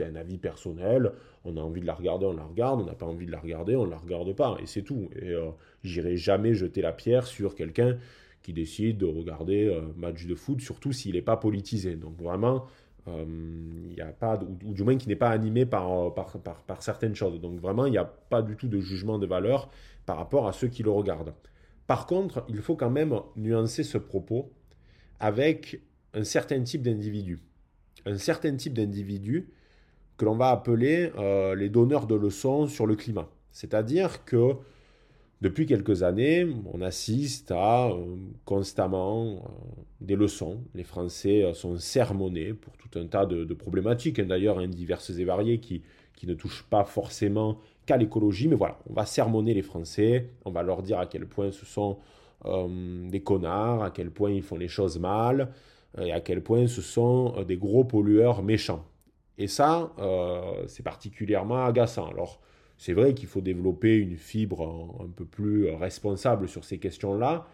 un 0.00 0.16
avis 0.16 0.38
personnel. 0.38 1.12
On 1.44 1.56
a 1.56 1.60
envie 1.60 1.80
de 1.80 1.86
la 1.86 1.94
regarder, 1.94 2.26
on 2.26 2.32
la 2.32 2.44
regarde. 2.44 2.80
On 2.80 2.84
n'a 2.84 2.94
pas 2.94 3.06
envie 3.06 3.26
de 3.26 3.32
la 3.32 3.40
regarder, 3.40 3.76
on 3.76 3.86
ne 3.86 3.90
la 3.90 3.98
regarde 3.98 4.34
pas. 4.34 4.56
Et 4.62 4.66
c'est 4.66 4.82
tout. 4.82 5.10
Et 5.16 5.30
euh, 5.30 5.50
j'irai 5.82 6.16
jamais 6.16 6.54
jeter 6.54 6.80
la 6.80 6.92
pierre 6.92 7.26
sur 7.26 7.54
quelqu'un 7.54 7.98
qui 8.44 8.52
décide 8.52 8.98
de 8.98 9.06
regarder 9.06 9.68
un 9.68 9.78
euh, 9.78 9.92
match 9.96 10.26
de 10.26 10.34
foot, 10.34 10.60
surtout 10.60 10.92
s'il 10.92 11.14
n'est 11.14 11.22
pas 11.22 11.36
politisé. 11.36 11.96
Donc 11.96 12.16
vraiment, 12.20 12.66
euh, 13.08 13.24
il 13.88 13.94
n'y 13.94 14.00
a 14.00 14.12
pas, 14.12 14.38
ou, 14.64 14.74
du 14.74 14.82
moins 14.84 14.96
qui 14.96 15.08
n'est 15.08 15.16
pas 15.16 15.30
animé 15.30 15.62
euh, 15.62 15.66
par, 15.66 16.14
par, 16.14 16.62
par, 16.62 16.82
certaines 16.82 17.14
choses. 17.14 17.40
Donc 17.40 17.58
vraiment, 17.58 17.86
il 17.86 17.92
n'y 17.92 17.98
a 17.98 18.04
pas 18.04 18.42
du 18.42 18.56
tout 18.56 18.68
de 18.68 18.80
jugement 18.80 19.18
de 19.18 19.26
valeur 19.26 19.70
par 20.06 20.18
rapport 20.18 20.46
à 20.46 20.52
ceux 20.52 20.68
qui 20.68 20.82
le 20.82 20.90
regardent. 20.90 21.34
Par 21.86 22.06
contre, 22.06 22.44
il 22.48 22.58
faut 22.58 22.76
quand 22.76 22.90
même 22.90 23.14
nuancer 23.36 23.82
ce 23.82 23.98
propos 23.98 24.50
avec 25.20 25.80
un 26.14 26.24
certain 26.24 26.62
type 26.62 26.82
d'individu. 26.82 27.40
Un 28.06 28.18
certain 28.18 28.54
type 28.56 28.74
d'individu 28.74 29.50
que 30.16 30.24
l'on 30.24 30.36
va 30.36 30.50
appeler 30.50 31.10
les 31.56 31.68
donneurs 31.68 32.06
de 32.06 32.14
leçons 32.14 32.66
sur 32.68 32.86
le 32.86 32.94
climat. 32.94 33.28
C'est-à-dire 33.50 34.24
que 34.24 34.56
depuis 35.44 35.66
quelques 35.66 36.02
années, 36.02 36.46
on 36.72 36.80
assiste 36.80 37.50
à 37.50 37.88
euh, 37.88 38.16
constamment 38.46 39.26
euh, 39.26 39.38
des 40.00 40.16
leçons. 40.16 40.62
Les 40.74 40.84
Français 40.84 41.44
euh, 41.44 41.52
sont 41.52 41.76
sermonnés 41.76 42.54
pour 42.54 42.76
tout 42.78 42.98
un 42.98 43.06
tas 43.06 43.26
de, 43.26 43.52
problématiques, 43.52 44.18
hein, 44.18 44.24
d'ailleurs 44.24 44.58
hein, 44.58 44.68
diverses 44.68 45.10
et 45.10 45.24
variées, 45.24 45.58
qui 45.58 45.82
ne 46.26 46.32
touchent 46.32 46.64
pas 46.70 46.84
forcément 46.84 47.58
qu'à 47.86 47.96
l'écologie. 47.96 48.48
Mais 48.48 48.56
voilà, 48.56 48.78
on 48.88 48.92
va 48.94 49.06
sermonner 49.06 49.54
les 49.54 49.62
Français, 49.62 50.30
on 50.44 50.50
va 50.50 50.62
leur 50.62 50.82
dire 50.82 50.98
à 50.98 51.06
quel 51.06 51.26
point 51.26 51.52
ce 51.52 51.66
sont 51.66 51.98
des 52.44 53.22
connards, 53.22 53.82
à 53.82 53.90
quel 53.90 54.10
point 54.10 54.30
ils 54.30 54.42
font 54.42 54.56
les 54.56 54.68
choses 54.68 54.98
mal, 54.98 55.52
et 55.98 56.12
à 56.12 56.20
quel 56.20 56.42
point 56.42 56.66
ce 56.66 56.82
sont 56.82 57.42
des 57.44 57.56
gros 57.56 57.84
pollueurs 57.84 58.42
méchants. 58.42 58.84
Et 59.38 59.46
ça, 59.48 59.92
c'est 60.66 60.82
particulièrement 60.82 61.64
agaçant. 61.64 62.08
Alors, 62.08 62.40
c'est 62.76 62.92
vrai 62.92 63.14
qu'il 63.14 63.28
faut 63.28 63.40
développer 63.40 63.96
une 63.96 64.16
fibre 64.16 64.98
un 65.00 65.08
peu 65.08 65.24
plus 65.24 65.70
responsable 65.70 66.48
sur 66.48 66.64
ces 66.64 66.78
questions-là, 66.78 67.46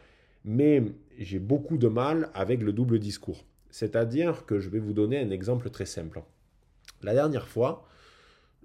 mais 0.45 0.83
j'ai 1.19 1.39
beaucoup 1.39 1.77
de 1.77 1.89
mal 1.89 2.31
avec 2.35 2.63
le 2.63 2.73
double 2.73 2.99
discours. 2.99 3.45
C'est-à-dire 3.71 4.47
que 4.47 4.59
je 4.59 4.71
vais 4.71 4.81
vous 4.81 4.95
donner 4.95 5.19
un 5.19 5.31
exemple 5.31 5.71
très 5.71 5.87
simple. 5.87 6.23
La 7.03 7.15
dernière 7.15 7.47
fois, 7.47 7.85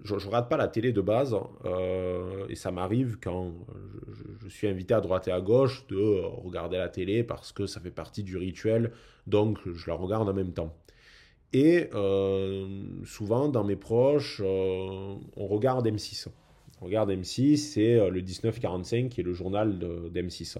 je 0.04 0.14
ne 0.14 0.20
regarde 0.20 0.48
pas 0.48 0.56
la 0.56 0.68
télé 0.68 0.92
de 0.92 1.00
base, 1.00 1.34
euh, 1.64 2.46
et 2.48 2.54
ça 2.54 2.70
m'arrive 2.70 3.18
quand 3.20 3.52
je, 4.42 4.48
suis 4.48 4.68
invité 4.68 4.94
à 4.94 5.00
droite 5.00 5.26
et 5.28 5.32
à 5.32 5.40
gauche 5.40 5.86
de 5.88 6.20
regarder 6.44 6.76
la 6.76 6.88
télé 6.88 7.24
parce 7.24 7.52
que 7.52 7.66
ça 7.66 7.80
fait 7.80 7.90
partie 7.90 8.22
du 8.22 8.36
rituel, 8.36 8.92
donc 9.26 9.58
je 9.66 9.88
la 9.88 9.94
regarde 9.94 10.28
en 10.28 10.34
même 10.34 10.52
temps. 10.52 10.74
Et 11.52 11.88
euh, 11.94 12.84
souvent, 13.04 13.48
dans 13.48 13.64
mes 13.64 13.76
proches, 13.76 14.40
euh, 14.44 15.14
on 15.36 15.46
regarde 15.46 15.86
M6. 15.86 16.28
Regarde 16.80 17.10
M6, 17.10 17.56
c'est 17.56 18.10
le 18.10 18.20
1945 18.20 19.08
qui 19.08 19.20
est 19.20 19.24
le 19.24 19.32
journal 19.32 19.78
d'M6. 20.12 20.58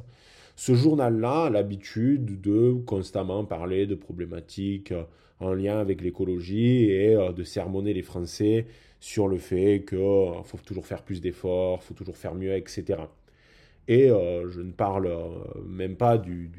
Ce 0.56 0.74
journal-là 0.74 1.44
a 1.44 1.50
l'habitude 1.50 2.40
de 2.40 2.72
constamment 2.86 3.44
parler 3.44 3.86
de 3.86 3.94
problématiques 3.94 4.94
en 5.38 5.52
lien 5.52 5.78
avec 5.78 6.00
l'écologie 6.00 6.84
et 6.90 7.14
de 7.14 7.44
sermonner 7.44 7.92
les 7.92 8.02
Français 8.02 8.66
sur 9.06 9.28
le 9.28 9.38
fait 9.38 9.84
qu'il 9.88 9.98
faut 10.44 10.58
toujours 10.64 10.84
faire 10.84 11.02
plus 11.02 11.20
d'efforts, 11.20 11.80
faut 11.84 11.94
toujours 11.94 12.16
faire 12.16 12.34
mieux, 12.34 12.56
etc. 12.56 12.98
Et 13.86 14.08
je 14.08 14.60
ne 14.60 14.72
parle 14.72 15.08
même 15.64 15.94
pas 15.94 16.18
du, 16.18 16.50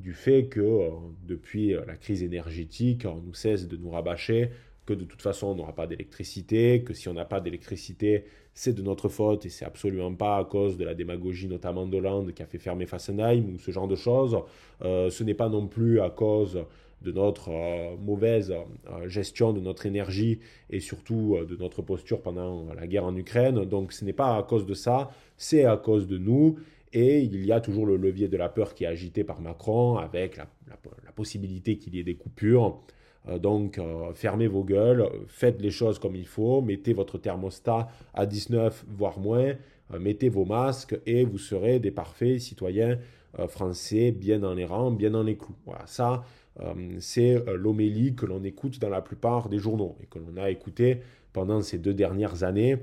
du, 0.00 0.12
fait 0.14 0.46
que 0.46 0.90
depuis 1.28 1.74
la 1.86 1.94
crise 1.94 2.24
énergétique, 2.24 3.06
on 3.06 3.20
nous 3.20 3.34
cesse 3.34 3.68
de 3.68 3.76
nous 3.76 3.90
rabâcher 3.90 4.50
que 4.84 4.94
de 4.94 5.04
toute 5.04 5.22
façon 5.22 5.46
on 5.46 5.54
n'aura 5.54 5.76
pas 5.76 5.86
d'électricité, 5.86 6.82
que 6.82 6.92
si 6.92 7.08
on 7.08 7.14
n'a 7.14 7.24
pas 7.24 7.40
d'électricité, 7.40 8.24
c'est 8.52 8.72
de 8.72 8.82
notre 8.82 9.08
faute 9.08 9.46
et 9.46 9.48
c'est 9.48 9.64
absolument 9.64 10.12
pas 10.12 10.38
à 10.38 10.44
cause 10.44 10.76
de 10.76 10.84
la 10.84 10.94
démagogie 10.94 11.46
notamment 11.46 11.86
d'Hollande 11.86 12.34
qui 12.34 12.42
a 12.42 12.46
fait 12.46 12.58
fermer 12.58 12.86
Fassenheim 12.86 13.54
ou 13.54 13.58
ce 13.58 13.70
genre 13.70 13.88
de 13.88 13.96
choses. 13.96 14.36
Euh, 14.82 15.08
ce 15.08 15.22
n'est 15.22 15.34
pas 15.34 15.48
non 15.48 15.68
plus 15.68 16.00
à 16.00 16.10
cause 16.10 16.64
de 17.04 17.12
notre 17.12 17.50
euh, 17.50 17.96
mauvaise 17.96 18.52
euh, 18.52 19.08
gestion 19.08 19.52
de 19.52 19.60
notre 19.60 19.86
énergie 19.86 20.40
et 20.70 20.80
surtout 20.80 21.36
de 21.48 21.56
notre 21.56 21.82
posture 21.82 22.20
pendant 22.20 22.72
la 22.74 22.86
guerre 22.86 23.04
en 23.04 23.16
Ukraine. 23.16 23.64
Donc 23.64 23.92
ce 23.92 24.04
n'est 24.04 24.12
pas 24.12 24.36
à 24.36 24.42
cause 24.42 24.66
de 24.66 24.74
ça, 24.74 25.10
c'est 25.36 25.64
à 25.64 25.76
cause 25.76 26.06
de 26.06 26.18
nous. 26.18 26.56
Et 26.92 27.20
il 27.20 27.44
y 27.44 27.52
a 27.52 27.60
toujours 27.60 27.86
le 27.86 27.96
levier 27.96 28.28
de 28.28 28.36
la 28.36 28.48
peur 28.48 28.74
qui 28.74 28.84
est 28.84 28.86
agité 28.86 29.24
par 29.24 29.40
Macron 29.40 29.96
avec 29.96 30.36
la 30.36 31.12
possibilité 31.14 31.76
qu'il 31.76 31.94
y 31.96 31.98
ait 31.98 32.04
des 32.04 32.14
coupures. 32.14 32.80
Euh, 33.28 33.38
donc, 33.38 33.78
euh, 33.78 34.12
fermez 34.14 34.46
vos 34.46 34.64
gueules, 34.64 35.08
faites 35.28 35.60
les 35.60 35.70
choses 35.70 35.98
comme 35.98 36.16
il 36.16 36.26
faut, 36.26 36.60
mettez 36.60 36.92
votre 36.92 37.18
thermostat 37.18 37.88
à 38.12 38.26
19, 38.26 38.84
voire 38.88 39.18
moins, 39.18 39.54
euh, 39.92 39.98
mettez 39.98 40.28
vos 40.28 40.44
masques 40.44 40.98
et 41.06 41.24
vous 41.24 41.38
serez 41.38 41.78
des 41.78 41.90
parfaits 41.90 42.40
citoyens 42.40 42.98
français, 43.48 44.12
bien 44.12 44.38
dans 44.38 44.54
les 44.54 44.64
rangs, 44.64 44.92
bien 44.92 45.10
dans 45.10 45.24
les 45.24 45.36
clous. 45.36 45.56
Voilà, 45.66 45.84
ça, 45.86 46.22
c'est 47.00 47.42
l'homélie 47.54 48.14
que 48.14 48.26
l'on 48.26 48.44
écoute 48.44 48.78
dans 48.78 48.88
la 48.88 49.02
plupart 49.02 49.48
des 49.48 49.58
journaux 49.58 49.96
et 50.02 50.06
que 50.06 50.18
l'on 50.18 50.40
a 50.40 50.50
écouté 50.50 51.00
pendant 51.32 51.62
ces 51.62 51.78
deux 51.78 51.94
dernières 51.94 52.44
années 52.44 52.78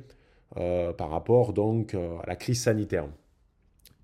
par 0.55 1.09
rapport 1.09 1.53
donc 1.53 1.93
à 1.95 2.25
la 2.27 2.35
crise 2.35 2.61
sanitaire. 2.61 3.07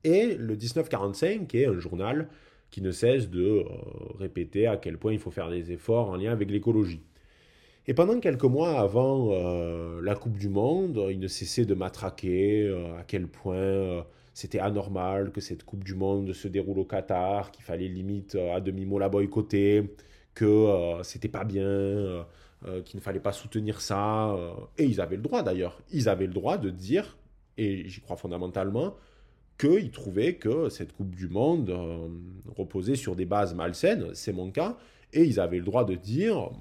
Et 0.04 0.36
le 0.36 0.56
1945, 0.56 1.48
qui 1.48 1.64
est 1.64 1.66
un 1.66 1.80
journal 1.80 2.30
qui 2.70 2.82
ne 2.82 2.92
cesse 2.92 3.30
de 3.30 3.42
euh, 3.42 3.64
répéter 4.20 4.68
à 4.68 4.78
quel 4.78 4.98
point 4.98 5.14
il 5.14 5.20
faut 5.20 5.32
faire 5.32 5.50
des 5.50 5.72
efforts 5.72 6.10
en 6.10 6.16
lien 6.16 6.32
avec 6.32 6.52
l'écologie. 6.52 7.02
Et 7.88 7.94
pendant 7.94 8.20
quelques 8.20 8.44
mois 8.44 8.80
avant 8.80 9.30
euh, 9.32 10.02
la 10.02 10.16
Coupe 10.16 10.38
du 10.38 10.50
Monde, 10.50 11.08
il 11.10 11.20
ne 11.20 11.28
cessait 11.28 11.66
de 11.66 11.74
matraquer 11.74 12.64
euh, 12.64 13.00
à 13.00 13.04
quel 13.04 13.28
point 13.28 13.56
euh, 13.56 14.02
c'était 14.38 14.60
anormal 14.60 15.32
que 15.32 15.42
cette 15.42 15.64
Coupe 15.64 15.84
du 15.84 15.96
Monde 15.96 16.32
se 16.32 16.48
déroule 16.48 16.78
au 16.78 16.86
Qatar, 16.86 17.50
qu'il 17.50 17.64
fallait 17.64 17.88
limite 17.88 18.36
à 18.36 18.62
demi-mot 18.62 19.00
la 19.00 19.10
boycotter, 19.10 19.96
que 20.36 21.00
c'était 21.02 21.28
pas 21.28 21.44
bien, 21.44 22.24
qu'il 22.86 22.98
ne 22.98 23.02
fallait 23.02 23.20
pas 23.20 23.32
soutenir 23.32 23.82
ça. 23.82 24.38
et 24.78 24.86
ils 24.86 25.02
avaient 25.02 25.16
le 25.16 25.24
droit 25.24 25.42
d'ailleurs. 25.42 25.82
Ils 25.92 26.08
avaient 26.08 26.28
le 26.28 26.36
droit 26.36 26.60
de 26.60 26.70
dire, 26.70 27.18
et 27.58 27.90
j'y 27.90 28.00
crois 28.00 28.16
fondamentalement, 28.16 28.96
qu'ils 29.58 29.90
trouvaient 29.90 30.36
que 30.36 30.70
cette 30.70 30.94
Coupe 30.94 31.16
du 31.16 31.30
Monde 31.30 31.76
reposait 32.56 32.96
sur 32.96 33.16
des 33.16 33.26
bases 33.26 33.56
malsaines, 33.56 34.14
c'est 34.14 34.34
mon 34.34 34.52
cas, 34.52 34.78
et 35.14 35.24
ils 35.24 35.40
avaient 35.40 35.58
le 35.58 35.66
droit 35.66 35.84
de 35.84 35.96
dire 35.96 36.52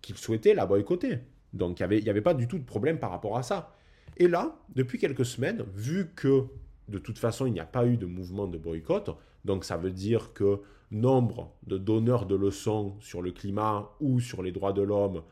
qu'ils 0.00 0.16
souhaitaient 0.16 0.54
la 0.54 0.64
boycotter. 0.64 1.18
Donc 1.52 1.78
il 1.78 1.82
n'y 1.82 1.84
avait, 1.84 2.08
avait 2.08 2.22
pas 2.22 2.32
du 2.32 2.48
tout 2.48 2.58
de 2.58 2.64
problème 2.64 2.98
par 2.98 3.10
rapport 3.10 3.36
à 3.36 3.42
ça. 3.42 3.76
Et 4.16 4.28
là, 4.28 4.56
depuis 4.74 4.98
quelques 4.98 5.26
semaines, 5.26 5.62
vu 5.74 6.10
que 6.16 6.46
de 6.88 6.98
toute 6.98 7.18
façon 7.18 7.46
il 7.46 7.52
n'y 7.52 7.60
a 7.60 7.66
pas 7.66 7.86
eu 7.86 7.96
de 7.96 8.06
mouvement 8.06 8.46
de 8.46 8.58
boycott, 8.58 9.10
donc 9.44 9.64
ça 9.64 9.76
veut 9.76 9.90
dire 9.90 10.32
que 10.32 10.60
nombre 10.90 11.52
de 11.66 11.78
donneurs 11.78 12.26
de 12.26 12.34
leçons 12.34 12.96
sur 13.00 13.22
le 13.22 13.32
climat 13.32 13.90
ou 14.00 14.20
sur 14.20 14.42
les 14.42 14.52
droits 14.52 14.72
de 14.72 14.82
l'homme 14.82 15.22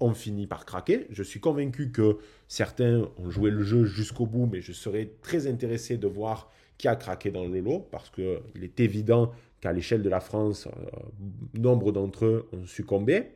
ont 0.00 0.14
fini 0.14 0.46
par 0.46 0.64
craquer. 0.64 1.06
Je 1.10 1.22
suis 1.22 1.40
convaincu 1.40 1.90
que 1.90 2.18
certains 2.46 3.08
ont 3.16 3.30
joué 3.30 3.50
le 3.50 3.62
jeu 3.62 3.84
jusqu'au 3.84 4.26
bout, 4.26 4.46
mais 4.46 4.60
je 4.60 4.72
serais 4.72 5.12
très 5.22 5.46
intéressé 5.46 5.96
de 5.96 6.06
voir 6.06 6.50
qui 6.76 6.86
a 6.86 6.94
craqué 6.94 7.30
dans 7.30 7.44
le 7.44 7.60
lot, 7.60 7.88
parce 7.90 8.08
qu'il 8.10 8.62
est 8.62 8.78
évident 8.80 9.32
qu'à 9.60 9.72
l'échelle 9.72 10.02
de 10.02 10.08
la 10.08 10.20
France, 10.20 10.68
euh, 10.68 11.58
nombre 11.58 11.90
d'entre 11.90 12.24
eux 12.24 12.48
ont 12.52 12.66
succombé. 12.66 13.32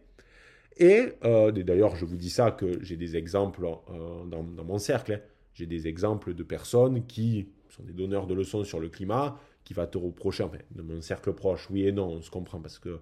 Et 0.78 1.08
euh, 1.24 1.50
d'ailleurs, 1.50 1.96
je 1.96 2.04
vous 2.04 2.16
dis 2.16 2.30
ça 2.30 2.52
que 2.52 2.82
j'ai 2.82 2.96
des 2.96 3.16
exemples 3.16 3.66
euh, 3.66 4.24
dans, 4.26 4.42
mon 4.42 4.78
cercle. 4.78 5.14
Hein. 5.14 5.20
J'ai 5.54 5.66
des 5.66 5.86
exemples 5.86 6.34
de 6.34 6.42
personnes 6.42 7.06
qui 7.06 7.48
sont 7.68 7.82
des 7.82 7.92
donneurs 7.92 8.26
de 8.26 8.34
leçons 8.34 8.64
sur 8.64 8.80
le 8.80 8.88
climat, 8.88 9.38
qui 9.64 9.74
va 9.74 9.86
te 9.86 9.98
reprocher, 9.98 10.42
enfin, 10.42 10.58
de 10.70 10.82
mon 10.82 11.00
cercle 11.00 11.32
proche, 11.32 11.68
oui 11.70 11.86
et 11.86 11.92
non, 11.92 12.08
on 12.08 12.22
se 12.22 12.30
comprend 12.30 12.60
parce 12.60 12.78
que 12.78 13.00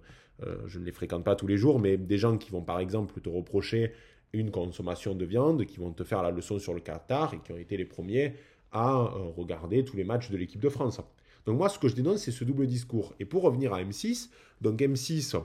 je 0.67 0.79
ne 0.79 0.87
les 0.87 0.93
fréquente 0.93 1.23
pas 1.23 1.37
tous 1.37 1.47
les 1.47 1.59
jours, 1.59 1.79
mais 1.79 1.99
des 1.99 2.17
gens 2.17 2.39
qui 2.39 2.51
vont 2.51 2.63
par 2.63 2.81
exemple 2.81 3.21
te 3.21 3.29
reprocher 3.29 3.93
une 4.33 4.51
consommation 4.51 5.15
de 5.15 5.25
viande, 5.27 5.67
qui 5.67 5.79
vont 5.79 5.93
te 5.93 6.03
faire 6.03 6.23
la 6.23 6.31
leçon 6.31 6.59
sur 6.59 6.73
le 6.73 6.81
Qatar 6.81 7.35
et 7.35 7.41
qui 7.41 7.53
ont 7.53 7.59
été 7.59 7.77
les 7.77 7.85
premiers 7.85 8.35
à 8.73 8.95
regarder 9.37 9.85
tous 9.85 9.97
les 9.97 10.05
matchs 10.05 10.31
de 10.31 10.37
l'équipe 10.37 10.61
de 10.61 10.69
France. 10.69 11.01
Donc 11.47 11.59
moi, 11.59 11.69
ce 11.69 11.79
que 11.79 11.89
je 11.89 11.95
dénonce, 11.95 12.19
c'est 12.23 12.33
ce 12.33 12.45
double 12.45 12.67
discours. 12.67 13.15
Et 13.19 13.25
pour 13.25 13.43
revenir 13.43 13.73
à 13.73 13.83
M6, 13.83 14.31
donc 14.61 14.81
M6 14.81 15.41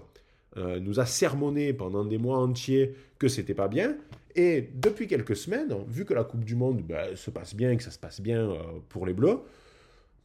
euh, 0.58 0.80
nous 0.80 1.00
a 1.00 1.06
sermonné 1.06 1.74
pendant 1.74 2.06
des 2.06 2.18
mois 2.18 2.38
entiers 2.38 2.96
que 3.18 3.28
c'était 3.28 3.54
pas 3.54 3.68
bien. 3.68 3.98
Et 4.36 4.70
depuis 4.74 5.08
quelques 5.08 5.36
semaines, 5.36 5.74
vu 5.88 6.04
que 6.04 6.14
la 6.14 6.24
Coupe 6.24 6.44
du 6.44 6.56
Monde 6.56 6.82
ben, 6.82 7.16
se 7.16 7.32
passe 7.32 7.56
bien, 7.56 7.76
que 7.78 7.84
ça 7.84 7.92
se 7.92 8.00
passe 8.00 8.20
bien 8.20 8.50
euh, 8.50 8.58
pour 8.90 9.06
les 9.06 9.14
Bleus, 9.14 9.40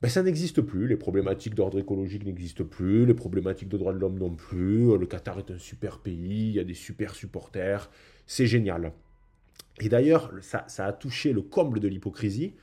ben, 0.02 0.08
ça 0.08 0.22
n'existe 0.22 0.62
plus. 0.62 0.88
Les 0.88 0.96
problématiques 0.96 1.54
d'ordre 1.54 1.78
écologique 1.78 2.24
n'existent 2.24 2.64
plus, 2.64 3.06
les 3.06 3.14
problématiques 3.14 3.68
de 3.68 3.76
droits 3.76 3.92
de 3.92 3.98
l'homme 3.98 4.18
non 4.18 4.34
plus. 4.34 4.98
Le 4.98 5.06
Qatar 5.06 5.38
est 5.38 5.50
un 5.50 5.58
super 5.58 5.98
pays, 5.98 6.48
il 6.48 6.54
y 6.54 6.60
a 6.60 6.64
des 6.64 6.74
super 6.74 7.14
supporters, 7.14 7.90
c'est 8.26 8.46
génial. 8.46 8.92
Et 9.80 9.88
d'ailleurs, 9.88 10.32
ça, 10.40 10.64
ça, 10.66 10.86
a 10.86 10.92
touché 10.92 11.32
le 11.32 11.42
comble 11.42 11.80
de 11.80 11.88
l'hypocrisie 11.88 12.54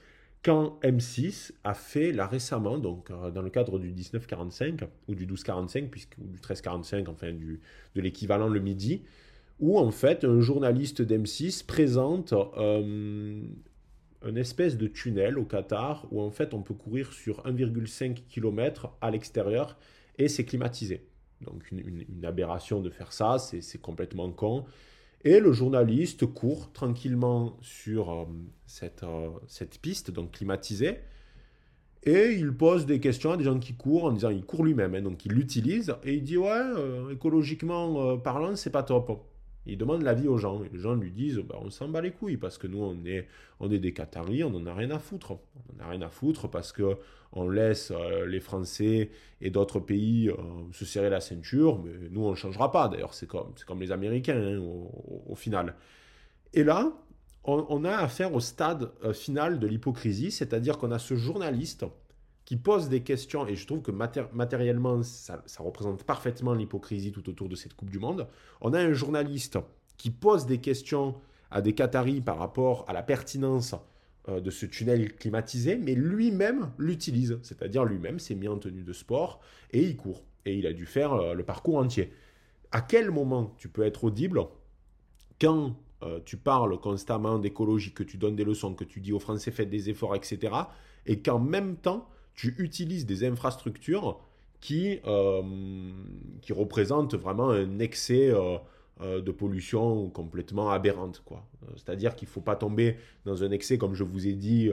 quand 0.43 0.79
M6 0.81 1.51
a 1.63 1.73
fait 1.73 2.11
là 2.11 2.27
récemment, 2.27 2.77
donc 2.77 3.11
euh, 3.11 3.31
dans 3.31 3.41
le 3.41 3.49
cadre 3.49 3.79
du 3.79 3.91
1945 3.91 4.81
ou 5.07 5.15
du 5.15 5.25
1245, 5.25 5.89
puisque, 5.89 6.15
ou 6.19 6.23
du 6.23 6.35
1345, 6.35 7.09
enfin 7.09 7.31
du, 7.31 7.59
de 7.95 8.01
l'équivalent 8.01 8.47
le 8.47 8.59
midi, 8.59 9.03
où 9.59 9.79
en 9.79 9.91
fait 9.91 10.23
un 10.23 10.39
journaliste 10.39 11.01
d'M6 11.01 11.65
présente 11.65 12.33
euh, 12.33 13.41
une 14.25 14.37
espèce 14.37 14.77
de 14.77 14.87
tunnel 14.87 15.37
au 15.37 15.45
Qatar 15.45 16.07
où 16.11 16.21
en 16.21 16.31
fait 16.31 16.53
on 16.53 16.61
peut 16.61 16.73
courir 16.73 17.13
sur 17.13 17.43
1,5 17.45 18.23
km 18.29 18.95
à 19.01 19.11
l'extérieur 19.11 19.77
et 20.17 20.27
c'est 20.27 20.45
climatisé. 20.45 21.07
Donc 21.41 21.71
une, 21.71 22.25
aberration 22.25 22.81
de 22.81 22.89
faire 22.89 23.13
ça, 23.13 23.37
c'est 23.39 23.81
complètement 23.81 24.31
con. 24.31 24.65
Et 25.23 25.39
le 25.39 25.51
journaliste 25.51 26.25
court 26.25 26.71
tranquillement 26.73 27.57
sur 27.61 28.11
euh, 28.11 28.25
cette, 28.65 29.03
euh, 29.03 29.29
cette 29.47 29.79
piste, 29.79 30.11
donc 30.11 30.31
climatisée, 30.31 30.99
et 32.03 32.31
il 32.31 32.55
pose 32.55 32.85
des 32.85 32.99
questions 32.99 33.31
à 33.31 33.37
des 33.37 33.43
gens 33.43 33.59
qui 33.59 33.73
courent 33.73 34.05
en 34.05 34.11
disant 34.11 34.29
il 34.29 34.45
court 34.45 34.63
lui-même, 34.63 34.95
hein, 34.95 35.01
donc 35.01 35.25
il 35.25 35.33
l'utilise, 35.33 35.95
et 36.03 36.13
il 36.13 36.23
dit 36.23 36.37
ouais, 36.37 36.49
euh, 36.49 37.09
écologiquement 37.11 38.17
parlant, 38.17 38.55
c'est 38.55 38.69
pas 38.69 38.83
top. 38.83 39.27
Il 39.67 39.77
demande 39.77 40.01
l'avis 40.01 40.27
aux 40.27 40.37
gens. 40.37 40.63
Et 40.63 40.69
les 40.69 40.79
gens 40.79 40.95
lui 40.95 41.11
disent 41.11 41.39
bah, 41.39 41.57
on 41.61 41.69
s'en 41.69 41.87
bat 41.89 42.01
les 42.01 42.11
couilles 42.11 42.37
parce 42.37 42.57
que 42.57 42.67
nous, 42.67 42.81
on 42.81 42.97
est, 43.05 43.79
des 43.79 43.93
Qataris, 43.93 44.43
on 44.43 44.49
n'en 44.49 44.65
a 44.65 44.73
rien 44.73 44.91
à 44.91 44.99
foutre. 44.99 45.31
On 45.31 45.77
n'en 45.77 45.85
a 45.85 45.89
rien 45.89 46.01
à 46.01 46.09
foutre 46.09 46.49
parce 46.49 46.71
que 46.71 46.97
on 47.33 47.49
laisse 47.49 47.91
euh, 47.91 48.25
les 48.25 48.39
Français 48.39 49.11
et 49.41 49.49
d'autres 49.49 49.79
pays 49.79 50.29
euh, 50.29 50.35
se 50.71 50.85
serrer 50.85 51.09
la 51.09 51.19
ceinture, 51.19 51.83
mais 51.83 51.91
nous, 52.09 52.23
on 52.23 52.31
ne 52.31 52.35
changera 52.35 52.71
pas. 52.71 52.87
D'ailleurs, 52.87 53.13
c'est 53.13 53.27
comme, 53.27 53.53
comme 53.65 53.81
les 53.81 53.91
Américains 53.91 54.41
hein, 54.41 54.59
au, 55.27 55.35
final. 55.35 55.75
Et 56.53 56.63
là, 56.63 56.93
on, 57.43 57.83
a 57.85 57.97
affaire 57.97 58.33
au 58.33 58.39
stade 58.39 58.91
euh, 59.03 59.13
final 59.13 59.59
de 59.59 59.67
l'hypocrisie, 59.67 60.31
c'est-à-dire 60.31 60.77
qu'on 60.77 60.91
a 60.91 60.99
ce 60.99 61.15
journaliste 61.15 61.85
qui 62.47 62.55
pose 62.55 62.87
des 62.87 63.01
questions, 63.01 63.45
et 63.45 63.57
je 63.57 63.67
trouve 63.67 63.81
que 63.81 63.91
matériellement, 63.91 65.03
ça, 65.03 65.43
représente 65.59 66.05
parfaitement 66.05 66.53
l'hypocrisie 66.53 67.11
tout 67.11 67.29
autour 67.29 67.49
de 67.49 67.57
cette 67.57 67.73
Coupe 67.73 67.89
du 67.89 67.99
Monde. 67.99 68.25
On 68.61 68.71
a 68.71 68.79
un 68.79 68.93
journaliste 68.93 69.59
qui 69.97 70.11
pose 70.11 70.45
des 70.45 70.59
questions 70.59 71.15
à 71.51 71.61
des 71.61 71.73
Qataris 71.73 72.21
par 72.21 72.37
rapport 72.37 72.85
à 72.87 72.93
la 72.93 73.03
pertinence 73.03 73.75
euh, 74.29 74.39
de 74.39 74.49
ce 74.49 74.65
tunnel 74.65 75.13
climatisé, 75.17 75.75
mais 75.75 75.93
lui-même 75.93 76.71
l'utilise, 76.77 77.37
c'est-à-dire 77.43 77.83
lui-même 77.83 78.17
s'est 78.17 78.35
mis 78.35 78.47
en 78.47 78.57
tenue 78.57 78.83
de 78.83 78.93
sport 78.93 79.41
et 79.71 79.83
il 79.83 79.97
court, 79.97 80.23
et 80.45 80.55
il 80.55 80.65
a 80.67 80.71
dû 80.71 80.85
faire 80.85 81.15
euh, 81.15 81.33
le 81.33 81.43
parcours 81.43 81.75
entier. 81.75 82.13
À 82.71 82.79
quel 82.79 83.11
moment 83.11 83.55
tu 83.57 83.67
peux 83.67 83.83
être 83.83 84.05
audible 84.05 84.39
quand 85.41 85.75
euh, 86.01 86.21
tu 86.23 86.37
parles 86.37 86.79
constamment 86.79 87.39
d'écologie, 87.39 87.91
que 87.91 88.03
tu 88.03 88.15
donnes 88.15 88.37
des 88.37 88.45
leçons, 88.45 88.73
que 88.73 88.85
tu 88.85 89.01
dis 89.01 89.11
aux 89.11 89.19
Français 89.19 89.51
faites 89.51 89.69
des 89.69 89.89
efforts, 89.89 90.15
etc., 90.15 90.53
et 91.05 91.19
qu'en 91.21 91.39
même 91.39 91.75
temps, 91.75 92.07
tu 92.37 92.55
utilises 92.59 93.05
des 93.05 93.25
infrastructures 93.25 94.21
qui, 94.61 94.99
euh, 95.05 95.41
qui 96.41 96.53
représentent 96.53 97.15
vraiment 97.15 97.49
un 97.49 97.79
excès 97.79 98.29
euh, 98.29 98.57
euh, 99.01 99.21
de 99.21 99.31
pollution 99.31 100.09
complètement 100.09 100.69
aberrante. 100.69 101.23
C'est-à-dire 101.75 102.15
qu'il 102.15 102.27
ne 102.27 102.31
faut 102.31 102.41
pas 102.41 102.55
tomber 102.55 102.95
dans 103.25 103.43
un 103.43 103.51
excès, 103.51 103.77
comme 103.77 103.95
je 103.95 104.03
vous 104.03 104.27
ai 104.27 104.33
dit, 104.33 104.69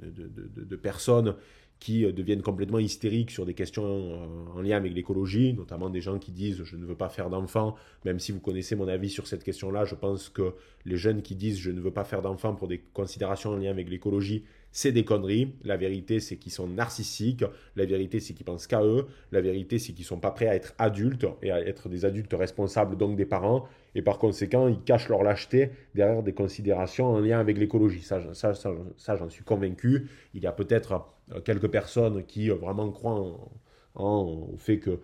de, 0.00 0.76
personnes 0.76 1.34
qui 1.80 2.04
deviennent 2.12 2.42
complètement 2.42 2.78
hystériques 2.78 3.32
sur 3.32 3.44
des 3.44 3.54
questions 3.54 4.52
en 4.54 4.60
lien 4.60 4.76
avec 4.76 4.94
l'écologie, 4.94 5.52
notamment 5.52 5.90
des 5.90 6.00
gens 6.00 6.18
qui 6.18 6.30
disent 6.30 6.62
je 6.62 6.76
ne 6.76 6.84
veux 6.84 6.94
pas 6.94 7.08
faire 7.08 7.28
d'enfants, 7.28 7.74
même 8.04 8.20
si 8.20 8.30
vous 8.30 8.38
connaissez 8.38 8.76
mon 8.76 8.86
avis 8.86 9.10
sur 9.10 9.26
cette 9.26 9.42
question-là, 9.42 9.84
je 9.84 9.96
pense 9.96 10.28
que 10.28 10.54
les 10.84 10.96
jeunes 10.96 11.22
qui 11.22 11.34
disent 11.34 11.58
je 11.58 11.70
ne 11.70 11.80
veux 11.80 11.90
pas 11.90 12.04
faire 12.04 12.22
d'enfants 12.22 12.54
pour 12.54 12.68
des 12.68 12.78
considérations 12.78 13.50
en 13.50 13.56
lien 13.56 13.70
avec 13.70 13.90
l'écologie, 13.90 14.44
c'est 14.72 14.90
des 14.90 15.04
conneries. 15.04 15.54
La 15.64 15.76
vérité, 15.76 16.18
c'est 16.18 16.36
qu'ils 16.36 16.50
sont 16.50 16.66
narcissiques. 16.66 17.44
La 17.76 17.84
vérité, 17.84 18.20
c'est 18.20 18.32
qu'ils 18.32 18.46
pensent 18.46 18.66
qu'à 18.66 18.82
eux. 18.82 19.06
La 19.30 19.42
vérité, 19.42 19.78
c'est 19.78 19.92
qu'ils 19.92 20.04
ne 20.04 20.08
sont 20.08 20.18
pas 20.18 20.30
prêts 20.30 20.48
à 20.48 20.56
être 20.56 20.74
adultes 20.78 21.26
et 21.42 21.50
à 21.52 21.60
être 21.60 21.88
des 21.88 22.04
adultes 22.04 22.32
responsables, 22.32 22.96
donc 22.96 23.16
des 23.16 23.26
parents. 23.26 23.68
Et 23.94 24.02
par 24.02 24.18
conséquent, 24.18 24.68
ils 24.68 24.80
cachent 24.80 25.10
leur 25.10 25.22
lâcheté 25.22 25.70
derrière 25.94 26.22
des 26.22 26.32
considérations 26.32 27.06
en 27.06 27.20
lien 27.20 27.38
avec 27.38 27.58
l'écologie. 27.58 28.02
Ça, 28.02 28.20
ça, 28.34 29.16
j'en 29.16 29.28
suis 29.28 29.44
convaincu. 29.44 30.08
Il 30.32 30.42
y 30.42 30.46
a 30.46 30.52
peut-être 30.52 31.04
euh, 31.32 31.40
quelques 31.40 31.68
personnes 31.68 32.24
qui 32.24 32.50
euh, 32.50 32.54
vraiment 32.54 32.90
croient 32.90 33.36
en, 33.94 34.48
au 34.52 34.56
fait 34.56 34.78
que 34.78 35.00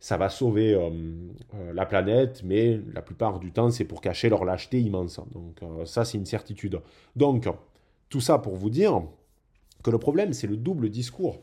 ça 0.00 0.16
va 0.16 0.28
sauver 0.28 0.74
euh, 0.74 0.90
la 1.72 1.86
planète, 1.86 2.42
mais 2.44 2.80
la 2.92 3.00
plupart 3.00 3.38
du 3.38 3.52
temps, 3.52 3.70
c'est 3.70 3.84
pour 3.84 4.00
cacher 4.00 4.28
leur 4.28 4.44
lâcheté 4.44 4.80
immense. 4.80 5.20
Donc 5.32 5.60
ça, 5.86 6.04
c'est 6.04 6.18
une 6.18 6.26
certitude. 6.26 6.78
Donc, 7.16 7.48
tout 8.14 8.20
ça 8.20 8.38
pour 8.38 8.54
vous 8.54 8.70
dire 8.70 9.02
que 9.82 9.90
le 9.90 9.98
problème, 9.98 10.32
c'est 10.34 10.46
le 10.46 10.56
double 10.56 10.88
discours. 10.88 11.42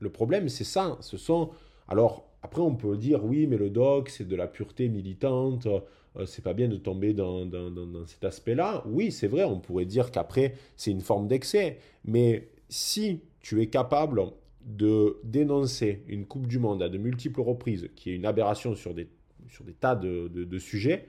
Le 0.00 0.10
problème, 0.10 0.48
c'est 0.48 0.64
ça. 0.64 0.98
Ce 1.02 1.16
sont. 1.16 1.50
Alors, 1.86 2.28
après, 2.42 2.60
on 2.62 2.74
peut 2.74 2.96
dire 2.96 3.24
oui, 3.24 3.46
mais 3.46 3.56
le 3.56 3.70
doc, 3.70 4.08
c'est 4.08 4.26
de 4.26 4.34
la 4.34 4.48
pureté 4.48 4.88
militante. 4.88 5.68
Euh, 5.68 6.26
c'est 6.26 6.42
pas 6.42 6.52
bien 6.52 6.66
de 6.66 6.78
tomber 6.78 7.14
dans, 7.14 7.46
dans 7.46 8.06
cet 8.06 8.24
aspect-là. 8.24 8.82
Oui, 8.88 9.12
c'est 9.12 9.28
vrai, 9.28 9.44
on 9.44 9.60
pourrait 9.60 9.84
dire 9.84 10.10
qu'après, 10.10 10.56
c'est 10.74 10.90
une 10.90 11.00
forme 11.00 11.28
d'excès. 11.28 11.78
Mais 12.04 12.48
si 12.68 13.20
tu 13.38 13.62
es 13.62 13.68
capable 13.68 14.32
de 14.66 15.16
dénoncer 15.22 16.02
une 16.08 16.26
Coupe 16.26 16.48
du 16.48 16.58
Monde 16.58 16.82
à 16.82 16.88
de 16.88 16.98
multiples 16.98 17.40
reprises, 17.40 17.88
qui 17.94 18.10
est 18.10 18.16
une 18.16 18.26
aberration 18.26 18.74
sur 18.74 18.94
des, 18.94 19.06
sur 19.48 19.62
des 19.62 19.74
tas 19.74 19.94
de, 19.94 20.26
de 20.26 20.58
sujets, 20.58 21.06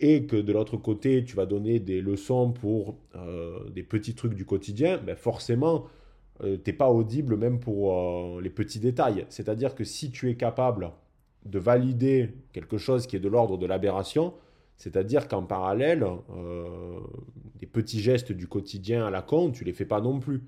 et 0.00 0.26
que 0.26 0.36
de 0.36 0.52
l'autre 0.52 0.76
côté, 0.76 1.24
tu 1.24 1.36
vas 1.36 1.46
donner 1.46 1.80
des 1.80 2.00
leçons 2.00 2.52
pour 2.52 2.96
euh, 3.16 3.68
des 3.70 3.82
petits 3.82 4.14
trucs 4.14 4.34
du 4.34 4.44
quotidien, 4.44 4.98
ben 4.98 5.16
forcément, 5.16 5.86
euh, 6.44 6.56
tu 6.62 6.70
n'es 6.70 6.76
pas 6.76 6.90
audible 6.90 7.36
même 7.36 7.58
pour 7.58 7.92
euh, 7.92 8.40
les 8.40 8.50
petits 8.50 8.78
détails. 8.78 9.26
C'est-à-dire 9.28 9.74
que 9.74 9.84
si 9.84 10.10
tu 10.10 10.30
es 10.30 10.36
capable 10.36 10.92
de 11.44 11.58
valider 11.58 12.30
quelque 12.52 12.78
chose 12.78 13.06
qui 13.06 13.16
est 13.16 13.20
de 13.20 13.28
l'ordre 13.28 13.58
de 13.58 13.66
l'aberration, 13.66 14.34
C'est-à-dire 14.76 15.26
qu'en 15.26 15.42
parallèle, 15.42 16.04
euh, 16.36 17.00
des 17.58 17.66
petits 17.66 18.00
gestes 18.00 18.30
du 18.32 18.46
quotidien 18.46 19.06
à 19.06 19.10
la 19.10 19.22
con, 19.22 19.50
tu 19.50 19.64
les 19.64 19.72
fais 19.72 19.84
pas 19.84 20.00
non 20.00 20.20
plus. 20.20 20.44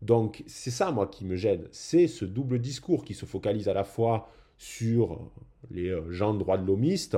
Donc 0.00 0.44
c'est 0.46 0.70
ça, 0.70 0.92
moi, 0.92 1.08
qui 1.08 1.24
me 1.24 1.34
gêne. 1.34 1.66
C'est 1.72 2.06
ce 2.06 2.24
double 2.24 2.60
discours 2.60 3.04
qui 3.04 3.14
se 3.14 3.26
focalise 3.26 3.68
à 3.68 3.74
la 3.74 3.82
fois 3.82 4.28
sur 4.58 5.30
les 5.72 5.92
gens 6.10 6.34
de 6.34 6.38
droit 6.38 6.56
de 6.56 6.64
l'homiste 6.64 7.16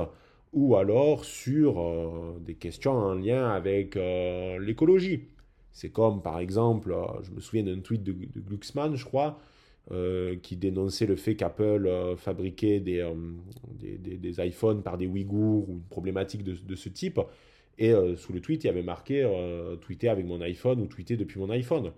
ou 0.53 0.75
alors 0.75 1.25
sur 1.25 1.79
euh, 1.79 2.39
des 2.41 2.55
questions 2.55 2.91
en 2.91 3.13
lien 3.15 3.49
avec 3.49 3.95
l'écologie. 3.95 5.27
C'est 5.73 5.89
comme, 5.89 6.21
par 6.21 6.39
exemple, 6.39 6.95
je 7.23 7.31
me 7.31 7.39
souviens 7.39 7.63
d'un 7.63 7.79
tweet 7.79 8.03
de, 8.03 8.11
de, 8.11 8.39
Glucksmann, 8.41 8.95
je 8.95 9.05
crois, 9.05 9.39
qui 10.41 10.57
dénonçait 10.57 11.05
le 11.05 11.15
fait 11.15 11.35
qu'Apple 11.35 11.89
fabriquait 12.17 12.81
des, 12.81 13.01
iPhones 14.39 14.83
par 14.83 14.97
des 14.97 15.07
Ouïghours 15.07 15.69
ou 15.69 15.73
une 15.75 15.83
problématique 15.89 16.43
de, 16.43 16.53
de 16.53 16.75
ce 16.75 16.89
type. 16.89 17.21
Et 17.77 17.93
sous 18.17 18.33
le 18.33 18.41
tweet, 18.41 18.65
il 18.65 18.67
y 18.67 18.69
avait 18.69 18.83
marqué 18.83 19.25
tweeter 19.79 20.09
avec 20.09 20.25
mon 20.25 20.41
iPhone 20.41 20.81
ou 20.81 20.87
tweeter 20.87 21.15
depuis 21.15 21.39
mon 21.39 21.49
iPhone. 21.49 21.93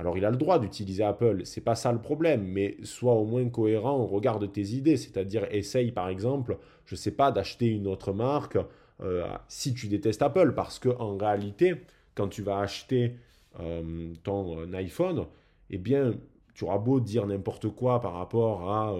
Alors 0.00 0.16
il 0.16 0.24
a 0.24 0.30
le 0.30 0.38
droit 0.38 0.58
d'utiliser 0.58 1.04
Apple, 1.04 1.42
c'est 1.44 1.60
pas 1.60 1.74
ça 1.74 1.92
le 1.92 1.98
problème, 1.98 2.42
mais 2.42 2.78
sois 2.84 3.12
au 3.12 3.26
moins 3.26 3.46
cohérent 3.50 3.98
au 3.98 4.06
regard 4.06 4.38
de 4.38 4.46
tes 4.46 4.62
idées, 4.62 4.96
c'est-à-dire 4.96 5.46
essaye 5.50 5.92
par 5.92 6.08
exemple, 6.08 6.56
je 6.86 6.96
sais 6.96 7.10
pas, 7.10 7.30
d'acheter 7.30 7.66
une 7.66 7.86
autre 7.86 8.14
marque 8.14 8.56
euh, 9.02 9.26
si 9.48 9.74
tu 9.74 9.88
détestes 9.88 10.22
Apple, 10.22 10.54
parce 10.54 10.78
que 10.78 10.88
en 10.88 11.18
réalité, 11.18 11.82
quand 12.14 12.28
tu 12.28 12.40
vas 12.40 12.60
acheter 12.60 13.16
euh, 13.60 14.14
ton 14.22 14.60
euh, 14.60 14.72
iPhone, 14.72 15.26
eh 15.68 15.76
bien, 15.76 16.14
tu 16.54 16.64
auras 16.64 16.78
beau 16.78 16.98
dire 16.98 17.26
n'importe 17.26 17.68
quoi 17.68 18.00
par 18.00 18.14
rapport 18.14 18.72
à 18.72 18.94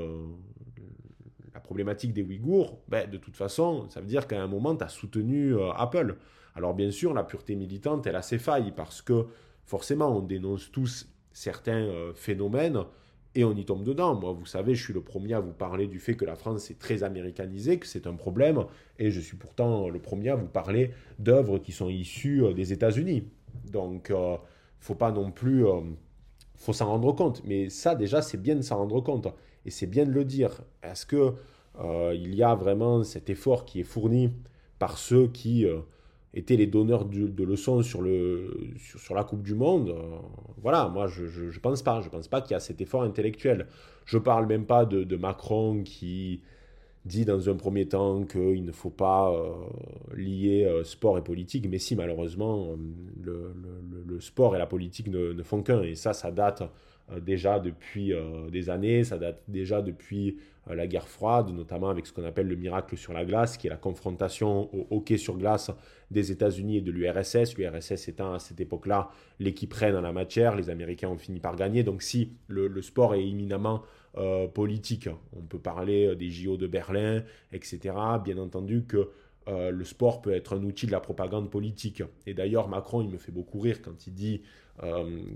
la 1.55 1.61
problématique 1.61 2.13
des 2.13 2.23
Ouïghours, 2.23 2.79
ben, 2.89 3.09
de 3.11 3.17
toute 3.17 3.37
façon, 3.37 3.89
ça 3.89 4.01
veut 4.01 4.07
dire 4.07 4.27
qu'à 4.27 4.43
un 4.43 4.47
moment, 4.47 4.77
tu 4.77 4.85
as 4.85 4.89
soutenu 4.89 5.55
Apple. 5.77 6.17
Alors 6.55 6.75
bien 6.75 6.91
sûr, 6.91 7.15
la 7.15 7.25
pureté 7.25 7.55
militante, 7.57 8.07
elle 8.07 8.17
a 8.17 8.23
ses 8.23 8.39
failles, 8.39 8.75
parce 8.77 9.01
que 9.01 9.27
forcément, 9.71 10.09
on 10.17 10.21
dénonce 10.21 10.73
tous 10.73 11.09
certains 11.33 11.85
euh, 11.85 12.13
phénomènes 12.13 12.81
et 13.37 13.45
on 13.45 13.55
y 13.55 13.65
tombe 13.65 13.85
dedans. 13.85 14.17
Moi, 14.17 14.33
vous 14.33 14.45
savez, 14.45 14.75
je 14.75 14.83
suis 14.83 14.93
le 14.93 15.01
premier 15.01 15.35
à 15.35 15.41
vous 15.41 15.53
parler 15.53 15.87
du 15.87 16.01
fait 16.01 16.15
que 16.15 16.25
la 16.25 16.35
France 16.35 16.73
est 16.73 16.79
très 16.81 17.05
américanisée, 17.05 17.79
que 17.79 17.87
c'est 17.87 18.09
un 18.09 18.15
problème, 18.15 18.65
et 18.99 19.13
je 19.13 19.21
suis 19.21 19.37
pourtant 19.37 19.89
le 19.89 20.01
premier 20.01 20.31
à 20.31 20.35
vous 20.35 20.49
parler 20.49 20.91
d'œuvres 21.21 21.59
qui 21.59 21.71
sont 21.71 21.89
issues 21.89 22.43
euh, 22.43 22.53
des 22.53 22.73
États-Unis. 22.73 23.29
Donc, 23.71 24.11
euh, 24.11 24.37
faut 24.81 24.97
pas 24.97 25.13
non 25.13 25.31
plus, 25.31 25.65
faut 26.57 26.73
s'en 26.73 26.87
rendre 26.87 27.13
compte. 27.13 27.43
Mais 27.45 27.69
ça, 27.69 27.95
déjà, 27.95 28.23
c'est 28.23 28.43
bien 28.43 28.57
de 28.57 28.63
s'en 28.63 28.79
rendre 28.79 29.01
compte, 29.01 29.29
et 29.65 29.71
c'est 29.71 29.87
bien 29.87 30.05
de 30.05 30.11
le 30.11 30.25
dire. 30.25 30.63
Est-ce 30.83 31.07
que 31.07 31.35
il 32.13 32.35
y 32.35 32.43
a 32.43 32.55
vraiment 32.55 33.05
cet 33.05 33.31
effort 33.31 33.65
qui 33.65 33.81
est 33.81 33.85
fourni 33.85 34.33
par 34.79 34.99
ceux 34.99 35.29
qui 35.29 35.67
étaient 36.35 36.57
les 36.57 36.67
donneurs 36.67 37.05
de, 37.07 37.45
leçons 37.45 37.83
sur, 37.83 38.03
le, 38.03 38.73
sur, 38.77 39.15
la 39.15 39.25
Coupe 39.25 39.43
du 39.43 39.55
Monde. 39.55 39.91
Euh, 39.91 40.19
voilà, 40.63 40.89
moi 40.89 41.07
je 41.07 41.25
ne 41.25 41.59
pense 41.59 41.83
pas. 41.83 42.01
Je 42.01 42.09
pense 42.09 42.29
pas 42.29 42.41
qu'il 42.41 42.53
y 42.53 42.55
a 42.55 42.61
cet 42.61 42.81
effort 42.81 43.03
intellectuel. 43.03 43.67
Je 44.05 44.19
parle 44.19 44.47
même 44.47 44.67
pas 44.67 44.85
de, 44.85 45.17
Macron 45.17 45.83
qui 45.83 46.41
dit 47.07 47.25
dans 47.25 47.49
un 47.49 47.55
premier 47.55 47.89
temps 47.89 48.25
qu'il 48.25 48.65
ne 48.65 48.73
faut 48.73 48.91
pas 48.91 49.33
euh, 49.33 49.55
lier 50.15 50.65
euh, 50.65 50.85
sport 50.85 51.19
et 51.19 51.23
politique. 51.25 51.67
Mais 51.69 51.79
si, 51.79 51.97
malheureusement, 51.97 52.77
le, 53.21 53.55
le, 54.07 54.21
sport 54.21 54.55
et 54.55 54.59
la 54.59 54.67
politique 54.67 55.09
ne, 55.09 55.33
ne 55.33 55.43
font 55.43 55.63
qu'un. 55.63 55.83
Et 55.83 55.95
ça, 55.95 56.13
ça 56.13 56.31
date 56.31 56.63
déjà 57.21 57.59
depuis 57.59 58.13
des 58.51 58.71
années, 58.71 59.05
ça 59.05 59.19
date 59.19 59.43
déjà 59.49 59.83
depuis 59.83 60.39
la 60.75 60.87
guerre 60.87 61.09
froide, 61.09 61.51
notamment 61.51 61.89
avec 61.89 62.07
ce 62.07 62.13
qu'on 62.13 62.25
appelle 62.25 62.49
le 62.49 62.57
miracle 62.57 62.97
sur 62.97 63.13
la 63.13 63.25
glace, 63.25 63.57
qui 63.57 63.67
est 63.67 63.71
la 63.71 63.77
confrontation 63.77 64.75
au 64.75 64.87
hockey 64.91 65.17
sur 65.17 65.37
glace 65.37 65.71
des 66.11 66.33
États-Unis 66.33 66.79
et 66.79 66.81
de 66.81 66.91
l'URSS. 66.91 67.57
L'URSS 67.57 68.09
étant 68.09 68.35
à 68.35 68.39
cette 68.39 68.61
époque-là 68.61 69.11
l'équipe 69.39 69.73
reine 69.73 69.97
en 69.97 70.01
la 70.01 70.13
matière, 70.13 70.57
les 70.57 70.71
Américains 70.71 71.09
ont 71.09 71.19
fini 71.19 71.41
par 71.41 71.57
gagner. 71.57 71.83
Donc 71.83 72.03
si 72.03 72.33
le, 72.49 72.83
sport 72.83 73.15
est 73.15 73.27
éminemment 73.27 73.83
euh, 74.17 74.49
politique, 74.49 75.09
on 75.33 75.43
peut 75.43 75.59
parler 75.59 76.07
euh, 76.07 76.17
des 76.17 76.31
JO 76.31 76.57
de 76.57 76.67
Berlin, 76.67 77.23
etc. 77.53 77.95
Bien 78.25 78.39
entendu 78.39 78.85
que 78.85 79.11
euh, 79.49 79.71
le 79.71 79.85
sport 79.85 80.23
peut 80.23 80.33
être 80.33 80.57
un 80.57 80.63
outil 80.63 80.87
de 80.87 80.93
la 80.93 81.01
propagande 81.01 81.51
politique. 81.51 82.03
Et 82.27 82.35
d'ailleurs, 82.35 82.69
Macron, 82.69 83.03
il 83.03 83.09
me 83.09 83.19
fait 83.19 83.33
beaucoup 83.33 83.61
rire 83.61 83.83
quand 83.83 84.07
il 84.07 84.15
dit 84.15 84.43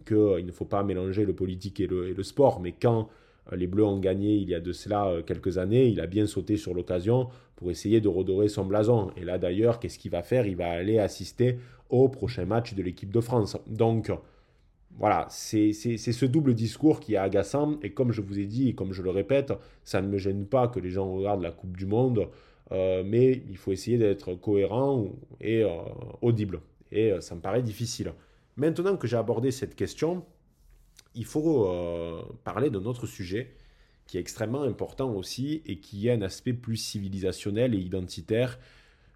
qu'il 0.06 0.46
ne 0.46 0.52
faut 0.52 0.64
pas 0.64 0.82
mélanger 0.82 1.26
le 1.26 1.34
politique 1.34 1.78
et 1.78 1.86
le, 1.86 2.08
et 2.08 2.14
le 2.14 2.22
sport, 2.22 2.60
mais 2.60 2.72
quand 2.72 3.10
euh, 3.52 3.56
les 3.56 3.66
Bleus 3.66 3.84
ont 3.84 3.98
gagné 3.98 4.34
il 4.36 4.48
y 4.48 4.54
a 4.54 4.60
de 4.60 4.72
cela 4.72 5.06
euh, 5.06 5.22
quelques 5.22 5.58
années. 5.58 5.86
Il 5.86 6.00
a 6.00 6.06
bien 6.06 6.26
sauté 6.26 6.56
sur 6.56 6.74
l'occasion 6.74 7.28
pour 7.56 7.70
essayer 7.70 8.00
de 8.00 8.08
redorer 8.08 8.48
son 8.48 8.64
blason. 8.64 9.10
Et 9.16 9.24
là 9.24 9.38
d'ailleurs, 9.38 9.80
qu'est-ce 9.80 9.98
qu'il 9.98 10.10
va 10.10 10.22
faire? 10.22 10.46
Il 10.46 10.56
va 10.56 10.70
aller 10.70 10.98
assister 10.98 11.58
au 11.90 12.08
prochain 12.08 12.44
match 12.46 12.74
de 12.74 12.82
l'équipe 12.82 13.12
de 13.12 13.20
France. 13.20 13.56
Donc 13.66 14.10
voilà, 14.96 15.26
c'est 15.28 15.72
ce 15.72 16.24
double 16.24 16.54
discours 16.54 17.00
qui 17.00 17.14
est 17.14 17.18
agaçant. 17.18 17.78
Et 17.82 17.90
comme 17.90 18.12
je 18.12 18.20
vous 18.20 18.38
ai 18.38 18.46
dit, 18.46 18.68
et 18.68 18.74
comme 18.74 18.92
je 18.92 19.02
le 19.02 19.10
répète, 19.10 19.52
ça 19.84 20.00
ne 20.00 20.08
me 20.08 20.18
gêne 20.18 20.46
pas 20.46 20.68
que 20.68 20.80
les 20.80 20.90
gens 20.90 21.12
regardent 21.12 21.42
la 21.42 21.50
Coupe 21.50 21.76
du 21.76 21.86
Monde. 21.86 22.28
Euh, 22.72 23.02
mais 23.04 23.42
il 23.48 23.56
faut 23.56 23.72
essayer 23.72 23.98
d'être 23.98 24.34
cohérent 24.34 25.08
et 25.40 25.64
audible. 26.22 26.60
Et 26.92 27.12
ça 27.20 27.34
me 27.34 27.40
paraît 27.40 27.62
difficile. 27.62 28.12
Maintenant 28.56 28.96
que 28.96 29.06
j'ai 29.06 29.16
abordé 29.16 29.50
cette 29.50 29.74
question, 29.74 30.24
il 31.14 31.24
faut 31.24 31.68
euh, 31.68 32.22
parler 32.44 32.70
d'un 32.70 32.84
autre 32.84 33.06
sujet 33.06 33.54
qui 34.06 34.18
est 34.18 34.20
extrêmement 34.20 34.62
important 34.62 35.12
aussi 35.12 35.62
et 35.64 35.78
qui 35.78 36.08
est 36.08 36.12
un 36.12 36.22
aspect 36.22 36.52
plus 36.52 36.76
civilisationnel 36.76 37.74
et 37.74 37.78
identitaire, 37.78 38.58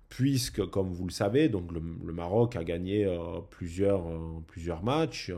puisque, 0.09 0.65
comme 0.71 0.93
vous 0.93 1.05
le 1.05 1.13
savez, 1.13 1.51
donc 1.51 1.71
le, 1.73 1.81
Maroc 1.81 2.57
a 2.57 2.65
gagné 2.65 3.05
euh, 3.05 3.41
plusieurs, 3.51 4.07
euh, 4.07 4.43
plusieurs 4.47 4.83
matchs. 4.83 5.31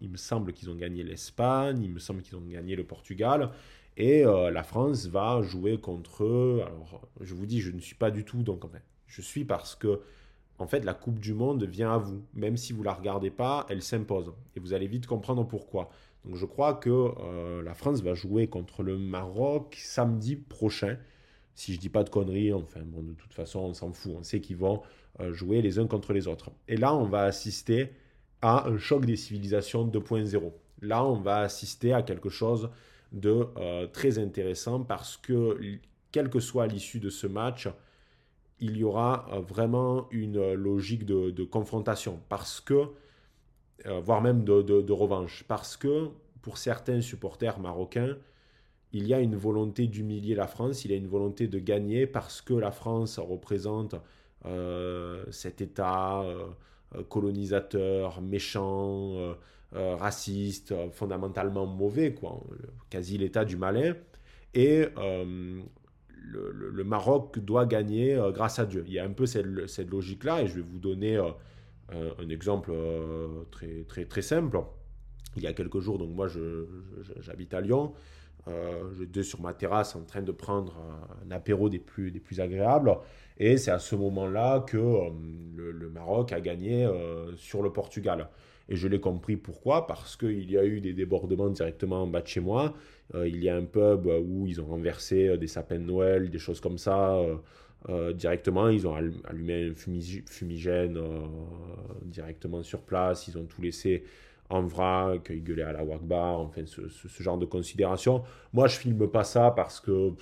il, 0.00 0.08
me 0.08 0.16
semble 0.16 0.54
qu'ils 0.54 0.70
ont 0.70 0.74
gagné 0.74 1.02
l'Espagne, 1.02 1.82
il 1.82 1.90
me 1.90 1.98
semble 1.98 2.22
qu'ils 2.22 2.36
ont 2.36 2.46
gagné 2.46 2.74
le 2.74 2.84
Portugal. 2.84 3.50
Et 3.96 4.24
la 4.24 4.62
France 4.62 5.06
va 5.06 5.42
jouer 5.42 5.78
contre 5.78 6.24
eux. 6.24 6.62
Alors, 6.64 7.02
je 7.20 7.34
vous 7.34 7.46
dis, 7.46 7.60
je 7.60 7.70
ne 7.70 7.80
suis 7.80 7.94
pas 7.94 8.10
du 8.10 8.24
tout, 8.24 8.42
donc 8.42 8.64
je 9.06 9.20
suis 9.20 9.44
parce 9.44 9.74
que 9.74 10.00
en 10.62 10.66
fait, 10.66 10.84
la 10.84 10.94
Coupe 10.94 11.18
du 11.18 11.34
Monde 11.34 11.64
vient 11.64 11.92
à 11.92 11.98
vous. 11.98 12.22
Même 12.34 12.56
si 12.56 12.72
vous 12.72 12.80
ne 12.80 12.84
la 12.84 12.92
regardez 12.92 13.30
pas, 13.30 13.66
elle 13.68 13.82
s'impose. 13.82 14.32
Et 14.54 14.60
vous 14.60 14.72
allez 14.72 14.86
vite 14.86 15.06
comprendre 15.06 15.44
pourquoi. 15.44 15.90
Donc 16.24 16.36
je 16.36 16.46
crois 16.46 16.74
que 16.74 16.88
euh, 16.90 17.62
la 17.62 17.74
France 17.74 18.00
va 18.00 18.14
jouer 18.14 18.46
contre 18.46 18.84
le 18.84 18.96
Maroc 18.96 19.76
samedi 19.82 20.36
prochain. 20.36 20.98
Si 21.54 21.74
je 21.74 21.80
dis 21.80 21.88
pas 21.88 22.04
de 22.04 22.10
conneries, 22.10 22.52
enfin 22.52 22.80
bon, 22.84 23.02
de 23.02 23.12
toute 23.12 23.34
façon, 23.34 23.58
on 23.60 23.74
s'en 23.74 23.92
fout. 23.92 24.12
On 24.16 24.22
sait 24.22 24.40
qu'ils 24.40 24.56
vont 24.56 24.82
euh, 25.20 25.32
jouer 25.32 25.62
les 25.62 25.80
uns 25.80 25.86
contre 25.86 26.12
les 26.12 26.28
autres. 26.28 26.50
Et 26.68 26.76
là, 26.76 26.94
on 26.94 27.06
va 27.06 27.22
assister 27.22 27.90
à 28.40 28.68
un 28.68 28.78
choc 28.78 29.04
des 29.04 29.16
civilisations 29.16 29.86
2.0. 29.86 30.52
Là, 30.80 31.04
on 31.04 31.20
va 31.20 31.38
assister 31.38 31.92
à 31.92 32.02
quelque 32.02 32.28
chose 32.28 32.70
de 33.12 33.46
euh, 33.58 33.86
très 33.86 34.18
intéressant 34.18 34.80
parce 34.80 35.16
que, 35.16 35.58
quelle 36.10 36.30
que 36.30 36.40
soit 36.40 36.66
l'issue 36.66 37.00
de 37.00 37.10
ce 37.10 37.26
match, 37.26 37.68
il 38.60 38.76
y 38.76 38.84
aura 38.84 39.26
euh, 39.32 39.40
vraiment 39.40 40.08
une 40.10 40.38
euh, 40.38 40.54
logique 40.54 41.04
de, 41.04 41.44
confrontation, 41.44 42.20
parce 42.28 42.60
que, 42.60 42.88
voire 44.04 44.22
même 44.22 44.44
de, 44.44 44.92
revanche, 44.92 45.44
parce 45.48 45.76
que 45.76 46.10
pour 46.40 46.56
certains 46.56 47.00
supporters 47.00 47.58
marocains, 47.58 48.16
il 48.92 49.08
y 49.08 49.14
a 49.14 49.18
une 49.18 49.34
volonté 49.34 49.88
d'humilier 49.88 50.36
la 50.36 50.46
France, 50.46 50.84
il 50.84 50.92
y 50.92 50.94
a 50.94 50.96
une 50.96 51.08
volonté 51.08 51.48
de 51.48 51.58
gagner 51.58 52.06
parce 52.06 52.42
que 52.42 52.54
la 52.54 52.70
France 52.70 53.18
représente 53.18 53.96
cet 55.30 55.60
État 55.62 56.24
colonisateur, 57.08 58.20
méchant, 58.20 59.34
raciste, 59.74 60.74
fondamentalement 60.90 61.66
mauvais, 61.66 62.14
quoi, 62.14 62.42
quasi 62.90 63.18
l'état 63.18 63.44
du 63.44 63.56
malin. 63.56 63.94
Et 64.54 64.86
le, 66.24 66.84
Maroc 66.84 67.38
doit 67.38 67.66
gagner 67.66 68.14
euh, 68.14 68.32
grâce 68.32 68.58
à 68.58 68.66
Dieu. 68.66 68.84
Il 68.86 68.92
y 68.92 68.98
a 68.98 69.04
un 69.04 69.12
peu 69.12 69.26
cette, 69.26 69.90
logique-là, 69.90 70.42
et 70.42 70.46
je 70.46 70.56
vais 70.56 70.62
vous 70.62 70.78
donner 70.78 71.16
euh, 71.16 72.10
un 72.18 72.28
exemple 72.28 72.70
euh, 72.72 73.44
très, 73.50 73.84
très, 73.84 74.04
très 74.04 74.22
simple. 74.22 74.60
Il 75.36 75.42
y 75.42 75.46
a 75.46 75.52
quelques 75.52 75.80
jours, 75.80 75.98
donc 75.98 76.10
moi 76.10 76.28
j'habite 77.20 77.54
à 77.54 77.62
Lyon, 77.62 77.94
j'étais 78.98 79.22
sur 79.22 79.40
ma 79.40 79.54
terrasse 79.54 79.96
en 79.96 80.02
train 80.02 80.20
de 80.20 80.32
prendre 80.32 80.76
un 81.24 81.30
apéro 81.30 81.70
des 81.70 81.78
plus, 81.78 82.10
des 82.10 82.20
plus 82.20 82.38
agréables, 82.38 82.98
et 83.38 83.56
c'est 83.56 83.70
à 83.70 83.78
ce 83.78 83.96
moment-là 83.96 84.60
que 84.60 84.76
le, 84.76 85.88
Maroc 85.88 86.32
a 86.32 86.42
gagné 86.42 86.86
sur 87.36 87.62
le 87.62 87.72
Portugal. 87.72 88.28
Et 88.68 88.76
je 88.76 88.88
l'ai 88.88 89.00
compris 89.00 89.36
pourquoi, 89.36 89.86
parce 89.86 90.16
qu'il 90.16 90.50
y 90.50 90.58
a 90.58 90.64
eu 90.64 90.80
des 90.80 90.92
débordements 90.92 91.50
directement 91.50 92.02
en 92.02 92.06
bas 92.06 92.22
de 92.22 92.26
chez 92.26 92.40
moi. 92.40 92.74
Euh, 93.14 93.28
il 93.28 93.42
y 93.42 93.48
a 93.48 93.56
un 93.56 93.64
pub 93.64 94.06
où 94.06 94.46
ils 94.46 94.60
ont 94.60 94.66
renversé 94.66 95.28
euh, 95.28 95.36
des 95.36 95.46
sapins 95.46 95.78
de 95.78 95.84
Noël, 95.84 96.30
des 96.30 96.38
choses 96.38 96.60
comme 96.60 96.78
ça. 96.78 97.16
Euh, 97.88 98.12
directement, 98.12 98.68
ils 98.68 98.86
ont 98.86 98.94
allumé 98.94 99.70
un 99.70 99.74
fumigène 99.74 101.00
directement 102.04 102.62
sur 102.62 102.82
place, 102.82 103.26
ils 103.26 103.36
ont 103.36 103.44
tout 103.44 103.60
laissé 103.60 104.04
en 104.50 104.62
vrac, 104.62 105.28
ils 105.30 105.42
gueulaient 105.42 105.62
à 105.62 105.72
la 105.72 105.82
Wakbar, 105.82 106.40
enfin 106.40 106.62
ce, 106.66 107.22
genre 107.22 107.38
de 107.38 107.46
considération. 107.46 108.22
Moi, 108.52 108.68
je 108.68 108.76
filme 108.76 109.08
pas 109.08 109.24
ça 109.24 109.50
parce 109.50 109.80
que 109.80 110.12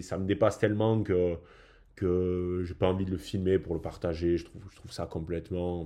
ça 0.00 0.18
me 0.18 0.26
dépasse 0.26 0.58
tellement 0.58 1.02
que 1.02 1.36
que 2.00 2.62
j'ai 2.64 2.74
pas 2.74 2.86
envie 2.86 3.04
de 3.04 3.10
le 3.10 3.18
filmer 3.18 3.58
pour 3.58 3.74
le 3.74 3.80
partager. 3.80 4.38
Je 4.38 4.46
trouve, 4.46 4.62
ça 4.90 5.06
complètement. 5.06 5.84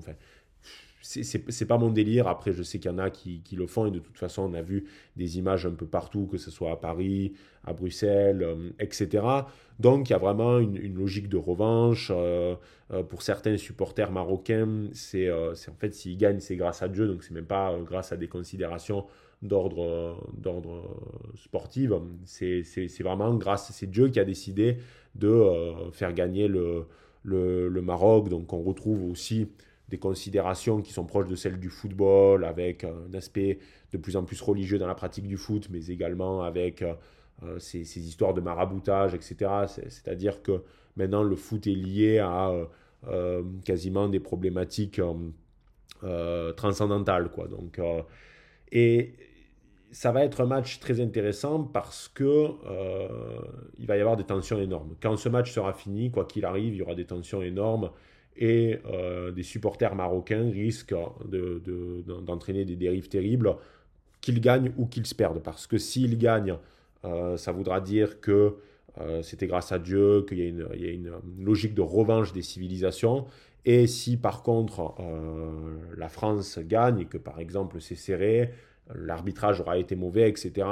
C'est 1.04 1.66
pas 1.66 1.76
mon 1.76 1.90
délire. 1.90 2.28
Après, 2.28 2.52
je 2.52 2.62
sais 2.62 2.78
qu'il 2.78 2.90
y 2.90 2.94
en 2.94 2.98
a 2.98 3.10
qui, 3.10 3.40
qui, 3.42 3.56
le 3.56 3.66
font 3.66 3.86
et 3.86 3.90
de 3.90 3.98
toute 3.98 4.16
façon, 4.16 4.42
on 4.42 4.54
a 4.54 4.62
vu 4.62 4.86
des 5.16 5.38
images 5.38 5.66
un 5.66 5.72
peu 5.72 5.86
partout, 5.86 6.26
que 6.26 6.38
ce 6.38 6.50
soit 6.50 6.72
à 6.72 6.76
Paris, 6.76 7.34
à 7.64 7.74
Bruxelles, 7.74 8.42
euh, 8.42 8.70
etc. 8.80 9.22
Donc, 9.78 10.08
il 10.08 10.12
y 10.12 10.16
a 10.16 10.18
vraiment 10.18 10.58
une, 10.58 10.94
logique 10.94 11.28
de 11.28 11.36
revanche. 11.36 12.10
Euh, 12.14 12.54
euh, 12.90 13.02
pour 13.02 13.20
certains 13.20 13.58
supporters 13.58 14.10
marocains, 14.10 14.88
c'est 14.94 15.30
en 15.30 15.54
fait 15.78 15.94
s'ils 15.94 16.16
gagnent, 16.16 16.40
c'est 16.40 16.56
grâce 16.56 16.82
à 16.82 16.88
Dieu. 16.88 17.06
Donc, 17.06 17.22
c'est 17.22 17.34
même 17.34 17.44
pas 17.44 17.76
grâce 17.84 18.12
à 18.12 18.16
des 18.16 18.28
considérations 18.28 19.04
d'ordre 19.42 20.16
sportif. 21.36 21.90
C'est 22.24 22.62
vraiment 23.02 23.34
grâce, 23.34 23.70
c'est 23.72 23.90
Dieu 23.90 24.08
qui 24.08 24.20
a 24.20 24.24
décidé 24.24 24.78
de 25.16 25.50
faire 25.92 26.14
gagner 26.14 26.48
le, 26.48 26.86
le, 27.24 27.68
le 27.68 27.82
Maroc. 27.82 28.30
Donc, 28.30 28.54
on 28.54 28.62
retrouve 28.62 29.10
aussi 29.10 29.48
des 29.88 29.98
considérations 29.98 30.80
qui 30.80 30.92
sont 30.92 31.04
proches 31.04 31.28
de 31.28 31.36
celles 31.36 31.58
du 31.58 31.68
football, 31.68 32.44
avec 32.44 32.84
un 32.84 33.12
aspect 33.14 33.58
de 33.92 33.98
plus 33.98 34.16
en 34.16 34.24
plus 34.24 34.40
religieux 34.40 34.78
dans 34.78 34.86
la 34.86 34.94
pratique 34.94 35.26
du 35.26 35.36
foot, 35.36 35.68
mais 35.70 35.86
également 35.86 36.42
avec 36.42 36.82
euh, 36.82 36.94
euh, 37.42 37.58
ces, 37.58 37.80
histoires 37.98 38.34
de 38.34 38.40
maraboutage, 38.40 39.14
etc. 39.14 39.50
C'est-à-dire 39.66 40.42
que 40.42 40.62
maintenant 40.96 41.22
le 41.22 41.36
foot 41.36 41.66
est 41.66 41.74
lié 41.74 42.18
à 42.18 42.52
euh, 43.08 43.42
quasiment 43.64 44.08
des 44.08 44.20
problématiques 44.20 45.00
transcendantales. 46.56 47.30
Quoi. 47.30 47.48
Donc, 47.48 47.80
et 48.72 49.14
ça 49.90 50.12
va 50.12 50.24
être 50.24 50.40
un 50.42 50.46
match 50.46 50.80
très 50.80 51.00
intéressant 51.00 51.62
parce 51.62 52.08
que 52.08 52.48
il 53.78 53.86
va 53.86 53.96
y 53.96 54.00
avoir 54.00 54.16
des 54.16 54.24
tensions 54.24 54.58
énormes. 54.58 54.96
Quand 55.00 55.16
ce 55.16 55.28
match 55.28 55.52
sera 55.52 55.72
fini, 55.72 56.10
quoi 56.10 56.24
qu'il 56.24 56.44
arrive, 56.44 56.74
il 56.74 56.78
y 56.78 56.82
aura 56.82 56.94
des 56.94 57.06
tensions 57.06 57.42
énormes 57.42 57.90
et 58.36 58.78
euh, 58.86 59.30
des 59.30 59.42
supporters 59.42 59.94
marocains 59.94 60.50
risquent 60.50 60.94
d'entraîner 62.26 62.64
des 62.64 62.76
dérives 62.76 63.08
terribles, 63.08 63.56
qu'ils 64.20 64.40
gagnent 64.40 64.72
ou 64.76 64.86
qu'ils 64.86 65.06
se 65.06 65.14
perdent. 65.14 65.42
Parce 65.42 65.66
que 65.66 65.78
s'ils 65.78 66.18
gagnent, 66.18 66.56
euh, 67.04 67.36
ça 67.36 67.52
voudra 67.52 67.80
dire 67.80 68.20
que 68.20 68.56
euh, 69.00 69.22
c'était 69.22 69.46
grâce 69.46 69.72
à 69.72 69.78
Dieu, 69.78 70.24
qu'il 70.28 70.38
y, 70.38 70.86
a 70.86 70.90
une 70.90 71.12
logique 71.38 71.74
de 71.74 71.82
revanche 71.82 72.32
des 72.32 72.42
civilisations. 72.42 73.26
Et 73.64 73.86
si 73.86 74.18
par 74.18 74.42
contre 74.42 74.94
la 75.96 76.10
France 76.10 76.58
gagne 76.58 77.00
et 77.00 77.04
que 77.06 77.16
par 77.16 77.40
exemple 77.40 77.80
c'est 77.80 77.94
serré, 77.94 78.50
l'arbitrage 78.94 79.62
aura 79.62 79.78
été 79.78 79.96
mauvais, 79.96 80.28
etc., 80.28 80.66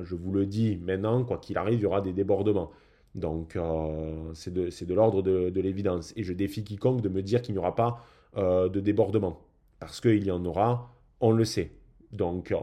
je 0.00 0.14
vous 0.14 0.30
le 0.30 0.46
dis 0.46 0.76
maintenant, 0.76 1.24
quoi 1.24 1.38
qu'il 1.38 1.58
arrive, 1.58 1.80
il 1.80 1.82
y 1.82 1.86
aura 1.86 2.00
des 2.00 2.12
débordements. 2.12 2.70
Donc, 3.16 3.56
euh, 3.56 4.30
c'est 4.34 4.52
de, 4.52 4.94
l'ordre 4.94 5.22
de, 5.22 5.60
l'évidence. 5.60 6.12
Et 6.16 6.22
je 6.22 6.34
défie 6.34 6.62
quiconque 6.62 7.00
de 7.00 7.08
me 7.08 7.22
dire 7.22 7.40
qu'il 7.40 7.54
n'y 7.54 7.58
aura 7.58 7.74
pas 7.74 8.04
euh, 8.36 8.68
de 8.68 8.78
débordement. 8.78 9.40
Parce 9.80 10.00
qu'il 10.00 10.24
y 10.24 10.30
en 10.30 10.44
aura, 10.44 10.94
on 11.20 11.32
le 11.32 11.46
sait. 11.46 11.72
Donc, 12.12 12.52
euh, 12.52 12.56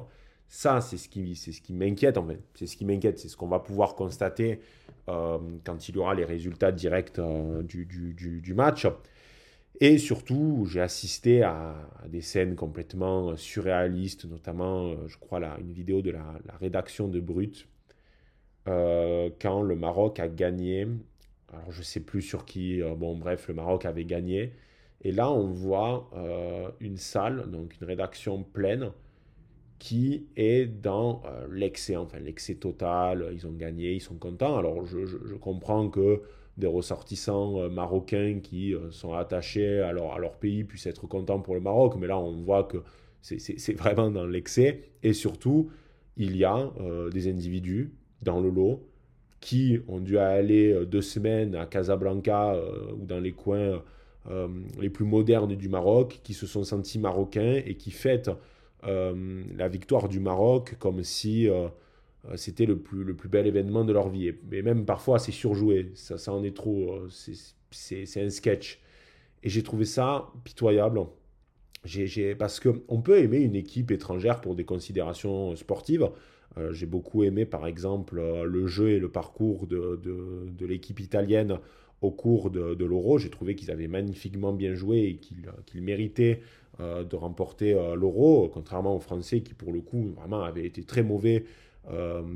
ça, 0.48 0.80
c'est 0.80 0.98
ce 0.98 1.10
qui, 1.10 1.74
m'inquiète 1.74 2.20
en 2.20 2.28
fait. 2.28 2.40
C'est 2.54 2.68
ce 2.68 2.78
qui 2.78 2.86
m'inquiète. 2.86 3.18
C'est 3.18 3.30
ce 3.30 3.36
qu'on 3.36 3.48
va 3.48 3.60
pouvoir 3.60 3.96
constater 3.96 4.62
quand 5.06 5.90
il 5.90 5.96
y 5.96 5.98
aura 5.98 6.14
les 6.14 6.24
résultats 6.24 6.72
directs 6.72 7.20
du, 7.20 8.54
match. 8.56 8.88
Et 9.82 9.98
surtout, 9.98 10.66
j'ai 10.70 10.80
assisté 10.80 11.42
à, 11.42 11.76
des 12.08 12.22
scènes 12.22 12.56
complètement 12.56 13.36
surréalistes, 13.36 14.26
notamment, 14.26 14.96
je 15.08 15.18
crois, 15.18 15.40
là, 15.40 15.58
une 15.60 15.74
vidéo 15.74 16.02
de 16.02 16.12
la 16.12 16.24
rédaction 16.62 17.08
de 17.10 17.20
Brut 17.20 17.68
euh, 18.68 19.30
quand 19.42 19.62
le 19.62 19.76
Maroc 19.76 20.20
a 20.20 20.28
gagné. 20.28 20.88
Alors 21.52 21.72
je 21.72 21.84
sais 21.84 22.00
plus 22.00 22.22
sur 22.22 22.46
qui, 22.46 22.82
euh, 22.82 22.96
bon 22.96 23.18
bref, 23.18 23.48
le 23.48 23.54
Maroc 23.54 23.86
avait 23.86 24.06
gagné. 24.06 24.54
Et 25.02 25.12
là, 25.12 25.32
on 25.32 25.48
voit 25.48 26.10
euh, 26.16 26.70
une 26.80 26.98
salle, 26.98 27.50
donc 27.52 27.76
une 27.82 27.88
rédaction 27.88 28.44
pleine, 28.44 28.92
qui 29.80 30.28
est 30.38 30.66
dans 30.66 31.24
l'excès, 31.52 31.98
enfin 31.98 32.20
l'excès 32.20 32.56
total. 32.56 33.30
Ils 33.34 33.46
ont 33.46 33.52
gagné, 33.52 33.94
ils 33.94 34.02
sont 34.02 34.16
contents. 34.16 34.58
Alors 34.58 34.86
je, 34.86 35.06
je, 35.06 35.36
comprends 35.36 35.90
que 35.90 36.22
des 36.58 36.68
ressortissants 36.68 37.70
marocains 37.70 38.40
qui 38.42 38.74
sont 38.92 39.14
attachés 39.14 39.80
à 39.80 39.92
leur, 39.92 40.14
à 40.14 40.20
leur, 40.20 40.38
pays 40.38 40.64
puissent 40.64 40.86
être 40.86 41.06
contents 41.08 41.42
pour 41.42 41.56
le 41.56 41.60
Maroc, 41.60 41.96
mais 42.00 42.08
là 42.08 42.18
on 42.18 42.32
voit 42.44 42.64
que 42.64 42.78
c'est 43.22 43.74
vraiment 43.74 44.10
dans 44.10 44.26
l'excès. 44.26 44.84
Et 45.04 45.12
surtout, 45.12 45.70
il 46.16 46.38
y 46.38 46.46
a 46.46 46.72
des 47.12 47.28
individus 47.28 47.94
dans 48.24 48.40
le 48.40 48.50
lot 48.50 48.82
qui 49.44 49.78
ont 49.90 50.00
dû 50.00 50.18
aller 50.18 50.72
euh, 50.72 50.86
deux 50.86 51.02
semaines 51.02 51.54
à 51.56 51.66
Casablanca 51.66 52.54
euh, 52.54 52.94
ou 52.94 53.06
dans 53.06 53.20
les 53.20 53.34
coins 53.34 53.84
euh, 54.30 54.48
les 54.80 54.90
plus 54.90 55.04
modernes 55.04 55.54
du 55.56 55.68
Maroc, 55.68 56.22
qui 56.24 56.34
se 56.34 56.48
sont 56.48 56.64
sentis 56.64 56.98
marocains 56.98 57.62
et 57.66 57.76
qui 57.76 57.92
fêtent 57.92 58.32
la 58.86 59.70
victoire 59.70 60.10
du 60.10 60.20
Maroc 60.20 60.76
comme 60.78 61.04
si 61.04 61.48
c'était 62.36 62.66
le 62.66 62.78
plus, 62.78 63.06
le 63.06 63.16
plus 63.16 63.30
bel 63.30 63.48
événement 63.48 63.86
de 63.86 63.94
leur 63.94 64.10
vie. 64.10 64.34
Mais 64.52 64.62
même 64.62 64.84
parfois, 64.84 65.20
c'est 65.20 65.32
surjoué, 65.32 65.92
ça, 65.96 66.18
ça 66.18 66.34
en 66.34 66.44
est 66.44 66.54
trop, 66.54 67.00
c'est 67.10 68.22
un 68.22 68.30
sketch. 68.30 68.82
Et 69.42 69.48
j'ai 69.48 69.64
trouvé 69.64 69.86
ça 69.86 70.28
pitoyable. 70.44 71.00
Parce 72.38 72.60
qu'on 72.60 73.02
peut 73.02 73.20
aimer 73.20 73.40
une 73.40 73.56
équipe 73.56 73.90
étrangère 73.90 74.42
pour 74.42 74.54
des 74.54 74.66
considérations 74.66 75.56
sportives, 75.56 76.10
euh, 76.58 76.72
j'ai 76.72 76.86
beaucoup 76.86 77.24
aimé 77.24 77.46
par 77.46 77.66
exemple 77.66 78.20
euh, 78.20 78.44
le 78.44 78.68
jeu 78.68 78.92
et 78.92 79.00
le 79.00 79.10
parcours 79.10 79.66
de, 79.66 80.00
de, 80.04 80.66
l'équipe 80.66 81.00
italienne 81.00 81.58
au 82.02 82.12
cours 82.12 82.52
de, 82.52 82.86
l'Euro. 82.86 83.18
J'ai 83.18 83.30
trouvé 83.30 83.56
qu'ils 83.56 83.72
avaient 83.72 83.88
magnifiquement 83.88 84.54
bien 84.54 84.76
joué 84.76 85.00
et 85.04 85.16
qu'ils 85.66 85.82
méritaient 85.82 86.42
euh, 86.80 87.04
de 87.04 87.16
remporter 87.16 87.74
l'Euro, 87.74 88.50
contrairement 88.54 88.96
aux 88.96 89.00
Français 89.00 89.42
qui 89.42 89.54
pour 89.54 89.72
le 89.72 89.82
coup 89.82 90.14
vraiment 90.16 90.42
avaient 90.42 90.66
été 90.66 90.84
très 90.84 91.04
mauvais 91.04 91.46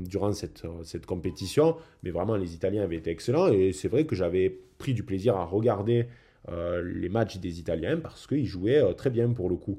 durant 0.04 0.34
cette, 0.34 0.66
cette, 0.82 1.06
compétition. 1.06 1.76
Mais 2.02 2.10
vraiment 2.10 2.36
les 2.36 2.54
Italiens 2.54 2.82
avaient 2.82 2.96
été 2.96 3.10
excellents 3.10 3.48
et 3.48 3.72
c'est 3.72 3.88
vrai 3.88 4.04
que 4.04 4.14
j'avais 4.14 4.54
pris 4.76 4.92
du 4.92 5.02
plaisir 5.04 5.36
à 5.36 5.46
regarder 5.46 6.06
les 6.50 7.08
matchs 7.08 7.38
des 7.38 7.58
Italiens 7.58 7.96
parce 7.96 8.26
qu'ils 8.26 8.44
jouaient 8.44 8.94
très 8.94 9.08
bien 9.08 9.30
pour 9.32 9.48
le 9.48 9.56
coup. 9.56 9.78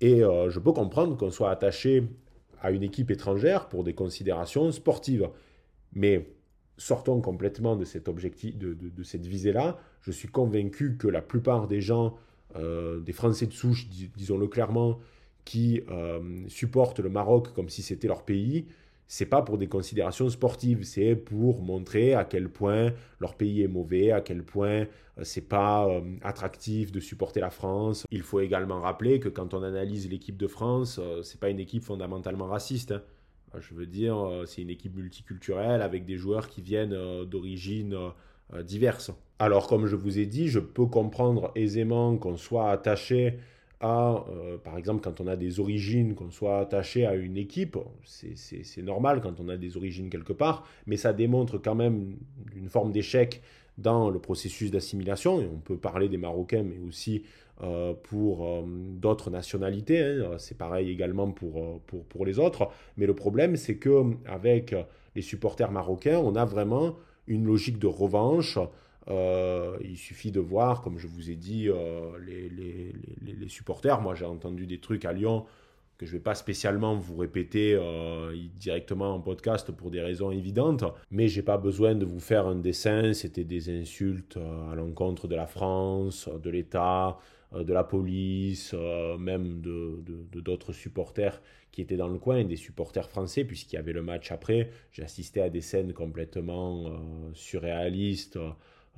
Et 0.00 0.20
je 0.20 0.58
peux 0.60 0.70
comprendre 0.70 1.16
qu'on 1.16 1.32
soit 1.32 1.50
attaché 1.50 2.04
à 2.62 2.70
une 2.70 2.82
équipe 2.82 3.10
étrangère 3.10 3.68
pour 3.68 3.84
des 3.84 3.94
considérations 3.94 4.70
sportives. 4.72 5.28
Mais 5.92 6.26
sortons 6.76 7.20
complètement 7.20 7.76
de 7.76 7.84
cet 7.84 8.08
objectif, 8.08 8.56
de, 8.56 9.02
cette 9.02 9.26
visée-là. 9.26 9.78
Je 10.02 10.12
suis 10.12 10.28
convaincu 10.28 10.96
que 10.96 11.08
la 11.08 11.22
plupart 11.22 11.66
des 11.66 11.80
gens, 11.80 12.16
euh, 12.56 13.00
des 13.00 13.12
Français 13.12 13.46
de 13.46 13.52
souche, 13.52 13.88
disons-le 13.88 14.46
clairement, 14.46 14.98
qui 15.44 15.82
euh, 15.90 16.20
supportent 16.48 17.00
le 17.00 17.08
Maroc 17.08 17.52
comme 17.54 17.68
si 17.68 17.82
c'était 17.82 18.08
leur 18.08 18.24
pays, 18.24 18.66
c'est 19.08 19.26
pas 19.26 19.40
pour 19.40 19.56
des 19.56 19.68
considérations 19.68 20.28
sportives, 20.28 20.84
c'est 20.84 21.16
pour 21.16 21.62
montrer 21.62 22.12
à 22.14 22.24
quel 22.24 22.50
point 22.50 22.92
leur 23.20 23.34
pays 23.34 23.62
est 23.62 23.68
mauvais, 23.68 24.12
à 24.12 24.20
quel 24.20 24.42
point 24.42 24.80
euh, 25.18 25.22
c'est 25.22 25.48
pas 25.48 25.88
euh, 25.88 26.02
attractif 26.22 26.92
de 26.92 27.00
supporter 27.00 27.40
la 27.40 27.48
France. 27.48 28.06
Il 28.10 28.22
faut 28.22 28.40
également 28.40 28.80
rappeler 28.80 29.18
que 29.18 29.30
quand 29.30 29.54
on 29.54 29.62
analyse 29.62 30.08
l'équipe 30.10 30.36
de 30.36 30.46
France, 30.46 31.00
euh, 31.02 31.22
c'est 31.22 31.40
pas 31.40 31.48
une 31.48 31.58
équipe 31.58 31.84
fondamentalement 31.84 32.46
raciste. 32.46 32.92
Hein. 32.92 33.02
Je 33.58 33.74
veux 33.74 33.86
dire, 33.86 34.42
c'est 34.44 34.60
une 34.60 34.68
équipe 34.68 34.94
multiculturelle 34.94 35.80
avec 35.80 36.04
des 36.04 36.18
joueurs 36.18 36.48
qui 36.48 36.60
viennent 36.60 37.24
d'origines 37.24 37.96
diverses. 38.62 39.10
Alors, 39.38 39.68
comme 39.68 39.86
je 39.86 39.96
vous 39.96 40.18
ai 40.18 40.26
dit, 40.26 40.48
je 40.48 40.58
peux 40.58 40.84
comprendre 40.84 41.50
aisément 41.54 42.18
qu'on 42.18 42.36
soit 42.36 42.70
attaché 42.70 43.38
euh, 43.84 44.58
par 44.58 44.76
exemple, 44.76 45.02
quand 45.02 45.20
on 45.20 45.26
a 45.26 45.36
des 45.36 45.60
origines, 45.60 46.14
qu'on 46.14 46.30
soit 46.30 46.60
attaché 46.60 47.06
à 47.06 47.14
une 47.14 47.36
équipe, 47.36 47.78
c'est 48.04 48.82
normal 48.82 49.20
quand 49.20 49.40
on 49.40 49.48
a 49.48 49.56
des 49.56 49.76
origines 49.76 50.10
quelque 50.10 50.32
part, 50.32 50.66
mais 50.86 50.96
ça 50.96 51.12
démontre 51.12 51.58
quand 51.58 51.74
même 51.74 52.16
une 52.56 52.68
forme 52.68 52.90
d'échec 52.90 53.40
dans 53.76 54.10
le 54.10 54.18
processus 54.18 54.72
d'assimilation, 54.72 55.40
et 55.40 55.46
on 55.46 55.58
peut 55.58 55.76
parler 55.76 56.08
des 56.08 56.16
Marocains, 56.16 56.64
mais 56.64 56.78
aussi 56.88 57.22
euh, 57.62 57.94
pour 57.94 58.44
euh, 58.44 58.62
d'autres 58.66 59.30
nationalités, 59.30 60.00
hein. 60.00 60.38
c'est 60.38 60.58
pareil 60.58 60.90
également 60.90 61.30
pour, 61.30 61.80
pour, 61.82 62.04
pour, 62.04 62.26
les 62.26 62.40
autres, 62.40 62.68
mais 62.96 63.06
le 63.06 63.14
problème 63.14 63.54
c'est 63.56 63.76
que 63.76 64.02
avec 64.26 64.74
les 65.14 65.22
supporters 65.22 65.70
marocains, 65.70 66.18
on 66.18 66.34
a 66.34 66.44
vraiment 66.44 66.96
une 67.28 67.44
logique 67.44 67.78
de 67.78 67.86
revanche, 67.86 68.58
euh, 69.10 69.76
il 69.82 69.96
suffit 69.96 70.30
de 70.30 70.40
voir, 70.40 70.82
comme 70.82 70.98
je 70.98 71.06
vous 71.06 71.30
ai 71.30 71.36
dit, 71.36 71.68
euh, 71.68 72.18
les, 72.20 73.48
supporters. 73.48 74.00
Moi, 74.00 74.14
j'ai 74.14 74.26
entendu 74.26 74.66
des 74.66 74.78
trucs 74.78 75.04
à 75.04 75.12
Lyon 75.12 75.46
que 75.96 76.06
je 76.06 76.12
ne 76.12 76.18
vais 76.18 76.22
pas 76.22 76.34
spécialement 76.34 76.94
vous 76.94 77.16
répéter 77.16 77.74
euh, 77.74 78.36
directement 78.56 79.14
en 79.14 79.20
podcast 79.20 79.72
pour 79.72 79.90
des 79.90 80.00
raisons 80.00 80.30
évidentes, 80.30 80.84
mais 81.10 81.26
j'ai 81.26 81.42
pas 81.42 81.56
besoin 81.56 81.94
de 81.94 82.04
vous 82.04 82.20
faire 82.20 82.46
un 82.46 82.56
dessin. 82.56 83.14
C'était 83.14 83.44
des 83.44 83.80
insultes 83.80 84.38
à 84.70 84.74
l'encontre 84.76 85.26
de 85.26 85.34
la 85.34 85.46
France, 85.46 86.28
de 86.28 86.50
l'État, 86.50 87.18
de 87.52 87.72
la 87.72 87.82
police, 87.82 88.74
même 89.18 89.60
de 89.62 90.04
d'autres 90.40 90.72
supporters 90.72 91.40
qui 91.72 91.80
étaient 91.80 91.96
dans 91.96 92.08
le 92.08 92.18
coin, 92.18 92.44
des 92.44 92.56
supporters 92.56 93.08
français, 93.08 93.44
puisqu'il 93.44 93.76
y 93.76 93.78
avait 93.78 93.92
le 93.92 94.02
match 94.02 94.30
après. 94.30 94.70
J'ai 94.92 95.02
assisté 95.02 95.40
à 95.40 95.48
des 95.48 95.62
scènes 95.62 95.94
complètement 95.94 96.92
surréalistes. 97.32 98.38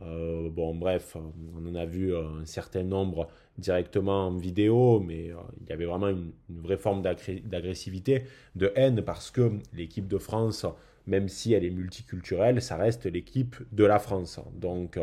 Bon, 0.00 0.74
bref, 0.74 1.16
on 1.16 1.66
en 1.66 1.74
a 1.74 1.84
vu 1.84 2.16
un 2.16 2.44
certain 2.44 2.82
nombre 2.82 3.28
directement 3.58 4.28
en 4.28 4.36
vidéo, 4.36 5.00
mais 5.00 5.30
il 5.60 5.68
y 5.68 5.72
avait 5.72 5.84
vraiment 5.84 6.08
une, 6.08 6.32
vraie 6.48 6.78
forme 6.78 7.02
d'agressivité, 7.02 8.24
de 8.56 8.72
haine, 8.74 9.02
parce 9.02 9.30
que 9.30 9.52
l'équipe 9.74 10.08
de 10.08 10.18
France, 10.18 10.66
même 11.06 11.28
si 11.28 11.52
elle 11.52 11.64
est 11.64 11.70
multiculturelle, 11.70 12.62
ça 12.62 12.76
reste 12.76 13.06
l'équipe 13.06 13.56
de 13.72 13.84
la 13.84 13.98
France. 13.98 14.40
Donc, 14.54 14.98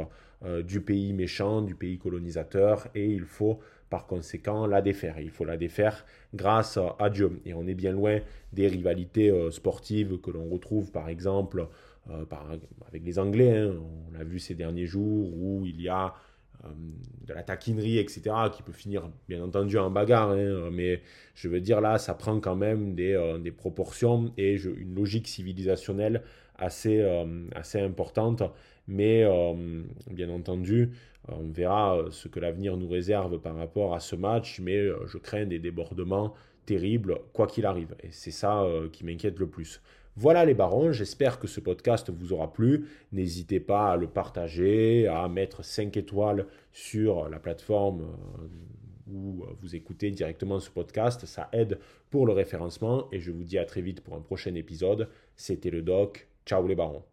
du 0.66 0.82
pays 0.82 1.14
méchant, 1.14 1.62
du 1.62 1.76
pays 1.76 1.98
colonisateur, 1.98 2.88
et 2.96 3.06
il 3.06 3.26
faut 3.26 3.60
par 3.90 4.06
conséquent 4.06 4.66
la 4.68 4.82
défaire. 4.82 5.20
Il 5.20 5.30
faut 5.30 5.46
la 5.46 5.58
défaire 5.58 6.06
grâce 6.34 6.78
à 7.00 7.10
Dieu. 7.10 7.40
Et 7.46 7.54
on 7.54 7.68
est 7.68 7.74
bien 7.74 7.92
loin 7.92 8.20
des 8.54 8.68
rivalités 8.68 9.30
euh, 9.30 9.52
sportives 9.52 10.20
que 10.20 10.32
l'on 10.32 10.50
retrouve 10.50 10.92
par 10.92 11.10
exemple 11.10 11.68
euh, 12.10 12.26
avec 12.88 13.04
les 13.04 13.20
Anglais. 13.20 13.58
Hein. 13.58 13.76
On 14.08 14.12
l'a 14.18 14.24
vu 14.24 14.40
ces 14.40 14.56
derniers 14.56 14.86
jours 14.86 15.34
où 15.36 15.66
il 15.66 15.82
y 15.82 15.90
a 15.90 16.14
euh, 16.64 16.68
de 17.26 17.34
la 17.34 17.44
taquinerie, 17.44 17.98
etc., 17.98 18.24
qui 18.52 18.64
peut 18.64 18.72
finir 18.72 19.10
bien 19.28 19.44
entendu 19.44 19.78
en 19.78 19.92
bagarre. 19.92 20.32
Hein. 20.32 20.70
Mais 20.72 21.02
je 21.36 21.48
veux 21.48 21.62
dire 21.62 21.82
là, 21.82 21.98
ça 21.98 22.14
prend 22.14 22.40
quand 22.40 22.56
même 22.56 22.96
des, 22.96 23.38
des 23.42 23.52
proportions 23.52 24.34
et 24.38 24.56
une 24.56 24.96
logique 24.96 25.28
civilisationnelle 25.28 26.24
assez, 26.58 27.04
importante. 27.76 28.44
Mais 28.88 29.26
bien 30.10 30.30
entendu, 30.30 30.92
on 31.28 31.50
verra 31.50 31.98
euh, 31.98 32.12
ce 32.12 32.28
que 32.28 32.40
l'avenir 32.40 32.78
nous 32.78 32.88
réserve 32.88 33.40
par 33.40 33.56
rapport 33.56 33.94
à 33.94 34.00
ce 34.00 34.16
match, 34.16 34.60
mais 34.60 34.78
euh, 34.78 35.06
je 35.08 35.18
crains 35.18 35.46
des 35.46 35.60
débordements 35.60 36.34
terribles, 36.66 37.20
quoi 37.34 37.48
qu'il 37.48 37.66
arrive. 37.66 37.96
Et 38.04 38.12
c'est 38.12 38.32
ça 38.32 38.62
euh, 38.62 38.90
qui 38.90 39.06
m'inquiète 39.06 39.40
le 39.40 39.48
plus. 39.48 39.82
Voilà 40.20 40.46
les 40.46 40.56
barons, 40.56 40.92
j'espère 40.92 41.38
que 41.38 41.46
ce 41.46 41.60
podcast 41.60 42.10
vous 42.10 42.34
aura 42.34 42.52
plu. 42.52 42.88
N'hésitez 43.12 43.60
pas 43.60 43.92
à 43.92 43.98
le 43.98 44.08
partager, 44.08 45.06
à 45.06 45.28
mettre 45.28 45.64
5 45.64 45.96
étoiles 45.96 46.48
sur 46.74 47.30
la 47.30 47.38
plateforme 47.38 48.08
où 49.08 49.46
vous 49.62 49.76
écoutez 49.76 50.10
directement 50.10 50.60
ce 50.60 50.72
podcast. 50.72 51.28
Ça 51.28 51.50
aide 51.54 51.78
pour 52.10 52.26
le 52.26 52.34
référencement 52.34 53.08
et 53.12 53.20
je 53.20 53.32
vous 53.32 53.44
dis 53.44 53.60
à 53.60 53.66
très 53.66 53.82
vite 53.82 54.02
pour 54.02 54.16
un 54.16 54.22
prochain 54.22 54.56
épisode. 54.56 55.08
C'était 55.36 55.70
le 55.70 55.84
doc. 55.84 56.28
Ciao 56.48 56.66
les 56.66 56.74
barons. 56.74 57.08